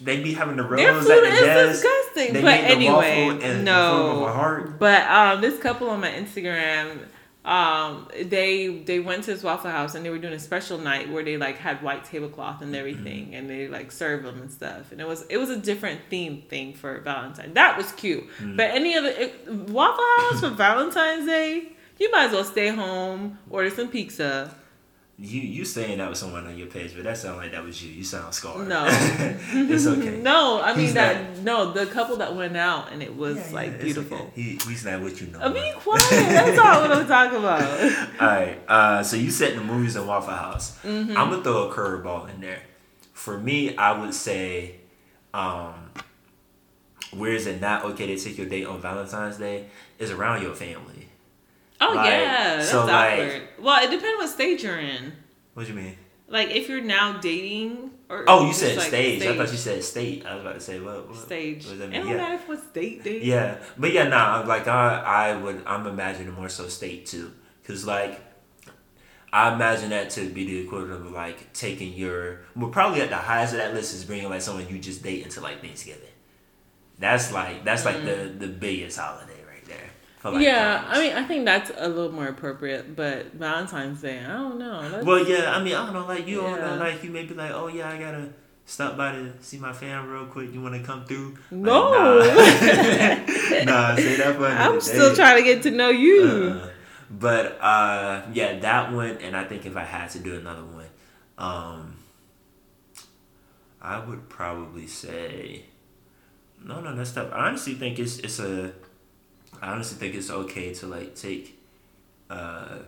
They 0.00 0.22
be 0.22 0.32
having 0.32 0.56
the 0.56 0.62
rose 0.62 0.78
Their 0.80 0.94
food 0.94 1.24
is 1.24 1.40
desk. 1.40 1.82
disgusting. 1.82 2.34
They 2.34 2.42
but 2.42 2.60
anyway, 2.60 3.62
no. 3.62 4.74
But 4.78 5.02
um, 5.08 5.40
this 5.40 5.60
couple 5.60 5.90
on 5.90 6.00
my 6.00 6.10
Instagram 6.10 6.98
um, 7.48 8.06
they 8.26 8.68
they 8.68 9.00
went 9.00 9.24
to 9.24 9.32
this 9.32 9.42
Waffle 9.42 9.70
House 9.70 9.94
and 9.94 10.04
they 10.04 10.10
were 10.10 10.18
doing 10.18 10.34
a 10.34 10.38
special 10.38 10.76
night 10.76 11.10
where 11.10 11.24
they 11.24 11.38
like 11.38 11.56
had 11.56 11.82
white 11.82 12.04
tablecloth 12.04 12.60
and 12.60 12.76
everything, 12.76 13.26
mm-hmm. 13.26 13.34
and 13.34 13.48
they 13.48 13.68
like 13.68 13.90
served 13.90 14.26
them 14.26 14.42
and 14.42 14.52
stuff. 14.52 14.92
And 14.92 15.00
it 15.00 15.08
was 15.08 15.22
it 15.30 15.38
was 15.38 15.48
a 15.48 15.56
different 15.56 16.02
theme 16.10 16.42
thing 16.42 16.74
for 16.74 17.00
Valentine. 17.00 17.54
That 17.54 17.78
was 17.78 17.90
cute. 17.92 18.24
Mm-hmm. 18.24 18.56
But 18.56 18.72
any 18.72 18.94
other 18.94 19.08
it, 19.08 19.48
Waffle 19.48 20.04
House 20.18 20.40
for 20.40 20.50
Valentine's 20.50 21.24
Day, 21.24 21.72
you 21.98 22.10
might 22.10 22.26
as 22.26 22.32
well 22.32 22.44
stay 22.44 22.68
home, 22.68 23.38
order 23.48 23.70
some 23.70 23.88
pizza, 23.88 24.54
you 25.20 25.40
you 25.40 25.64
saying 25.64 25.98
that 25.98 26.08
was 26.08 26.20
someone 26.20 26.46
on 26.46 26.56
your 26.56 26.68
page, 26.68 26.94
but 26.94 27.02
that 27.02 27.18
sounds 27.18 27.38
like 27.38 27.50
that 27.50 27.64
was 27.64 27.82
you. 27.82 27.92
You 27.92 28.04
sound 28.04 28.32
scarred. 28.32 28.68
No, 28.68 28.86
it's 28.88 29.86
okay. 29.86 30.16
no, 30.22 30.60
I 30.62 30.72
mean 30.72 30.86
he's 30.86 30.94
that. 30.94 31.36
Not, 31.38 31.44
no, 31.44 31.72
the 31.72 31.86
couple 31.86 32.16
that 32.18 32.36
went 32.36 32.56
out 32.56 32.92
and 32.92 33.02
it 33.02 33.16
was 33.16 33.36
yeah, 33.36 33.54
like 33.54 33.72
yeah, 33.72 33.78
beautiful. 33.78 34.18
Okay. 34.18 34.30
He, 34.34 34.50
he's 34.68 34.84
not 34.84 35.00
what 35.00 35.20
you 35.20 35.26
know. 35.28 35.40
I 35.40 35.48
mean, 35.48 35.74
quiet. 35.74 36.00
That's 36.10 36.58
all 36.58 36.82
what 36.82 36.92
I'm 36.92 37.06
talking 37.08 37.38
about. 37.38 37.62
all 38.20 38.26
right. 38.28 38.60
Uh, 38.68 39.02
so 39.02 39.16
you 39.16 39.30
said 39.32 39.56
the 39.56 39.64
movies 39.64 39.96
in 39.96 40.06
Waffle 40.06 40.34
House. 40.34 40.78
Mm-hmm. 40.84 41.16
I'm 41.16 41.30
gonna 41.30 41.42
throw 41.42 41.68
a 41.68 41.74
curveball 41.74 42.32
in 42.32 42.40
there. 42.40 42.62
For 43.12 43.36
me, 43.36 43.76
I 43.76 43.98
would 44.00 44.14
say, 44.14 44.76
um, 45.34 45.90
where 47.12 47.32
is 47.32 47.48
it 47.48 47.60
not 47.60 47.84
okay 47.84 48.06
to 48.06 48.16
take 48.16 48.38
your 48.38 48.48
date 48.48 48.66
on 48.66 48.80
Valentine's 48.80 49.38
Day? 49.38 49.66
Is 49.98 50.12
around 50.12 50.42
your 50.42 50.54
family. 50.54 50.97
Oh 51.80 51.92
like, 51.94 52.10
yeah, 52.10 52.56
that's 52.56 52.70
so 52.70 52.80
awkward. 52.80 53.32
Like, 53.32 53.42
well, 53.60 53.84
it 53.84 53.90
depends 53.90 54.18
what 54.18 54.28
stage 54.28 54.64
you're 54.64 54.78
in. 54.78 55.12
What 55.54 55.66
do 55.66 55.72
you 55.72 55.78
mean? 55.78 55.96
Like 56.28 56.50
if 56.50 56.68
you're 56.68 56.82
now 56.82 57.18
dating 57.18 57.92
or 58.08 58.24
oh, 58.26 58.46
you 58.46 58.52
said 58.52 58.76
like 58.76 58.88
stage. 58.88 59.20
stage. 59.20 59.34
I 59.34 59.36
thought 59.36 59.52
you 59.52 59.58
said 59.58 59.84
state. 59.84 60.26
I 60.26 60.34
was 60.34 60.42
about 60.42 60.54
to 60.54 60.60
say 60.60 60.80
what, 60.80 61.08
what 61.08 61.16
stage. 61.16 61.64
What 61.64 61.70
does 61.70 61.78
that 61.78 61.90
mean? 61.90 62.00
It 62.00 62.04
don't 62.04 62.10
yeah. 62.10 62.16
matter 62.16 62.34
if 62.34 62.48
what 62.48 62.62
state 62.70 63.04
dating. 63.04 63.28
Yeah, 63.28 63.58
but 63.76 63.92
yeah, 63.92 64.08
nah. 64.08 64.44
Like 64.46 64.66
I, 64.66 65.00
I 65.00 65.36
would. 65.36 65.62
I'm 65.66 65.86
imagining 65.86 66.32
more 66.32 66.48
so 66.48 66.68
state 66.68 67.06
too, 67.06 67.32
because 67.62 67.86
like 67.86 68.20
I 69.32 69.52
imagine 69.54 69.90
that 69.90 70.10
to 70.10 70.28
be 70.28 70.46
the 70.46 70.58
equivalent 70.60 71.06
of 71.06 71.12
like 71.12 71.52
taking 71.52 71.92
your. 71.92 72.40
Well, 72.56 72.70
probably 72.70 73.02
at 73.02 73.10
the 73.10 73.16
highest 73.16 73.52
of 73.52 73.58
that 73.58 73.74
list 73.74 73.94
is 73.94 74.04
bringing 74.04 74.28
like 74.28 74.42
someone 74.42 74.68
you 74.68 74.78
just 74.78 75.02
date 75.02 75.24
into 75.24 75.40
like 75.40 75.60
Thanksgiving. 75.60 76.02
That's 76.98 77.32
like 77.32 77.64
that's 77.64 77.84
like 77.84 77.96
mm. 77.96 78.04
the 78.04 78.46
the 78.46 78.52
biggest 78.52 78.98
holiday 78.98 79.27
like 80.24 80.42
yeah, 80.42 80.84
I 80.88 81.00
mean, 81.00 81.16
I 81.16 81.22
think 81.24 81.44
that's 81.44 81.70
a 81.76 81.88
little 81.88 82.12
more 82.12 82.26
appropriate, 82.26 82.96
but 82.96 83.32
Valentine's 83.34 84.02
Day, 84.02 84.18
I 84.18 84.32
don't 84.32 84.58
know. 84.58 84.88
That's, 84.88 85.04
well, 85.04 85.26
yeah, 85.26 85.54
I 85.54 85.62
mean, 85.62 85.74
I 85.74 85.84
don't 85.84 85.94
know, 85.94 86.06
like 86.06 86.26
you 86.26 86.42
yeah. 86.42 86.56
don't 86.56 86.60
know, 86.60 86.76
like 86.76 87.04
you 87.04 87.10
may 87.10 87.24
be 87.24 87.34
like, 87.34 87.52
oh 87.52 87.68
yeah, 87.68 87.90
I 87.90 87.98
gotta 87.98 88.30
stop 88.66 88.96
by 88.96 89.12
to 89.12 89.32
see 89.40 89.58
my 89.58 89.72
fam 89.72 90.08
real 90.08 90.26
quick. 90.26 90.52
You 90.52 90.60
want 90.60 90.74
to 90.74 90.82
come 90.82 91.04
through? 91.04 91.38
No, 91.50 92.18
like, 92.18 92.34
nah. 93.64 93.64
nah, 93.90 93.96
say 93.96 94.16
that 94.16 94.36
for 94.36 94.46
I'm 94.46 94.80
still 94.80 95.14
trying 95.14 95.36
to 95.36 95.44
get 95.44 95.62
to 95.62 95.70
know 95.70 95.90
you. 95.90 96.60
Uh, 96.62 96.68
but 97.10 97.58
uh, 97.60 98.22
yeah, 98.32 98.58
that 98.58 98.92
one, 98.92 99.18
and 99.18 99.36
I 99.36 99.44
think 99.44 99.66
if 99.66 99.76
I 99.76 99.84
had 99.84 100.10
to 100.10 100.18
do 100.18 100.34
another 100.34 100.64
one, 100.64 100.86
um, 101.38 101.96
I 103.80 104.04
would 104.04 104.28
probably 104.28 104.86
say, 104.86 105.64
no, 106.62 106.80
no, 106.80 106.94
that's 106.94 107.12
tough. 107.12 107.32
I 107.32 107.46
honestly 107.46 107.74
think 107.74 107.98
it's 107.98 108.18
it's 108.18 108.40
a 108.40 108.72
I 109.62 109.70
honestly 109.72 109.98
think 109.98 110.14
it's 110.14 110.30
okay 110.30 110.74
to 110.74 110.86
like 110.86 111.14
take 111.14 111.58
uh, 112.30 112.78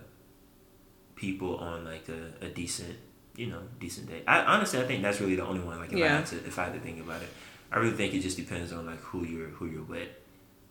people 1.14 1.56
on 1.56 1.84
like 1.84 2.08
a, 2.08 2.44
a 2.44 2.48
decent, 2.48 2.96
you 3.36 3.46
know, 3.46 3.60
decent 3.78 4.08
day. 4.08 4.22
I 4.26 4.40
honestly 4.42 4.80
I 4.80 4.84
think 4.84 5.02
that's 5.02 5.20
really 5.20 5.36
the 5.36 5.46
only 5.46 5.60
one. 5.60 5.78
Like 5.78 5.92
if 5.92 5.98
yeah. 5.98 6.06
I 6.06 6.16
had 6.16 6.26
to 6.26 6.36
if 6.36 6.58
I 6.58 6.64
had 6.64 6.74
to 6.74 6.80
think 6.80 7.00
about 7.00 7.22
it, 7.22 7.28
I 7.72 7.78
really 7.78 7.96
think 7.96 8.14
it 8.14 8.20
just 8.20 8.36
depends 8.36 8.72
on 8.72 8.86
like 8.86 9.00
who 9.00 9.24
you're 9.24 9.48
who 9.48 9.66
you're 9.66 9.82
with. 9.82 10.08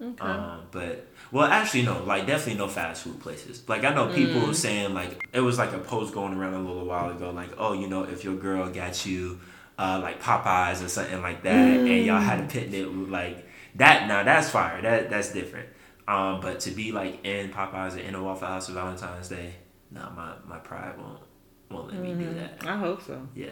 Okay. 0.01 0.23
Um, 0.23 0.61
but 0.71 1.07
well, 1.31 1.45
actually, 1.45 1.83
no. 1.83 2.03
Like, 2.03 2.25
definitely 2.25 2.57
no 2.57 2.69
fast 2.69 3.03
food 3.03 3.19
places. 3.19 3.67
Like, 3.67 3.83
I 3.83 3.93
know 3.93 4.07
people 4.13 4.41
mm. 4.41 4.55
saying 4.55 4.93
like 4.93 5.27
it 5.33 5.41
was 5.41 5.57
like 5.57 5.73
a 5.73 5.77
post 5.77 6.13
going 6.13 6.33
around 6.33 6.53
a 6.53 6.61
little 6.61 6.85
while 6.85 7.11
ago. 7.11 7.31
Like, 7.31 7.49
oh, 7.57 7.73
you 7.73 7.87
know, 7.87 8.03
if 8.03 8.23
your 8.23 8.35
girl 8.35 8.69
got 8.69 9.05
you 9.05 9.39
uh, 9.77 9.99
like 10.01 10.21
Popeyes 10.21 10.83
or 10.83 10.87
something 10.87 11.21
like 11.21 11.43
that, 11.43 11.77
mm. 11.77 11.97
and 11.97 12.05
y'all 12.05 12.21
had 12.21 12.39
a 12.39 12.47
picnic, 12.47 12.87
like 13.09 13.45
that. 13.75 14.07
Now 14.07 14.23
that's 14.23 14.49
fire. 14.49 14.81
That 14.81 15.09
that's 15.09 15.33
different. 15.33 15.67
Um, 16.09 16.41
but 16.41 16.59
to 16.61 16.71
be 16.71 16.91
like 16.91 17.23
in 17.23 17.51
Popeyes 17.51 17.95
or 17.95 17.99
in 17.99 18.15
a 18.15 18.23
Waffle 18.23 18.47
House 18.47 18.65
for 18.65 18.73
Valentine's 18.73 19.29
Day, 19.29 19.53
no, 19.91 20.11
my, 20.15 20.33
my 20.47 20.57
pride 20.57 20.97
won't 20.97 21.19
won't 21.69 21.89
let 21.89 21.97
mm-hmm. 21.97 22.17
me 22.17 22.25
do 22.25 22.31
mm-hmm. 22.31 22.39
that. 22.39 22.65
I 22.65 22.77
hope 22.77 23.03
so. 23.03 23.27
Yeah. 23.35 23.49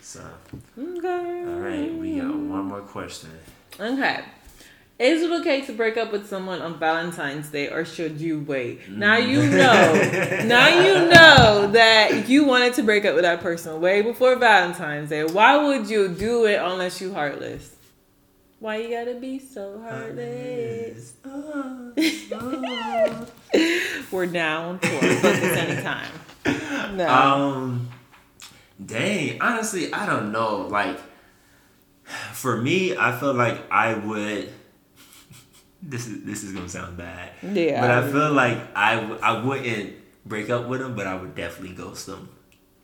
So. 0.00 0.28
Okay. 0.76 1.44
All 1.46 1.60
right, 1.60 1.94
we 1.94 2.16
got 2.16 2.34
one 2.34 2.64
more 2.64 2.80
question. 2.80 3.30
Okay. 3.78 4.24
Is 4.98 5.22
it 5.22 5.30
okay 5.40 5.60
to 5.62 5.72
break 5.72 5.96
up 5.96 6.10
with 6.10 6.28
someone 6.28 6.60
on 6.60 6.80
Valentine's 6.80 7.48
Day 7.48 7.68
or 7.68 7.84
should 7.84 8.20
you 8.20 8.40
wait? 8.40 8.90
Now 8.90 9.16
you 9.16 9.38
mm. 9.38 9.50
know. 9.52 10.44
now 10.46 10.68
you 10.68 11.08
know 11.08 11.70
that 11.70 12.28
you 12.28 12.44
wanted 12.44 12.74
to 12.74 12.82
break 12.82 13.04
up 13.04 13.14
with 13.14 13.22
that 13.22 13.40
person 13.40 13.80
way 13.80 14.02
before 14.02 14.34
Valentine's 14.34 15.10
Day. 15.10 15.22
Why 15.24 15.64
would 15.64 15.88
you 15.88 16.08
do 16.08 16.46
it 16.46 16.60
unless 16.60 17.00
you 17.00 17.14
heartless? 17.14 17.76
Why 18.60 18.76
you 18.76 18.90
gotta 18.90 19.14
be 19.14 19.38
so 19.38 19.80
heartless? 19.80 21.14
Oh, 21.24 21.92
oh. 22.32 23.26
We're 24.12 24.26
down 24.26 24.78
for 24.78 24.88
focus 24.88 25.56
anytime. 25.56 26.10
No. 26.96 27.06
Um, 27.08 27.88
dang. 28.84 29.40
Honestly, 29.40 29.92
I 29.92 30.06
don't 30.06 30.32
know. 30.32 30.66
Like, 30.66 30.98
for 32.32 32.56
me, 32.60 32.96
I 32.96 33.12
feel 33.16 33.34
like 33.34 33.70
I 33.70 33.94
would. 33.94 34.52
This 35.82 36.06
is 36.06 36.24
this 36.24 36.42
is 36.44 36.52
gonna 36.52 36.68
sound 36.68 36.98
bad. 36.98 37.30
Yeah. 37.42 37.80
But 37.80 37.90
I 37.90 38.10
feel 38.10 38.32
like 38.32 38.58
I 38.76 39.00
I 39.22 39.40
wouldn't 39.42 39.94
break 40.26 40.50
up 40.50 40.66
with 40.68 40.82
him, 40.82 40.94
but 40.94 41.06
I 41.06 41.14
would 41.14 41.34
definitely 41.34 41.74
ghost 41.74 42.06
him. 42.08 42.28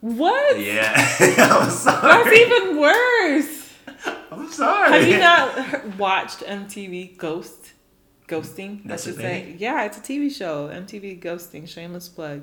What? 0.01 0.59
Yeah, 0.59 0.95
I'm 1.21 1.71
sorry. 1.71 2.25
That's 2.25 2.37
even 2.37 2.79
worse. 2.81 3.66
I'm 4.33 4.51
sorry. 4.51 4.93
Have 4.93 5.09
you 5.09 5.19
not 5.19 5.97
watched 5.99 6.41
MTV 6.41 7.17
Ghost? 7.17 7.73
Ghosting, 8.29 8.83
That's 8.85 9.07
I 9.07 9.11
should 9.11 9.21
say. 9.21 9.55
Yeah, 9.57 9.85
it's 9.85 9.99
a 9.99 10.01
TV 10.01 10.35
show. 10.35 10.69
MTV 10.69 11.21
Ghosting, 11.23 11.69
shameless 11.69 12.09
plug. 12.09 12.43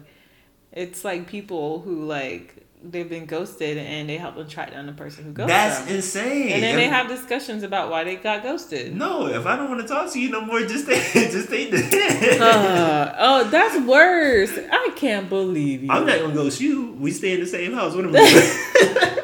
It's 0.72 1.04
like 1.04 1.28
people 1.28 1.82
who 1.82 2.06
like 2.06 2.56
they've 2.84 3.10
been 3.10 3.26
ghosted 3.26 3.78
and 3.78 4.10
they 4.10 4.18
help 4.18 4.36
them 4.36 4.48
track 4.48 4.72
down 4.72 4.86
the 4.86 4.92
person 4.94 5.24
who 5.24 5.32
ghosted 5.32 5.50
That's 5.50 5.80
them. 5.86 5.96
insane. 5.96 6.50
And 6.52 6.64
then 6.64 6.76
they 6.76 6.88
have 6.88 7.08
discussions 7.08 7.64
about 7.64 7.90
why 7.90 8.04
they 8.04 8.16
got 8.18 8.44
ghosted. 8.44 8.96
No, 8.96 9.28
if 9.28 9.46
I 9.46 9.56
don't 9.56 9.70
want 9.70 9.82
to 9.82 9.88
talk 9.88 10.12
to 10.14 10.20
you 10.20 10.30
no 10.30 10.42
more, 10.42 10.62
just 10.62 10.86
stay, 10.86 10.96
just 11.32 11.48
stay 11.48 11.70
there. 11.70 12.42
Uh, 12.42 13.16
oh, 13.20 13.44
that's 13.50 13.86
worse. 13.86 14.52
I 14.72 14.92
can't 14.96 15.30
believe 15.30 15.84
you. 15.84 15.92
I'm 15.92 16.06
not 16.06 16.20
gonna 16.20 16.34
ghost 16.34 16.60
you. 16.60 16.94
We 16.94 17.12
stay 17.12 17.34
in 17.34 17.40
the 17.40 17.46
same 17.46 17.74
house. 17.74 17.94
What 17.96 18.06
am 18.06 18.16
I 18.16 19.00
doing? 19.00 19.18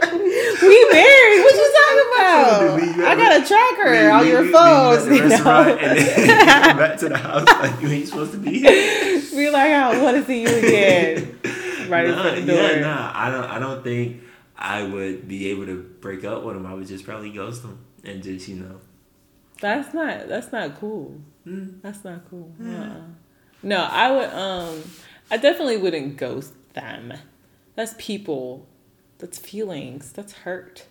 we 0.69 0.89
married. 0.93 1.39
What 1.43 1.55
you 1.55 1.73
talking 1.79 2.07
about? 2.13 3.07
I 3.07 3.11
at 3.11 3.17
got 3.17 3.41
a 3.41 3.47
tracker 3.47 3.91
Leave- 3.91 4.11
on 4.11 4.27
your 4.27 4.37
you- 4.37 4.41
leave 4.43 4.51
you 4.51 4.57
at 4.57 4.61
phones. 4.61 5.05
the 5.05 5.15
You 5.15 5.21
restaurant 5.29 5.67
know? 5.67 5.77
and 5.77 5.97
then 5.99 6.77
back 6.77 6.97
to 6.99 7.09
the 7.09 7.17
house 7.17 7.45
like 7.47 7.81
you 7.81 7.87
ain't 7.89 8.07
supposed 8.07 8.31
to 8.33 8.37
be 8.37 8.59
here. 8.59 9.21
Be 9.39 9.49
like, 9.49 9.71
I 9.71 10.01
want 10.03 10.17
to 10.17 10.25
see 10.25 10.41
you 10.41 10.47
again. 10.49 11.39
Right 11.89 12.05
in 12.05 12.13
front 12.13 12.37
of 12.37 12.45
the 12.45 12.51
door. 12.53 12.61
yeah, 12.61 12.79
nah. 12.81 13.11
I 13.15 13.31
don't. 13.31 13.45
I 13.45 13.57
don't 13.57 13.83
think 13.83 14.21
I 14.55 14.83
would 14.83 15.27
be 15.27 15.49
able 15.49 15.65
to 15.65 15.81
break 16.01 16.23
up 16.23 16.43
with 16.43 16.55
him. 16.55 16.67
I 16.67 16.73
would 16.75 16.85
just 16.85 17.03
probably 17.03 17.31
ghost 17.31 17.63
him 17.63 17.79
and 18.03 18.21
just 18.21 18.47
you 18.47 18.57
know. 18.57 18.75
That's 19.59 19.91
not. 19.91 20.27
That's 20.27 20.51
not 20.51 20.79
cool. 20.79 21.19
Mm. 21.47 21.81
That's 21.81 22.03
not 22.03 22.29
cool. 22.29 22.53
Uh-uh. 22.63 23.01
No, 23.63 23.87
I 23.89 24.11
would. 24.11 24.29
Um, 24.29 24.83
I 25.31 25.37
definitely 25.37 25.77
wouldn't 25.77 26.17
ghost 26.17 26.53
them. 26.73 27.11
That's 27.73 27.95
people. 27.97 28.67
That's 29.19 29.37
feelings. 29.37 30.11
That's 30.11 30.33
hurt. 30.33 30.85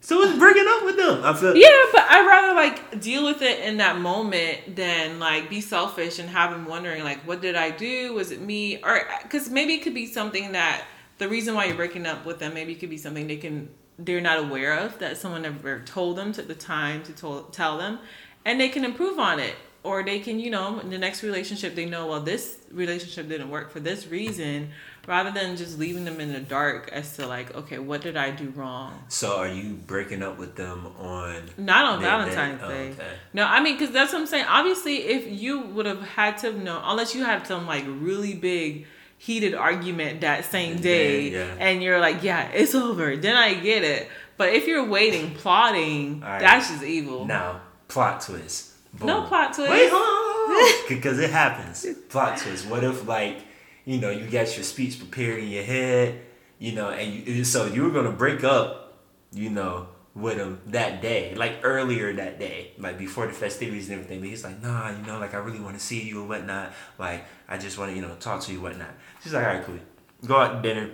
So 0.00 0.20
it's 0.22 0.38
breaking 0.38 0.66
up 0.68 0.84
with 0.84 0.96
them. 0.96 1.24
I 1.24 1.32
feel. 1.32 1.56
Yeah, 1.56 1.68
but 1.92 2.02
I'd 2.02 2.26
rather 2.26 2.54
like 2.54 3.00
deal 3.00 3.24
with 3.24 3.42
it 3.42 3.60
in 3.60 3.76
that 3.78 3.98
moment 3.98 4.76
than 4.76 5.18
like 5.18 5.50
be 5.50 5.60
selfish 5.60 6.18
and 6.18 6.28
have 6.28 6.52
him 6.52 6.66
wondering 6.66 7.04
like, 7.04 7.26
what 7.26 7.40
did 7.40 7.56
I 7.56 7.70
do? 7.70 8.12
Was 8.14 8.30
it 8.30 8.40
me? 8.40 8.82
Or 8.82 9.00
because 9.22 9.48
maybe 9.50 9.74
it 9.74 9.82
could 9.82 9.94
be 9.94 10.06
something 10.06 10.52
that 10.52 10.84
the 11.18 11.28
reason 11.28 11.54
why 11.54 11.66
you're 11.66 11.76
breaking 11.76 12.06
up 12.06 12.26
with 12.26 12.40
them 12.40 12.54
maybe 12.54 12.72
it 12.72 12.80
could 12.80 12.90
be 12.90 12.98
something 12.98 13.28
they 13.28 13.36
can 13.36 13.68
they're 13.98 14.20
not 14.20 14.38
aware 14.38 14.76
of 14.78 14.98
that 14.98 15.16
someone 15.16 15.44
ever 15.44 15.80
told 15.80 16.16
them 16.16 16.32
took 16.32 16.48
the 16.48 16.54
time 16.54 17.02
to 17.04 17.44
tell 17.52 17.78
them, 17.78 17.98
and 18.44 18.60
they 18.60 18.68
can 18.68 18.84
improve 18.84 19.18
on 19.18 19.38
it. 19.38 19.54
Or 19.84 20.04
they 20.04 20.20
can, 20.20 20.38
you 20.38 20.48
know, 20.50 20.78
in 20.78 20.90
the 20.90 20.98
next 20.98 21.24
relationship, 21.24 21.74
they 21.74 21.86
know, 21.86 22.06
well, 22.06 22.20
this 22.20 22.56
relationship 22.70 23.28
didn't 23.28 23.50
work 23.50 23.72
for 23.72 23.80
this 23.80 24.06
reason, 24.06 24.68
rather 25.08 25.32
than 25.32 25.56
just 25.56 25.76
leaving 25.76 26.04
them 26.04 26.20
in 26.20 26.32
the 26.32 26.38
dark 26.38 26.88
as 26.92 27.16
to, 27.16 27.26
like, 27.26 27.52
okay, 27.56 27.80
what 27.80 28.00
did 28.00 28.16
I 28.16 28.30
do 28.30 28.50
wrong? 28.50 29.02
So 29.08 29.38
are 29.38 29.48
you 29.48 29.74
breaking 29.74 30.22
up 30.22 30.38
with 30.38 30.54
them 30.54 30.86
on? 31.00 31.34
Not 31.58 31.84
on 31.84 32.00
Valentine's 32.00 32.60
they- 32.60 32.66
oh, 32.66 32.68
Day. 32.70 32.88
okay. 32.90 33.08
No, 33.32 33.44
I 33.44 33.60
mean, 33.60 33.76
because 33.76 33.92
that's 33.92 34.12
what 34.12 34.20
I'm 34.20 34.26
saying. 34.28 34.44
Obviously, 34.48 34.98
if 34.98 35.26
you 35.42 35.58
would 35.62 35.86
have 35.86 36.02
had 36.02 36.38
to 36.38 36.52
know, 36.52 36.80
unless 36.84 37.12
you 37.16 37.24
had 37.24 37.44
some 37.48 37.66
like 37.66 37.84
really 37.88 38.34
big 38.34 38.86
heated 39.18 39.52
argument 39.52 40.20
that 40.20 40.44
same 40.44 40.78
day, 40.80 41.28
Yeah, 41.30 41.38
yeah. 41.46 41.54
and 41.58 41.82
you're 41.82 41.98
like, 41.98 42.22
yeah, 42.22 42.48
it's 42.52 42.74
over, 42.76 43.16
then 43.16 43.36
I 43.36 43.54
get 43.54 43.82
it. 43.82 44.08
But 44.36 44.50
if 44.54 44.68
you're 44.68 44.84
waiting, 44.86 45.34
plotting, 45.34 46.20
right. 46.20 46.38
that's 46.40 46.70
just 46.70 46.84
evil. 46.84 47.24
Now 47.26 47.62
plot 47.88 48.20
twist. 48.20 48.68
Boom. 48.94 49.06
No 49.06 49.22
plot 49.22 49.54
twist. 49.54 49.70
Wait, 49.70 49.90
hold 49.90 50.02
on. 50.02 50.88
Because 50.88 51.18
it 51.20 51.30
happens. 51.30 51.86
Plot 52.08 52.38
twist. 52.38 52.66
What 52.66 52.84
if, 52.84 53.06
like, 53.06 53.38
you 53.84 53.98
know, 53.98 54.10
you 54.10 54.24
got 54.24 54.54
your 54.54 54.64
speech 54.64 54.98
prepared 54.98 55.40
in 55.40 55.48
your 55.48 55.64
head, 55.64 56.20
you 56.58 56.72
know, 56.72 56.90
and 56.90 57.26
you, 57.26 57.44
so 57.44 57.66
you 57.66 57.82
were 57.82 57.90
going 57.90 58.04
to 58.04 58.12
break 58.12 58.44
up, 58.44 58.98
you 59.32 59.50
know, 59.50 59.88
with 60.14 60.36
him 60.36 60.60
that 60.66 61.00
day, 61.00 61.34
like 61.34 61.60
earlier 61.62 62.12
that 62.12 62.38
day, 62.38 62.72
like 62.78 62.98
before 62.98 63.26
the 63.26 63.32
festivities 63.32 63.88
and 63.88 63.98
everything. 63.98 64.20
But 64.20 64.28
he's 64.28 64.44
like, 64.44 64.62
nah, 64.62 64.90
you 64.90 65.04
know, 65.06 65.18
like, 65.18 65.34
I 65.34 65.38
really 65.38 65.60
want 65.60 65.78
to 65.78 65.84
see 65.84 66.02
you 66.02 66.20
and 66.20 66.28
whatnot. 66.28 66.72
Like, 66.98 67.24
I 67.48 67.56
just 67.56 67.78
want 67.78 67.90
to, 67.90 67.96
you 67.96 68.02
know, 68.02 68.14
talk 68.16 68.42
to 68.42 68.52
you 68.52 68.58
and 68.58 68.64
whatnot. 68.64 68.94
She's 69.22 69.32
like, 69.32 69.46
all 69.46 69.54
right, 69.54 69.64
cool. 69.64 69.78
Go 70.26 70.36
out 70.36 70.62
to 70.62 70.68
dinner. 70.68 70.90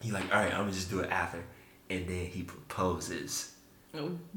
He's 0.00 0.12
like, 0.12 0.34
all 0.34 0.40
right, 0.40 0.52
I'm 0.52 0.60
going 0.60 0.70
to 0.70 0.74
just 0.74 0.90
do 0.90 1.00
it 1.00 1.10
after. 1.10 1.44
And 1.90 2.08
then 2.08 2.26
he 2.26 2.42
proposes. 2.42 3.53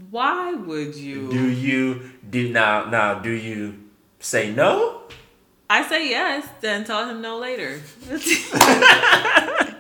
Why 0.10 0.54
would 0.54 0.96
you? 0.96 1.32
Do 1.32 1.50
you 1.50 2.12
do 2.30 2.50
now? 2.50 2.86
Now, 2.86 3.16
do 3.20 3.32
you 3.32 3.76
say 4.20 4.52
no? 4.52 5.02
I 5.70 5.88
say 5.88 6.10
yes, 6.10 6.48
then 6.62 6.86
tell 6.86 7.10
him 7.10 7.22
no 7.22 7.38
later. 7.38 7.82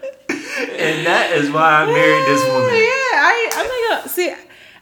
And 0.78 1.05
that 1.05 1.32
is 1.32 1.51
why 1.51 1.82
I 1.82 1.86
married 1.86 2.25
this 2.28 2.45
woman. 2.45 2.69
Yeah, 2.69 2.82
I 2.82 3.49
I'm 3.55 3.67
not 3.67 3.89
gonna 3.89 4.05
uh, 4.05 4.07
see. 4.07 4.34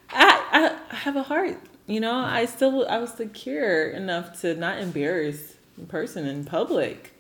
I 0.10 0.76
I 0.92 0.96
have 0.96 1.16
a 1.16 1.24
heart. 1.24 1.58
You 1.88 2.00
know, 2.00 2.16
I 2.16 2.46
still 2.46 2.86
I 2.90 2.98
was 2.98 3.12
secure 3.12 3.90
enough 3.90 4.42
to 4.42 4.56
not 4.56 4.80
embarrass 4.80 5.56
a 5.82 5.86
person 5.86 6.26
in 6.26 6.44
public. 6.44 7.14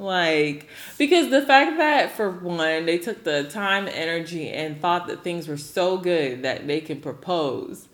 Like 0.00 0.66
because 0.96 1.28
the 1.28 1.42
fact 1.42 1.76
that 1.76 2.12
for 2.12 2.30
one 2.30 2.86
they 2.86 2.98
took 2.98 3.22
the 3.22 3.44
time, 3.44 3.86
energy, 3.86 4.48
and 4.48 4.80
thought 4.80 5.06
that 5.08 5.22
things 5.22 5.46
were 5.46 5.58
so 5.58 5.98
good 5.98 6.42
that 6.42 6.66
they 6.66 6.80
can 6.80 7.00
propose, 7.00 7.88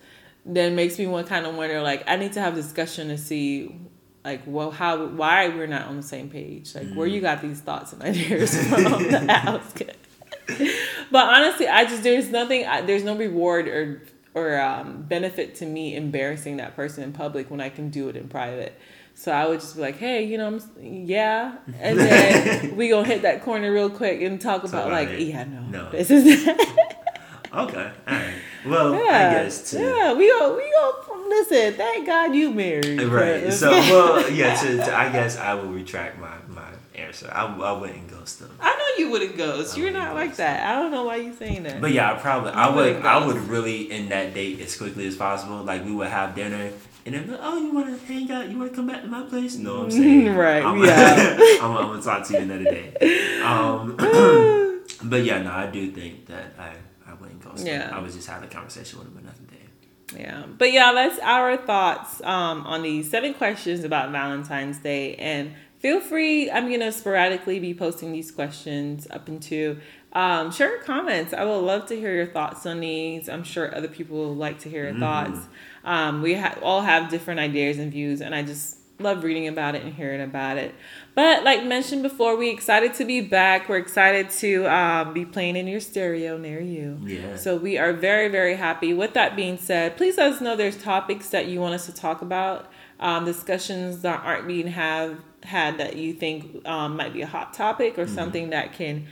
then 0.45 0.77
makes 0.77 0.99
me 0.99 1.07
want 1.09 1.27
kind 1.27 1.47
of 1.47 1.57
wonder. 1.57 1.83
Like 1.83 2.05
I 2.07 2.17
need 2.17 2.33
to 2.35 2.41
have 2.41 2.55
a 2.55 2.57
discussion 2.57 3.09
to 3.09 3.19
see. 3.19 3.81
Like 4.25 4.43
well, 4.47 4.71
how 4.71 5.07
why 5.07 5.49
we're 5.49 5.67
not 5.67 5.87
on 5.87 5.97
the 5.97 6.03
same 6.03 6.31
page? 6.31 6.75
Like 6.75 6.93
where 6.95 7.07
you 7.07 7.21
got 7.21 7.43
these 7.43 7.61
thoughts 7.61 7.93
and 7.93 8.03
ideas 8.03 8.57
from? 8.69 8.83
was 9.09 9.73
good. 9.73 9.97
but 11.11 11.29
honestly, 11.29 11.67
I 11.69 11.85
just 11.85 12.03
there's 12.03 12.31
nothing. 12.31 12.67
I, 12.67 12.83
there's 12.83 13.05
no 13.05 13.17
reward 13.17 13.69
or 13.69 14.03
or 14.35 14.61
um, 14.61 15.03
benefit 15.03 15.57
to 15.57 15.67
me 15.67 15.97
embarrassing 15.97 16.59
that 16.59 16.77
person 16.77 17.03
in 17.03 17.13
public 17.13 17.51
when 17.51 17.61
I 17.61 17.69
can 17.71 17.91
do 17.91 18.09
it 18.09 18.17
in 18.17 18.29
private. 18.29 18.79
So 19.19 19.33
I 19.33 19.47
would 19.49 19.61
just 19.61 19.77
be 19.77 19.81
like, 19.81 19.97
hey, 19.97 20.25
you 20.25 20.37
know, 20.37 20.47
I'm, 20.47 20.61
yeah, 21.07 21.57
and 21.81 21.99
then 21.99 22.77
we 22.77 22.91
gonna 22.91 23.07
hit 23.09 23.23
that 23.23 23.43
corner 23.43 23.73
real 23.73 23.89
quick 23.89 24.21
and 24.21 24.39
talk 24.39 24.63
about 24.63 24.89
about 24.89 24.93
like, 24.93 25.09
it. 25.09 25.23
yeah, 25.23 25.45
no, 25.45 25.63
No. 25.85 25.91
this 25.91 26.11
is 26.11 26.45
that. 26.45 26.93
Okay, 27.55 27.91
all 28.09 28.15
right. 28.15 28.35
Well, 28.67 28.93
yeah, 28.93 29.01
I 29.01 29.43
guess 29.45 29.71
to 29.71 29.81
yeah, 29.81 30.13
we 30.13 30.29
go, 30.29 30.57
we 30.57 30.71
go. 30.71 31.27
Listen, 31.29 31.73
thank 31.75 32.05
God 32.07 32.35
you 32.35 32.53
married. 32.53 33.01
right. 33.05 33.51
So 33.51 33.71
well, 33.71 34.31
yeah. 34.31 34.55
To, 34.57 34.77
to 34.77 34.95
I 35.05 35.11
guess 35.11 35.39
I 35.39 35.55
will 35.55 35.69
retract 35.71 36.19
my 36.19 36.35
my 36.49 36.69
answer. 36.97 37.31
I, 37.33 37.47
I 37.47 37.73
wouldn't 37.73 38.11
ghost 38.11 38.41
them. 38.41 38.51
I 38.61 38.77
know 38.77 39.03
you 39.05 39.11
wouldn't 39.11 39.39
ghost. 39.39 39.77
I 39.79 39.81
You're 39.81 39.93
not 39.93 40.15
like 40.15 40.37
that. 40.37 40.69
I 40.69 40.83
don't 40.83 40.91
know 40.91 41.05
why 41.05 41.17
you 41.17 41.33
saying 41.35 41.63
that. 41.63 41.81
But 41.81 41.93
yeah, 41.93 42.13
I 42.13 42.19
probably 42.19 42.51
I 42.51 42.69
You 42.69 42.75
would 42.75 42.87
wouldn't 42.87 43.05
I 43.07 43.27
would 43.27 43.37
really 43.49 43.91
end 43.91 44.11
that 44.11 44.35
date 44.35 44.61
as 44.61 44.77
quickly 44.77 45.07
as 45.07 45.17
possible. 45.17 45.63
Like 45.63 45.83
we 45.85 45.93
would 45.93 46.09
have 46.09 46.35
dinner. 46.35 46.73
And 47.07 47.15
then, 47.15 47.31
like, 47.31 47.41
oh, 47.41 47.57
you 47.57 47.73
want 47.73 47.87
to 47.87 48.07
hang 48.07 48.29
out? 48.33 48.51
You 48.51 48.59
want 48.59 48.71
to 48.71 48.77
come 48.77 48.89
back 48.89 49.03
to 49.03 49.09
my 49.09 49.23
place? 49.23 49.55
No, 49.57 49.85
I'm 49.85 49.91
saying, 49.93 50.27
Right, 50.35 50.65
I'm, 50.65 50.83
yeah. 50.83 51.37
I'm, 51.63 51.71
I'm 51.77 51.87
gonna 51.87 52.03
talk 52.03 52.27
to 52.27 52.33
you 52.33 52.41
another 52.41 52.65
day. 52.65 53.41
Um, 53.43 53.95
but 55.05 55.25
yeah, 55.25 55.41
no, 55.41 55.53
I 55.53 55.69
do 55.73 55.93
think 55.93 56.27
that 56.27 56.55
I 56.59 56.75
I 57.09 57.15
wouldn't 57.15 57.43
go. 57.43 57.53
Yeah. 57.57 57.91
I 57.93 58.01
was 58.01 58.17
just 58.17 58.27
having 58.27 58.49
a 58.49 58.53
conversation 58.53 58.99
with 58.99 59.09
them 59.09 59.23
another 59.23 59.39
day. 59.49 60.21
Yeah, 60.21 60.47
but 60.47 60.73
yeah, 60.73 60.93
that's 60.93 61.21
our 61.21 61.57
thoughts 61.57 62.21
um, 62.23 62.67
on 62.67 62.83
these 62.83 63.09
seven 63.09 63.35
questions 63.35 63.85
about 63.85 64.11
Valentine's 64.11 64.79
Day. 64.79 65.15
And 65.17 65.55
feel 65.79 66.01
free, 66.01 66.51
I'm 66.51 66.69
gonna 66.69 66.91
sporadically 66.91 67.61
be 67.61 67.73
posting 67.73 68.11
these 68.13 68.33
questions 68.33 69.07
up 69.11 69.29
into. 69.29 69.79
Um, 70.13 70.51
share 70.51 70.79
comments. 70.79 71.35
I 71.35 71.45
would 71.45 71.59
love 71.59 71.85
to 71.89 71.95
hear 71.95 72.15
your 72.15 72.27
thoughts 72.27 72.65
on 72.65 72.81
these. 72.81 73.29
I'm 73.29 73.45
sure 73.45 73.75
other 73.77 73.89
people 73.89 74.31
would 74.31 74.39
like 74.39 74.61
to 74.61 74.71
hear 74.71 74.89
your 74.89 74.99
thoughts. 74.99 75.39
Um, 75.87 76.21
we 76.21 76.35
ha- 76.35 76.59
all 76.63 76.83
have 76.83 77.09
different 77.09 77.41
ideas 77.41 77.79
and 77.79 77.91
views, 77.91 78.21
and 78.21 78.35
I 78.35 78.43
just 78.43 78.77
love 78.99 79.25
reading 79.25 79.47
about 79.47 79.75
it 79.75 79.83
and 79.83 79.95
hearing 79.95 80.21
about 80.21 80.57
it. 80.57 80.75
But 81.15 81.45
like 81.45 81.65
mentioned 81.65 82.03
before, 82.03 82.37
we 82.37 82.51
excited 82.51 82.95
to 82.95 83.05
be 83.05 83.21
back. 83.21 83.69
We're 83.69 83.79
excited 83.79 84.31
to 84.31 84.67
um, 84.67 85.13
be 85.13 85.25
playing 85.25 85.57
in 85.57 85.67
your 85.67 85.81
stereo 85.81 86.37
near 86.37 86.61
you. 86.61 86.99
Yeah. 87.03 87.37
So 87.37 87.57
we 87.57 87.79
are 87.79 87.93
very, 87.93 88.29
very 88.29 88.57
happy. 88.57 88.93
With 88.93 89.15
that 89.15 89.37
being 89.37 89.59
said, 89.59 89.97
please 89.97 90.19
let 90.19 90.33
us 90.33 90.41
know 90.41 90.57
there's 90.57 90.83
topics 90.83 91.31
that 91.31 91.47
you 91.47 91.61
want 91.61 91.75
us 91.75 91.87
to 91.87 91.95
talk 91.95 92.23
about, 92.23 92.71
um, 93.01 93.25
discussions 93.25 94.03
that 94.03 94.23
aren't 94.25 94.47
being 94.47 94.69
have 94.69 95.19
had 95.47 95.79
that 95.79 95.97
you 95.97 96.13
think 96.13 96.67
um, 96.67 96.97
might 96.97 97.13
be 97.13 97.23
a 97.23 97.27
hot 97.27 97.55
topic 97.55 97.99
or 97.99 98.07
something 98.07 98.51
that 98.51 98.73
can 98.73 99.07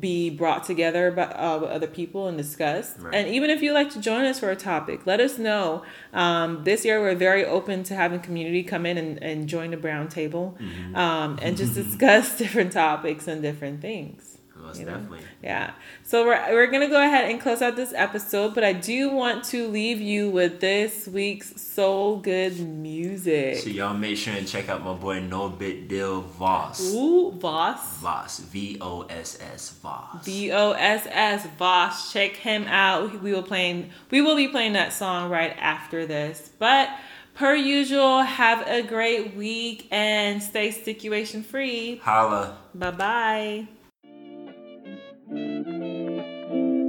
be 0.00 0.30
brought 0.30 0.64
together 0.64 1.10
by, 1.10 1.24
uh, 1.24 1.58
with 1.60 1.70
other 1.70 1.86
people 1.86 2.26
and 2.26 2.36
discussed. 2.36 2.98
Right. 2.98 3.14
And 3.14 3.28
even 3.28 3.50
if 3.50 3.62
you'd 3.62 3.72
like 3.72 3.90
to 3.90 4.00
join 4.00 4.24
us 4.24 4.40
for 4.40 4.50
a 4.50 4.56
topic, 4.56 5.06
let 5.06 5.20
us 5.20 5.38
know. 5.38 5.82
Um, 6.12 6.64
this 6.64 6.84
year 6.84 7.00
we're 7.00 7.14
very 7.14 7.44
open 7.44 7.84
to 7.84 7.94
having 7.94 8.20
community 8.20 8.62
come 8.62 8.84
in 8.84 8.98
and, 8.98 9.22
and 9.22 9.48
join 9.48 9.70
the 9.70 9.76
brown 9.76 10.08
table 10.08 10.58
um, 10.94 11.38
and 11.40 11.56
just 11.56 11.74
discuss 11.82 12.36
different 12.38 12.72
topics 12.72 13.26
and 13.28 13.42
different 13.42 13.80
things. 13.80 14.35
Most 14.66 14.78
definitely. 14.84 15.20
Yeah. 15.42 15.72
So 16.02 16.24
we're 16.24 16.52
we're 16.52 16.66
gonna 16.66 16.88
go 16.88 17.00
ahead 17.00 17.30
and 17.30 17.40
close 17.40 17.62
out 17.62 17.76
this 17.76 17.92
episode, 17.94 18.54
but 18.54 18.64
I 18.64 18.72
do 18.72 19.10
want 19.10 19.44
to 19.46 19.68
leave 19.68 20.00
you 20.00 20.30
with 20.30 20.60
this 20.60 21.06
week's 21.06 21.60
soul 21.60 22.16
good 22.18 22.58
music. 22.60 23.58
So 23.58 23.70
y'all 23.70 23.94
make 23.94 24.16
sure 24.16 24.34
and 24.34 24.46
check 24.46 24.68
out 24.68 24.84
my 24.84 24.94
boy 24.94 25.20
No 25.20 25.48
Bit 25.48 25.88
Deal 25.88 26.22
Voss. 26.22 26.92
Ooh, 26.92 27.32
Voss. 27.32 27.98
Voss. 27.98 28.40
V 28.40 28.78
O 28.80 29.02
S 29.02 29.38
S 29.40 29.70
Voss. 29.82 30.24
V 30.24 30.52
O 30.52 30.72
S 30.72 31.06
S 31.10 31.46
Voss. 31.58 32.12
Check 32.12 32.36
him 32.36 32.64
out. 32.64 33.22
We 33.22 33.32
will 33.32 33.42
playing. 33.42 33.90
We 34.10 34.20
will 34.20 34.36
be 34.36 34.48
playing 34.48 34.74
that 34.74 34.92
song 34.92 35.30
right 35.30 35.54
after 35.58 36.06
this, 36.06 36.50
but. 36.58 36.88
Per 37.34 37.54
usual, 37.54 38.22
have 38.22 38.66
a 38.66 38.80
great 38.80 39.36
week 39.36 39.88
and 39.90 40.42
stay 40.42 40.70
situation 40.70 41.42
free. 41.42 41.98
Holla. 41.98 42.56
Bye 42.74 42.90
bye. 42.92 43.68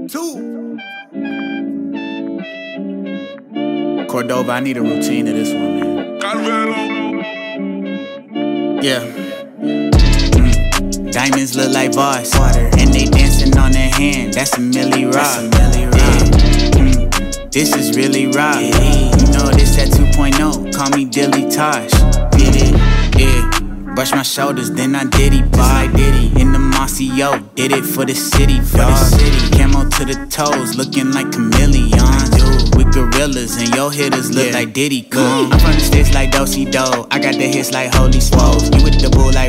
Two. 0.08 0.78
Cordova, 4.08 4.54
I 4.54 4.60
need 4.62 4.78
a 4.78 4.82
routine 4.82 5.26
to 5.26 5.34
this 5.34 5.52
one, 5.54 5.80
man. 5.82 5.98
Yeah. 8.82 9.04
Mm. 9.60 11.12
Diamonds 11.12 11.56
look 11.58 11.74
like 11.74 11.94
Voss, 11.94 12.34
and 12.36 12.94
they 12.94 13.06
dancing 13.06 13.58
on 13.58 13.74
their 13.74 13.90
hand. 13.90 14.34
That's 14.34 14.58
a 14.58 14.62
Millie 14.62 15.04
Rock. 15.04 15.14
That's 15.52 15.76
a 15.76 15.80
Yeah. 15.82 15.90
Mm. 16.80 17.52
This 17.52 17.76
is 17.76 17.98
really 17.98 18.28
rock. 18.28 18.62
You 18.62 18.72
know 19.34 19.52
this 19.52 19.78
at 19.78 19.90
2.0. 19.90 20.74
Call 20.74 20.90
me 20.92 21.04
Dilly 21.04 21.50
Tosh. 21.52 21.92
Yeah. 23.98 24.04
Brush 24.04 24.12
my 24.12 24.22
shoulders, 24.22 24.70
then 24.72 24.96
I 24.96 25.06
did 25.06 25.34
it. 25.34 25.52
Bye, 25.52 25.90
diddy. 25.96 26.30
In 26.40 26.52
the 26.52 26.60
mossy, 26.60 27.06
yo. 27.06 27.40
Did 27.56 27.72
it 27.72 27.84
for 27.84 28.06
the 28.06 28.14
city, 28.14 28.60
for 28.62 28.78
the 28.78 28.96
city. 28.96 29.58
Camo 29.58 29.90
to 29.90 30.06
the 30.06 30.28
toes, 30.30 30.76
looking 30.76 31.12
like 31.12 31.32
chameleons. 31.32 32.30
Dude, 32.30 32.76
with 32.76 32.94
gorillas, 32.94 33.58
and 33.58 33.74
your 33.74 33.92
hitters 33.92 34.30
look 34.32 34.54
like 34.54 34.74
Diddy. 34.74 35.02
Come. 35.02 35.52
I'm 35.52 35.60
from 35.60 35.74
the 35.74 35.80
sticks 35.80 36.14
like 36.14 36.30
Dosey 36.30 36.70
Do. 36.70 37.08
I 37.10 37.18
got 37.18 37.34
the 37.36 37.48
hits 37.48 37.72
like 37.72 37.92
Holy 37.94 38.20
Swole. 38.22 38.62
You 38.62 38.84
with 38.84 39.02
the 39.02 39.10
bull 39.10 39.34
like 39.34 39.47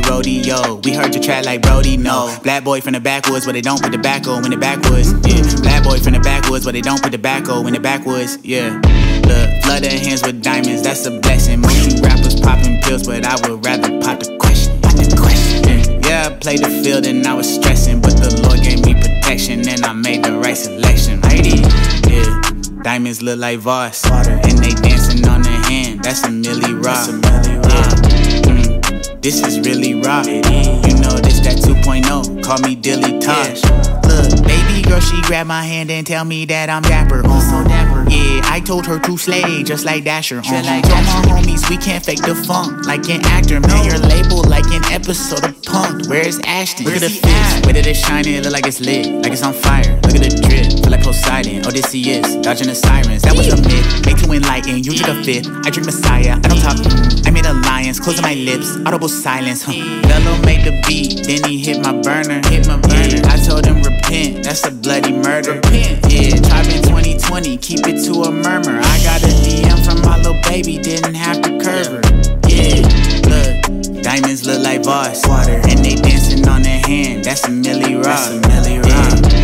Rodeo. 0.51 0.81
We 0.85 0.95
heard 0.95 1.15
your 1.15 1.23
track 1.23 1.45
like 1.45 1.63
Brody, 1.63 1.97
no. 1.97 2.37
Black 2.43 2.65
boy 2.65 2.81
from 2.81 2.95
the 2.95 3.01
backwoods, 3.01 3.47
where 3.47 3.53
they 3.53 3.61
don't 3.61 3.83
put 3.83 3.93
tobacco 3.93 4.37
in 4.37 4.51
the 4.51 4.57
backwoods. 4.57 5.13
Yeah. 5.27 5.43
Black 5.63 5.85
boy 5.85 5.99
from 5.99 6.15
the 6.15 6.21
backwoods, 6.21 6.65
where 6.65 6.73
they 6.73 6.81
don't 6.81 7.03
put 7.03 7.13
tobacco 7.13 7.67
in 7.67 7.75
the 7.75 7.81
backwoods. 7.81 8.39
Yeah. 8.43 8.81
Look, 9.27 9.63
flood 9.63 9.83
their 9.83 9.99
hands 9.99 10.23
with 10.23 10.43
diamonds, 10.43 10.83
that's 10.83 11.07
a 11.07 11.19
blessing. 11.21 11.61
Most 11.61 11.97
you 11.97 12.03
rappers 12.03 12.41
popping 12.41 12.81
pills, 12.83 13.07
but 13.07 13.25
I 13.25 13.35
would 13.49 13.65
rather 13.65 14.01
pop 14.01 14.21
the 14.21 14.37
question. 14.39 14.81
Pop 14.81 14.95
the 14.95 15.17
question. 15.17 16.03
Yeah, 16.03 16.29
I 16.31 16.37
played 16.39 16.61
the 16.61 16.71
field 16.83 17.07
and 17.07 17.27
I 17.27 17.35
was 17.35 17.53
stressing, 17.53 18.01
but 18.01 18.17
the 18.17 18.41
Lord 18.43 18.63
gave 18.63 18.85
me 18.85 18.95
protection 18.95 19.69
and 19.69 19.85
I 19.85 19.93
made 19.93 20.25
the 20.25 20.33
right 20.39 20.57
selection. 20.57 21.21
Lady, 21.23 21.61
yeah. 22.09 22.41
Diamonds 22.83 23.23
look 23.23 23.39
like 23.39 23.59
Voss, 23.59 24.07
and 24.07 24.59
they 24.59 24.73
dancing 24.73 25.27
on 25.29 25.43
their 25.43 25.61
hand. 25.65 26.05
That's 26.05 26.23
a 26.25 26.31
Millie 26.31 26.75
Rock. 26.75 27.09
Yeah. 27.23 27.98
This 29.21 29.45
is 29.45 29.59
really 29.61 29.95
rock. 29.95 30.27
You 30.27 30.95
know 31.03 31.19
this 31.19 31.41
that 31.41 31.59
2.0. 31.59 32.43
Call 32.43 32.59
me 32.61 32.77
Dilly 32.77 33.19
Tosh. 33.19 33.65
Look, 34.07 34.47
baby 34.47 34.83
girl, 34.83 35.01
she 35.01 35.21
grabbed 35.23 35.49
my 35.49 35.65
hand 35.65 35.91
and 35.91 36.07
tell 36.07 36.25
me 36.25 36.45
that 36.47 36.71
I'm 36.71 36.83
dapper. 36.83 37.27
Uh-huh. 37.27 38.07
Yeah, 38.09 38.41
I 38.45 38.61
told 38.65 38.87
her 38.87 39.01
to 39.01 39.19
slay 39.19 39.65
just 39.65 39.85
like 39.85 40.05
Dasher. 40.05 40.39
Uh-huh. 40.39 40.63
Told 40.83 41.05
my 41.05 41.23
homies 41.35 41.69
we 41.69 41.77
can't 41.79 42.05
fake 42.05 42.23
the 42.23 42.35
funk 42.35 42.87
like 42.87 43.09
an 43.11 43.21
actor. 43.25 43.59
Man, 43.59 43.85
your 43.85 43.99
label 43.99 44.45
like 44.45 44.67
an 44.67 44.85
episode 44.93 45.45
of 45.45 45.61
Punk'd. 45.63 46.09
Where's 46.09 46.39
Ashton? 46.45 46.87
Look 46.87 46.95
at 46.95 47.01
the 47.01 47.11
fist, 47.11 47.67
where 47.67 47.75
did 47.75 47.87
it 47.89 47.97
shine? 47.97 48.27
It 48.27 48.45
look 48.45 48.53
like 48.53 48.67
it's 48.67 48.81
lit, 48.81 49.07
like 49.23 49.33
it's 49.33 49.43
on 49.43 49.53
fire. 49.53 49.99
Look 50.05 50.15
at 50.15 50.23
the 50.23 50.38
feel 50.89 50.97
like 50.97 51.05
Poseidon. 51.05 51.67
Odysseus, 51.67 52.37
dodging 52.37 52.69
the 52.69 52.75
sirens. 52.75 53.23
That 53.23 53.37
was 53.37 53.49
a 53.53 53.57
myth. 53.57 54.07
Made 54.07 54.19
to 54.19 54.33
enlighten, 54.33 54.83
you 54.83 54.93
took 54.93 55.09
a 55.09 55.23
fifth. 55.23 55.49
I 55.65 55.71
drink 55.71 55.87
Messiah, 55.87 56.37
I 56.37 56.49
don't 56.49 56.61
talk. 56.61 56.79
I 57.27 57.31
made 57.31 57.47
alliance, 57.47 58.01
closing 58.01 58.23
my 58.23 58.35
lips, 58.35 58.77
audible 58.87 59.09
silence. 59.09 59.63
Huh. 59.63 59.73
Bello 60.09 60.41
made 60.43 60.65
the 60.65 60.81
beat, 60.87 61.27
then 61.27 61.45
he 61.45 61.59
hit 61.59 61.83
my 61.83 61.93
burner. 61.93 62.41
Hit 62.49 62.67
my 62.67 62.77
burner. 62.77 63.21
I 63.29 63.37
told 63.37 63.67
him 63.67 63.83
repent, 63.83 64.45
that's 64.45 64.65
a 64.67 64.71
bloody 64.71 65.13
murder. 65.13 65.55
Repent. 65.55 66.09
Yeah, 66.09 66.41
Tribe 66.41 66.73
in 66.73 66.83
2020, 66.83 67.57
keep 67.59 67.81
it 67.85 68.01
to 68.09 68.23
a 68.25 68.33
murmur. 68.33 68.81
I 68.81 68.97
got 69.05 69.23
a 69.23 69.33
DM 69.45 69.85
from 69.85 70.01
my 70.03 70.17
little 70.19 70.41
baby, 70.49 70.79
didn't 70.79 71.15
have 71.15 71.43
to 71.43 71.51
curve 71.61 71.93
her. 71.93 72.03
Yeah, 72.49 72.81
look, 73.29 74.03
diamonds 74.03 74.47
look 74.47 74.63
like 74.63 74.85
Voss, 74.85 75.25
and 75.29 75.85
they 75.85 75.97
dancing 75.97 76.49
on 76.49 76.63
their 76.63 76.81
hand. 76.81 77.25
That's 77.25 77.45
a 77.47 77.51
Millie 77.51 77.97
Rock. 77.97 78.43
Yeah. 78.49 79.38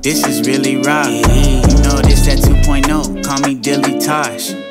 This 0.00 0.24
is 0.24 0.46
really 0.46 0.76
rock. 0.76 1.08
You 1.08 1.82
know 1.82 2.00
this 2.00 2.28
at 2.28 2.38
2.0. 2.38 3.24
Call 3.24 3.40
me 3.40 3.54
Dilly 3.54 3.98
Tosh. 3.98 4.67